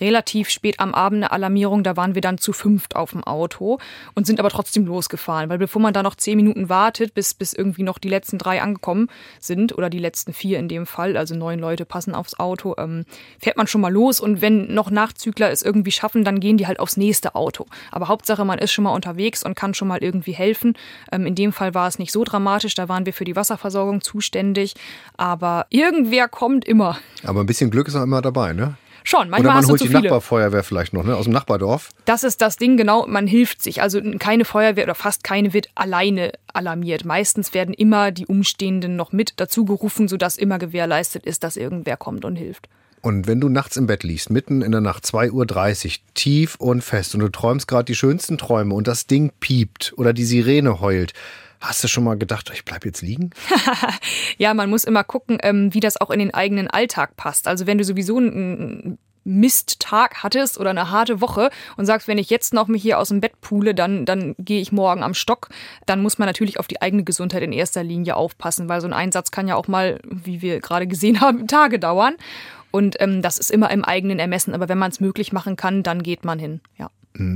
relativ 0.00 0.50
spät 0.50 0.80
am 0.80 0.94
Abend 0.94 1.18
eine 1.18 1.32
Alarmierung. 1.32 1.82
Da 1.82 1.96
waren 1.96 2.14
wir 2.14 2.22
dann 2.22 2.38
zu 2.38 2.52
fünft 2.52 2.96
auf 2.96 3.12
dem 3.12 3.24
Auto 3.24 3.78
und 4.14 4.26
sind 4.26 4.40
aber 4.40 4.50
trotzdem 4.50 4.86
losgefahren. 4.86 5.48
Weil 5.48 5.58
bevor 5.58 5.80
man 5.80 5.92
da 5.92 6.02
noch 6.02 6.14
zehn 6.14 6.36
Minuten 6.36 6.68
wartet, 6.68 7.14
bis, 7.14 7.34
bis 7.34 7.52
irgendwie 7.52 7.82
noch 7.82 7.98
die 7.98 8.08
letzten 8.08 8.38
drei 8.38 8.62
angekommen 8.62 9.08
sind 9.40 9.76
oder 9.76 9.90
die 9.90 9.98
letzten 9.98 10.32
vier 10.32 10.58
in 10.58 10.68
dem 10.68 10.86
Fall, 10.86 11.16
also 11.16 11.34
neun 11.34 11.58
Leute 11.58 11.84
passen 11.84 12.14
aufs 12.14 12.38
Auto, 12.38 12.74
ähm, 12.78 13.04
fährt 13.38 13.56
man 13.56 13.66
schon 13.66 13.80
mal 13.80 13.92
los. 13.92 14.20
Und 14.20 14.40
wenn 14.40 14.72
noch 14.74 14.90
Nachzügler 14.90 15.50
es 15.50 15.62
irgendwie 15.62 15.92
schaffen, 15.92 16.24
dann 16.24 16.40
gehen 16.40 16.56
die 16.56 16.66
halt 16.66 16.80
aufs 16.80 16.96
nächste 16.96 17.34
Auto. 17.34 17.66
Aber 17.90 18.08
Hauptsache, 18.08 18.44
man 18.44 18.58
ist 18.58 18.72
schon 18.72 18.84
mal 18.84 18.94
unterwegs 18.94 19.44
und 19.44 19.54
kann 19.54 19.74
schon 19.74 19.88
mal 19.88 20.02
irgendwie 20.02 20.32
helfen. 20.32 20.74
Ähm, 21.12 21.26
in 21.26 21.34
dem 21.34 21.52
Fall 21.52 21.74
war 21.74 21.88
es 21.88 21.98
nicht 21.98 22.12
so 22.12 22.24
dramatisch. 22.24 22.74
Da 22.74 22.88
waren 22.88 23.06
wir 23.06 23.12
für 23.12 23.24
die 23.24 23.36
Wasserversorgung 23.36 24.00
zuständig. 24.00 24.74
Aber 25.16 25.66
irgendwer 25.70 26.28
kommt 26.28 26.64
immer. 26.64 26.98
Aber 27.24 27.40
ein 27.40 27.46
bisschen 27.46 27.70
Glück 27.70 27.88
ist 27.88 27.96
auch 27.96 28.02
immer 28.02 28.22
dabei, 28.22 28.52
ne? 28.52 28.76
Schon, 29.06 29.28
manchmal 29.28 29.40
Oder 29.40 29.48
man 29.48 29.56
hast 29.58 29.70
holt 29.70 29.80
du 29.80 29.84
die 29.84 29.90
zu 29.90 29.96
viele. 29.96 30.08
Nachbarfeuerwehr 30.08 30.64
vielleicht 30.64 30.94
noch, 30.94 31.04
ne? 31.04 31.14
Aus 31.14 31.24
dem 31.24 31.34
Nachbardorf. 31.34 31.90
Das 32.06 32.24
ist 32.24 32.40
das 32.40 32.56
Ding, 32.56 32.78
genau, 32.78 33.06
man 33.06 33.26
hilft 33.26 33.62
sich. 33.62 33.82
Also 33.82 34.00
keine 34.18 34.46
Feuerwehr 34.46 34.84
oder 34.84 34.94
fast 34.94 35.22
keine 35.22 35.52
wird 35.52 35.68
alleine 35.74 36.32
alarmiert. 36.54 37.04
Meistens 37.04 37.52
werden 37.52 37.74
immer 37.74 38.12
die 38.12 38.26
Umstehenden 38.26 38.96
noch 38.96 39.12
mit 39.12 39.34
dazu 39.36 39.66
gerufen, 39.66 40.08
sodass 40.08 40.38
immer 40.38 40.58
gewährleistet 40.58 41.26
ist, 41.26 41.44
dass 41.44 41.58
irgendwer 41.58 41.98
kommt 41.98 42.24
und 42.24 42.36
hilft. 42.36 42.68
Und 43.02 43.26
wenn 43.26 43.38
du 43.38 43.50
nachts 43.50 43.76
im 43.76 43.86
Bett 43.86 44.02
liegst, 44.02 44.30
mitten 44.30 44.62
in 44.62 44.72
der 44.72 44.80
Nacht, 44.80 45.04
2.30 45.04 45.84
Uhr, 45.86 45.92
tief 46.14 46.54
und 46.54 46.82
fest, 46.82 47.14
und 47.14 47.20
du 47.20 47.28
träumst 47.28 47.68
gerade 47.68 47.84
die 47.84 47.94
schönsten 47.94 48.38
Träume 48.38 48.74
und 48.74 48.88
das 48.88 49.06
Ding 49.06 49.30
piept 49.40 49.92
oder 49.98 50.14
die 50.14 50.24
Sirene 50.24 50.80
heult, 50.80 51.12
Hast 51.64 51.82
du 51.82 51.88
schon 51.88 52.04
mal 52.04 52.18
gedacht, 52.18 52.50
ich 52.52 52.64
bleib 52.64 52.84
jetzt 52.84 53.00
liegen? 53.00 53.30
ja, 54.38 54.52
man 54.52 54.68
muss 54.68 54.84
immer 54.84 55.02
gucken, 55.02 55.38
ähm, 55.42 55.72
wie 55.72 55.80
das 55.80 55.98
auch 55.98 56.10
in 56.10 56.18
den 56.18 56.34
eigenen 56.34 56.68
Alltag 56.68 57.16
passt. 57.16 57.48
Also 57.48 57.66
wenn 57.66 57.78
du 57.78 57.84
sowieso 57.84 58.18
einen 58.18 58.98
Misttag 59.24 60.22
hattest 60.22 60.60
oder 60.60 60.70
eine 60.70 60.90
harte 60.90 61.22
Woche 61.22 61.48
und 61.78 61.86
sagst, 61.86 62.06
wenn 62.06 62.18
ich 62.18 62.28
jetzt 62.28 62.52
noch 62.52 62.68
mich 62.68 62.82
hier 62.82 62.98
aus 62.98 63.08
dem 63.08 63.22
Bett 63.22 63.40
pule, 63.40 63.74
dann, 63.74 64.04
dann 64.04 64.34
gehe 64.38 64.60
ich 64.60 64.72
morgen 64.72 65.02
am 65.02 65.14
Stock, 65.14 65.48
dann 65.86 66.02
muss 66.02 66.18
man 66.18 66.26
natürlich 66.26 66.60
auf 66.60 66.68
die 66.68 66.82
eigene 66.82 67.04
Gesundheit 67.04 67.42
in 67.42 67.52
erster 67.52 67.82
Linie 67.82 68.16
aufpassen, 68.16 68.68
weil 68.68 68.82
so 68.82 68.86
ein 68.86 68.92
Einsatz 68.92 69.30
kann 69.30 69.48
ja 69.48 69.56
auch 69.56 69.66
mal, 69.66 70.00
wie 70.04 70.42
wir 70.42 70.60
gerade 70.60 70.86
gesehen 70.86 71.22
haben, 71.22 71.46
Tage 71.48 71.78
dauern. 71.78 72.14
Und 72.70 73.00
ähm, 73.00 73.22
das 73.22 73.38
ist 73.38 73.50
immer 73.50 73.70
im 73.70 73.84
eigenen 73.84 74.18
Ermessen. 74.18 74.52
Aber 74.52 74.68
wenn 74.68 74.78
man 74.78 74.90
es 74.90 75.00
möglich 75.00 75.32
machen 75.32 75.56
kann, 75.56 75.82
dann 75.84 76.02
geht 76.02 76.24
man 76.24 76.38
hin. 76.38 76.60
Ja. 76.76 76.90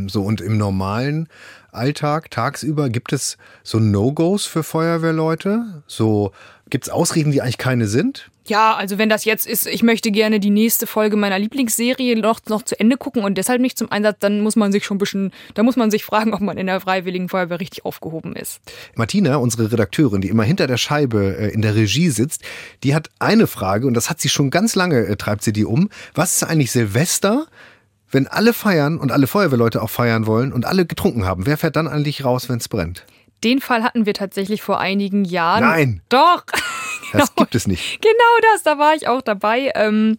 So, 0.09 0.23
und 0.23 0.41
im 0.41 0.59
normalen 0.59 1.29
Alltag, 1.73 2.31
tagsüber, 2.31 2.89
gibt 2.89 3.13
es 3.13 3.37
so 3.63 3.79
No-Gos 3.79 4.47
für 4.47 4.63
Feuerwehrleute? 4.63 5.83
So, 5.87 6.33
gibt 6.71 6.85
es 6.85 6.91
Ausreden, 6.91 7.31
die 7.31 7.43
eigentlich 7.43 7.59
keine 7.59 7.87
sind? 7.87 8.31
Ja, 8.49 8.75
also 8.77 8.97
wenn 8.97 9.11
das 9.11 9.27
jetzt 9.27 9.47
ist, 9.47 9.67
ich 9.67 9.83
möchte 9.83 10.11
gerne 10.11 10.41
die 10.41 10.49
nächste 10.49 10.87
Folge 10.87 11.17
meiner 11.17 11.39
Lieblingsserie 11.39 12.19
noch, 12.19 12.41
noch 12.49 12.63
zu 12.63 12.81
Ende 12.81 12.97
gucken 12.97 13.23
und 13.23 13.37
deshalb 13.37 13.61
nicht 13.61 13.77
zum 13.77 13.93
Einsatz, 13.93 14.17
dann 14.21 14.41
muss 14.41 14.57
man 14.57 14.73
sich 14.73 14.87
schon 14.87 14.97
ein 14.97 14.99
bisschen, 14.99 15.33
da 15.53 15.63
muss 15.63 15.77
man 15.77 15.91
sich 15.91 16.05
fragen, 16.05 16.33
ob 16.33 16.41
man 16.41 16.57
in 16.57 16.67
der 16.67 16.81
Freiwilligen 16.81 17.29
Feuerwehr 17.29 17.61
richtig 17.61 17.85
aufgehoben 17.85 18.35
ist. 18.35 18.61
Martina, 18.95 19.37
unsere 19.37 19.71
Redakteurin, 19.71 20.23
die 20.23 20.29
immer 20.29 20.45
hinter 20.45 20.67
der 20.67 20.79
Scheibe 20.79 21.37
äh, 21.39 21.51
in 21.51 21.61
der 21.61 21.75
Regie 21.75 22.09
sitzt, 22.09 22.43
die 22.85 22.95
hat 22.95 23.11
eine 23.19 23.47
Frage 23.47 23.87
und 23.87 23.93
das 23.93 24.09
hat 24.09 24.21
sie 24.21 24.31
schon 24.31 24.51
ganz 24.51 24.75
lange, 24.75 25.07
äh, 25.07 25.17
treibt 25.17 25.43
sie 25.43 25.53
die 25.53 25.67
um. 25.67 25.91
Was 26.15 26.37
ist 26.37 26.45
eigentlich 26.45 26.73
Silvester? 26.73 27.47
Wenn 28.11 28.27
alle 28.27 28.55
feiern 28.55 28.99
und 28.99 29.12
alle 29.12 29.27
Feuerwehrleute 29.27 29.83
auch 29.83 29.90
feiern 29.90 30.27
wollen 30.27 30.53
und 30.53 30.64
alle 30.64 30.87
getrunken 30.87 31.27
haben, 31.27 31.44
wer 31.44 31.59
fährt 31.59 31.77
dann 31.77 31.88
eigentlich 31.88 32.25
raus, 32.25 32.49
wenn 32.49 32.59
es 32.59 32.68
brennt? 32.68 33.05
Den 33.44 33.61
Fall 33.61 33.83
hatten 33.83 34.07
wir 34.07 34.14
tatsächlich 34.14 34.62
vor 34.62 34.81
einigen 34.81 35.25
Jahren. 35.25 35.62
Nein. 35.62 36.03
Doch. 36.09 36.44
Das 37.12 37.35
gibt 37.37 37.55
es 37.55 37.66
nicht. 37.66 38.01
Genau 38.01 38.53
das, 38.53 38.62
da 38.62 38.79
war 38.79 38.94
ich 38.94 39.09
auch 39.09 39.23
dabei. 39.23 39.73
Ähm, 39.75 40.16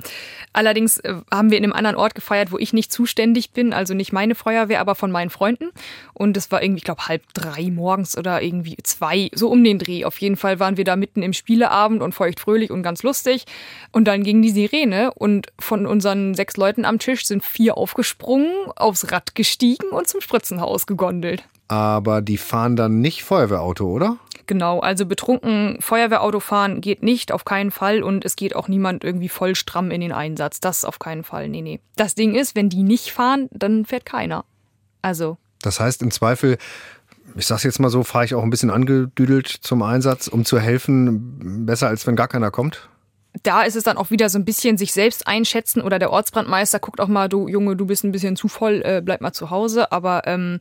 allerdings 0.54 0.97
äh, 0.99 1.15
haben 1.32 1.52
wir 1.52 1.58
in 1.58 1.63
einem 1.63 1.73
anderen 1.73 1.95
Ort 1.95 2.15
gefeiert, 2.15 2.52
wo 2.52 2.58
ich 2.58 2.73
nicht 2.73 2.91
zuständig 2.91 3.52
bin, 3.52 3.73
also 3.73 3.93
nicht 3.93 4.13
meine 4.13 4.36
Feuerwehr, 4.36 4.80
aber 4.80 4.95
von 4.95 5.12
meinen 5.12 5.30
Freunden. 5.30 5.69
Und 6.13 6.38
es 6.38 6.52
war 6.52 6.62
irgendwie, 6.62 6.80
ich 6.80 6.84
glaube, 6.84 7.08
halb 7.08 7.23
drei 7.34 7.69
morgens 7.71 8.17
oder 8.17 8.41
irgendwie 8.41 8.78
zwei, 8.84 9.30
so 9.34 9.49
um 9.49 9.63
den 9.63 9.80
Dreh. 9.80 10.06
Auf 10.06 10.19
jeden 10.19 10.36
Fall 10.36 10.60
waren 10.60 10.78
wir 10.78 10.84
da 10.84 10.95
mitten 10.95 11.21
im 11.21 11.34
Spieleabend 11.34 12.02
und 12.02 12.13
feuchtfröhlich 12.13 12.71
und 12.71 12.84
ganz 12.84 13.04
lustig. 13.04 13.45
Und 13.91 14.08
dann 14.08 14.23
ging 14.23 14.41
die 14.41 14.52
Sirene 14.52 15.13
und 15.13 15.47
von 15.60 15.86
unseren 15.86 16.36
sechs 16.36 16.58
Leuten 16.58 16.86
am 16.86 16.99
Tisch 16.99 17.25
sind 17.25 17.43
vier 17.43 17.78
aufgesprungen, 17.78 18.52
aufs 18.75 19.12
Rad 19.12 19.36
gestiegen 19.36 19.89
und 19.89 20.08
zum 20.08 20.21
Spritzenhaus 20.21 20.86
gegondelt. 20.88 21.43
Aber 21.69 22.21
die 22.21 22.38
fahren 22.38 22.75
dann 22.75 22.99
nicht 22.99 23.23
Feuerwehrauto, 23.23 23.86
oder? 23.86 24.17
Genau, 24.50 24.80
also 24.80 25.06
betrunken 25.06 25.78
Feuerwehrauto 25.80 26.40
fahren 26.40 26.82
geht 26.82 27.04
nicht, 27.04 27.32
auf 27.32 27.46
keinen 27.46 27.70
Fall. 27.70 28.02
Und 28.02 28.26
es 28.26 28.36
geht 28.36 28.56
auch 28.56 28.68
niemand 28.68 29.04
irgendwie 29.04 29.30
voll 29.30 29.54
stramm 29.54 29.92
in 29.92 30.02
den 30.02 30.12
Einsatz. 30.12 30.60
Das 30.60 30.86
auf 30.86 30.98
keinen 30.98 31.24
Fall. 31.24 31.50
Nee, 31.50 31.62
nee. 31.62 31.80
Das 31.96 32.16
Ding 32.16 32.34
ist, 32.34 32.56
wenn 32.56 32.68
die 32.68 32.82
nicht 32.82 33.12
fahren, 33.12 33.48
dann 33.52 33.86
fährt 33.86 34.08
keiner. 34.08 34.46
Also. 35.04 35.38
Das 35.62 35.80
heißt, 35.80 36.02
im 36.02 36.10
Zweifel, 36.10 36.58
ich 37.36 37.46
sag's 37.46 37.62
jetzt 37.62 37.80
mal 37.80 37.92
so, 37.92 38.04
fahre 38.04 38.26
ich 38.26 38.34
auch 38.34 38.42
ein 38.42 38.50
bisschen 38.50 38.72
angedüdelt 38.72 39.48
zum 39.48 39.84
Einsatz, 39.84 40.28
um 40.28 40.46
zu 40.46 40.60
helfen. 40.60 41.68
Besser 41.68 41.88
als 41.88 42.08
wenn 42.08 42.16
gar 42.16 42.28
keiner 42.28 42.50
kommt? 42.50 42.90
da 43.44 43.62
ist 43.62 43.76
es 43.76 43.84
dann 43.84 43.98
auch 43.98 44.10
wieder 44.10 44.28
so 44.28 44.40
ein 44.40 44.44
bisschen 44.44 44.78
sich 44.80 44.92
selbst 44.92 45.28
einschätzen 45.28 45.82
oder 45.82 46.00
der 46.00 46.12
Ortsbrandmeister 46.12 46.80
guckt 46.80 47.00
auch 47.00 47.08
mal, 47.08 47.30
du 47.30 47.48
Junge, 47.48 47.76
du 47.76 47.86
bist 47.86 48.04
ein 48.04 48.12
bisschen 48.12 48.36
zu 48.36 48.48
voll, 48.48 48.82
äh, 48.84 49.04
bleib 49.06 49.22
mal 49.22 49.32
zu 49.32 49.52
Hause. 49.52 49.92
Aber 49.92 50.24
ähm, 50.26 50.60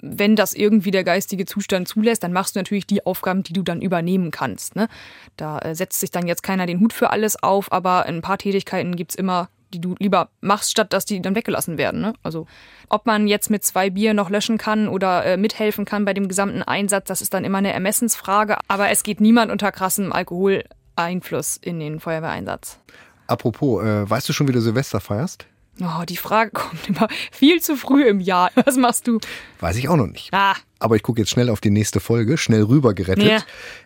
wenn 0.00 0.36
das 0.36 0.54
irgendwie 0.54 0.90
der 0.90 1.04
geistige 1.04 1.46
Zustand 1.46 1.88
zulässt, 1.88 2.22
dann 2.22 2.32
machst 2.32 2.56
du 2.56 2.60
natürlich 2.60 2.86
die 2.86 3.04
Aufgaben, 3.04 3.42
die 3.42 3.52
du 3.52 3.62
dann 3.62 3.80
übernehmen 3.80 4.30
kannst. 4.30 4.76
Ne? 4.76 4.88
Da 5.36 5.58
äh, 5.58 5.74
setzt 5.74 6.00
sich 6.00 6.10
dann 6.10 6.26
jetzt 6.26 6.42
keiner 6.42 6.66
den 6.66 6.80
Hut 6.80 6.92
für 6.92 7.10
alles 7.10 7.42
auf, 7.42 7.72
aber 7.72 8.06
ein 8.06 8.22
paar 8.22 8.38
Tätigkeiten 8.38 8.96
gibt's 8.96 9.14
immer, 9.14 9.48
die 9.72 9.80
du 9.80 9.94
lieber 9.98 10.28
machst, 10.40 10.70
statt 10.70 10.92
dass 10.92 11.04
die 11.04 11.20
dann 11.20 11.34
weggelassen 11.34 11.78
werden. 11.78 12.00
Ne? 12.00 12.14
Also 12.22 12.46
ob 12.88 13.06
man 13.06 13.26
jetzt 13.26 13.50
mit 13.50 13.64
zwei 13.64 13.90
Bier 13.90 14.14
noch 14.14 14.30
löschen 14.30 14.58
kann 14.58 14.88
oder 14.88 15.24
äh, 15.24 15.36
mithelfen 15.36 15.84
kann 15.84 16.04
bei 16.04 16.14
dem 16.14 16.28
gesamten 16.28 16.62
Einsatz, 16.62 17.08
das 17.08 17.20
ist 17.20 17.34
dann 17.34 17.44
immer 17.44 17.58
eine 17.58 17.72
Ermessensfrage. 17.72 18.58
Aber 18.68 18.90
es 18.90 19.02
geht 19.02 19.20
niemand 19.20 19.50
unter 19.50 19.72
krassem 19.72 20.12
Alkoholeinfluss 20.12 21.56
in 21.56 21.80
den 21.80 22.00
Feuerwehreinsatz. 22.00 22.78
Apropos, 23.26 23.82
äh, 23.82 24.08
weißt 24.08 24.28
du 24.28 24.32
schon, 24.32 24.46
wie 24.46 24.52
du 24.52 24.60
Silvester 24.60 25.00
feierst? 25.00 25.46
Oh, 25.80 26.04
die 26.08 26.16
Frage 26.16 26.50
kommt 26.52 26.88
immer 26.88 27.08
viel 27.30 27.60
zu 27.60 27.76
früh 27.76 28.06
im 28.08 28.20
Jahr. 28.20 28.50
Was 28.64 28.76
machst 28.76 29.06
du? 29.06 29.20
Weiß 29.60 29.76
ich 29.76 29.88
auch 29.88 29.96
noch 29.96 30.06
nicht. 30.06 30.30
Ah, 30.32 30.54
Aber 30.78 30.96
ich 30.96 31.02
gucke 31.02 31.20
jetzt 31.20 31.30
schnell 31.30 31.50
auf 31.50 31.60
die 31.60 31.70
nächste 31.70 32.00
Folge, 32.00 32.38
schnell 32.38 32.62
rüber 32.62 32.94
gerettet. 32.94 33.26
Ja. 33.26 33.38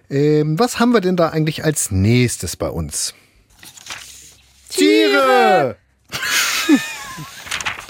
Ähm, 0.08 0.58
was 0.58 0.78
haben 0.80 0.92
wir 0.92 1.00
denn 1.00 1.16
da 1.16 1.28
eigentlich 1.28 1.64
als 1.64 1.90
nächstes 1.90 2.56
bei 2.56 2.68
uns? 2.68 3.14
Tiere! 4.68 5.76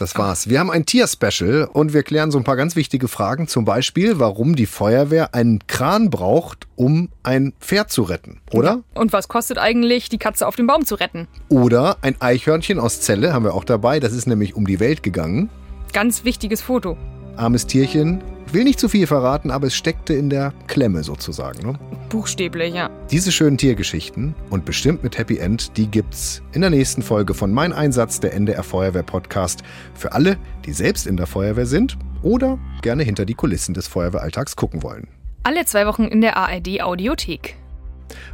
Das 0.01 0.17
war's. 0.17 0.49
Wir 0.49 0.61
haben 0.61 0.71
ein 0.71 0.87
Tier-Special 0.87 1.69
und 1.71 1.93
wir 1.93 2.03
klären 2.03 2.31
so 2.31 2.39
ein 2.39 2.45
paar 2.45 2.57
ganz 2.57 2.75
wichtige 2.75 3.07
Fragen. 3.07 3.49
Zum 3.49 3.67
Beispiel, 3.67 4.19
warum 4.19 4.57
die 4.57 4.65
Feuerwehr 4.65 5.35
einen 5.35 5.59
Kran 5.67 6.09
braucht, 6.09 6.67
um 6.75 7.11
ein 7.23 7.53
Pferd 7.61 7.93
zu 7.93 8.03
retten. 8.03 8.41
Oder? 8.51 8.81
und 8.95 9.13
was 9.13 9.29
kostet 9.29 9.59
eigentlich, 9.59 10.09
die 10.09 10.17
Katze 10.17 10.47
auf 10.47 10.57
dem 10.57 10.67
Baum 10.67 10.87
zu 10.87 10.95
retten? 10.95 11.29
Oder 11.51 11.99
ein 12.01 12.17
Eichhörnchen 12.19 12.79
aus 12.79 13.01
Celle 13.03 13.35
haben 13.35 13.45
wir 13.45 13.53
auch 13.53 13.65
dabei. 13.65 14.01
Das 14.01 14.15
ist 14.15 14.27
nämlich 14.27 14.57
um 14.57 14.67
die 14.67 14.81
Welt 14.81 15.03
gegangen. 15.03 15.51
Ganz 15.93 16.25
wichtiges 16.25 16.63
Foto. 16.63 16.97
Armes 17.37 17.67
Tierchen. 17.67 18.23
Will 18.53 18.65
nicht 18.65 18.81
zu 18.81 18.89
viel 18.89 19.07
verraten, 19.07 19.53
aber 19.53 19.69
es 19.69 19.77
steckte 19.77 20.13
in 20.15 20.29
der 20.29 20.53
Klemme 20.67 21.05
sozusagen. 21.05 21.65
Ne? 21.65 21.79
Buchstäblich, 22.09 22.75
ja. 22.75 22.91
Diese 23.11 23.31
schönen 23.31 23.57
Tiergeschichten 23.57 24.35
und 24.51 24.65
bestimmt 24.65 25.05
mit 25.05 25.17
Happy 25.19 25.39
End, 25.39 25.77
die 25.77 25.87
gibt's 25.87 26.43
in 26.53 26.63
der 26.63 26.71
nächsten 26.71 27.03
Folge 27.03 27.35
von 27.35 27.53
Mein 27.53 27.73
Einsatz, 27.73 28.19
der 28.19 28.35
NDR 28.35 28.65
Feuerwehr 28.65 29.05
Podcast. 29.05 29.63
Für 29.95 30.13
alle, 30.13 30.37
die 30.67 30.73
selbst 30.73 31.07
in 31.07 31.17
der 31.17 31.29
Feuerwehr 31.29 31.67
sind 31.67 31.97
oder 32.23 32.59
gerne 32.83 33.05
hinter 33.05 33.25
die 33.25 33.35
Kulissen 33.35 33.73
des 33.73 33.87
Feuerwehralltags 33.87 34.57
gucken 34.57 34.83
wollen. 34.83 35.07
Alle 35.45 35.65
zwei 35.65 35.87
Wochen 35.87 36.05
in 36.05 36.21
der 36.21 36.37
ARD 36.37 36.83
Audiothek. 36.83 37.57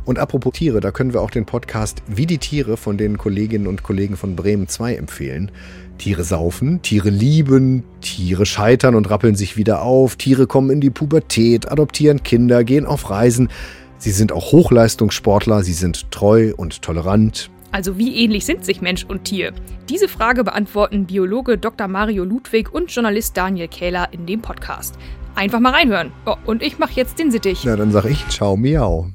Und 0.04 0.18
apropos 0.18 0.52
Tiere, 0.54 0.80
da 0.80 0.90
können 0.90 1.12
wir 1.12 1.20
auch 1.20 1.30
den 1.30 1.46
Podcast 1.46 2.02
Wie 2.06 2.26
die 2.26 2.38
Tiere 2.38 2.76
von 2.76 2.96
den 2.96 3.18
Kolleginnen 3.18 3.66
und 3.66 3.82
Kollegen 3.82 4.16
von 4.16 4.36
Bremen 4.36 4.68
2 4.68 4.94
empfehlen. 4.96 5.50
Tiere 5.98 6.24
saufen, 6.24 6.82
Tiere 6.82 7.10
lieben, 7.10 7.82
Tiere 8.00 8.46
scheitern 8.46 8.94
und 8.94 9.08
rappeln 9.08 9.34
sich 9.34 9.56
wieder 9.56 9.82
auf, 9.82 10.16
Tiere 10.16 10.46
kommen 10.46 10.70
in 10.70 10.80
die 10.80 10.90
Pubertät, 10.90 11.70
adoptieren 11.70 12.22
Kinder, 12.22 12.64
gehen 12.64 12.86
auf 12.86 13.10
Reisen. 13.10 13.48
Sie 13.98 14.10
sind 14.10 14.30
auch 14.32 14.52
Hochleistungssportler, 14.52 15.62
sie 15.62 15.72
sind 15.72 16.10
treu 16.10 16.52
und 16.56 16.82
tolerant. 16.82 17.50
Also 17.72 17.98
wie 17.98 18.16
ähnlich 18.16 18.44
sind 18.44 18.64
sich 18.64 18.80
Mensch 18.80 19.04
und 19.04 19.24
Tier? 19.24 19.52
Diese 19.88 20.08
Frage 20.08 20.44
beantworten 20.44 21.06
Biologe 21.06 21.58
Dr. 21.58 21.88
Mario 21.88 22.24
Ludwig 22.24 22.72
und 22.72 22.90
Journalist 22.90 23.36
Daniel 23.36 23.68
Kähler 23.68 24.08
in 24.12 24.26
dem 24.26 24.40
Podcast. 24.40 24.96
Einfach 25.34 25.60
mal 25.60 25.72
reinhören. 25.72 26.12
Oh, 26.24 26.36
und 26.46 26.62
ich 26.62 26.78
mache 26.78 26.94
jetzt 26.94 27.18
den 27.18 27.30
Sittich. 27.30 27.64
Na, 27.64 27.76
dann 27.76 27.92
sag 27.92 28.06
ich 28.06 28.26
Ciao, 28.28 28.56
Miau. 28.56 29.10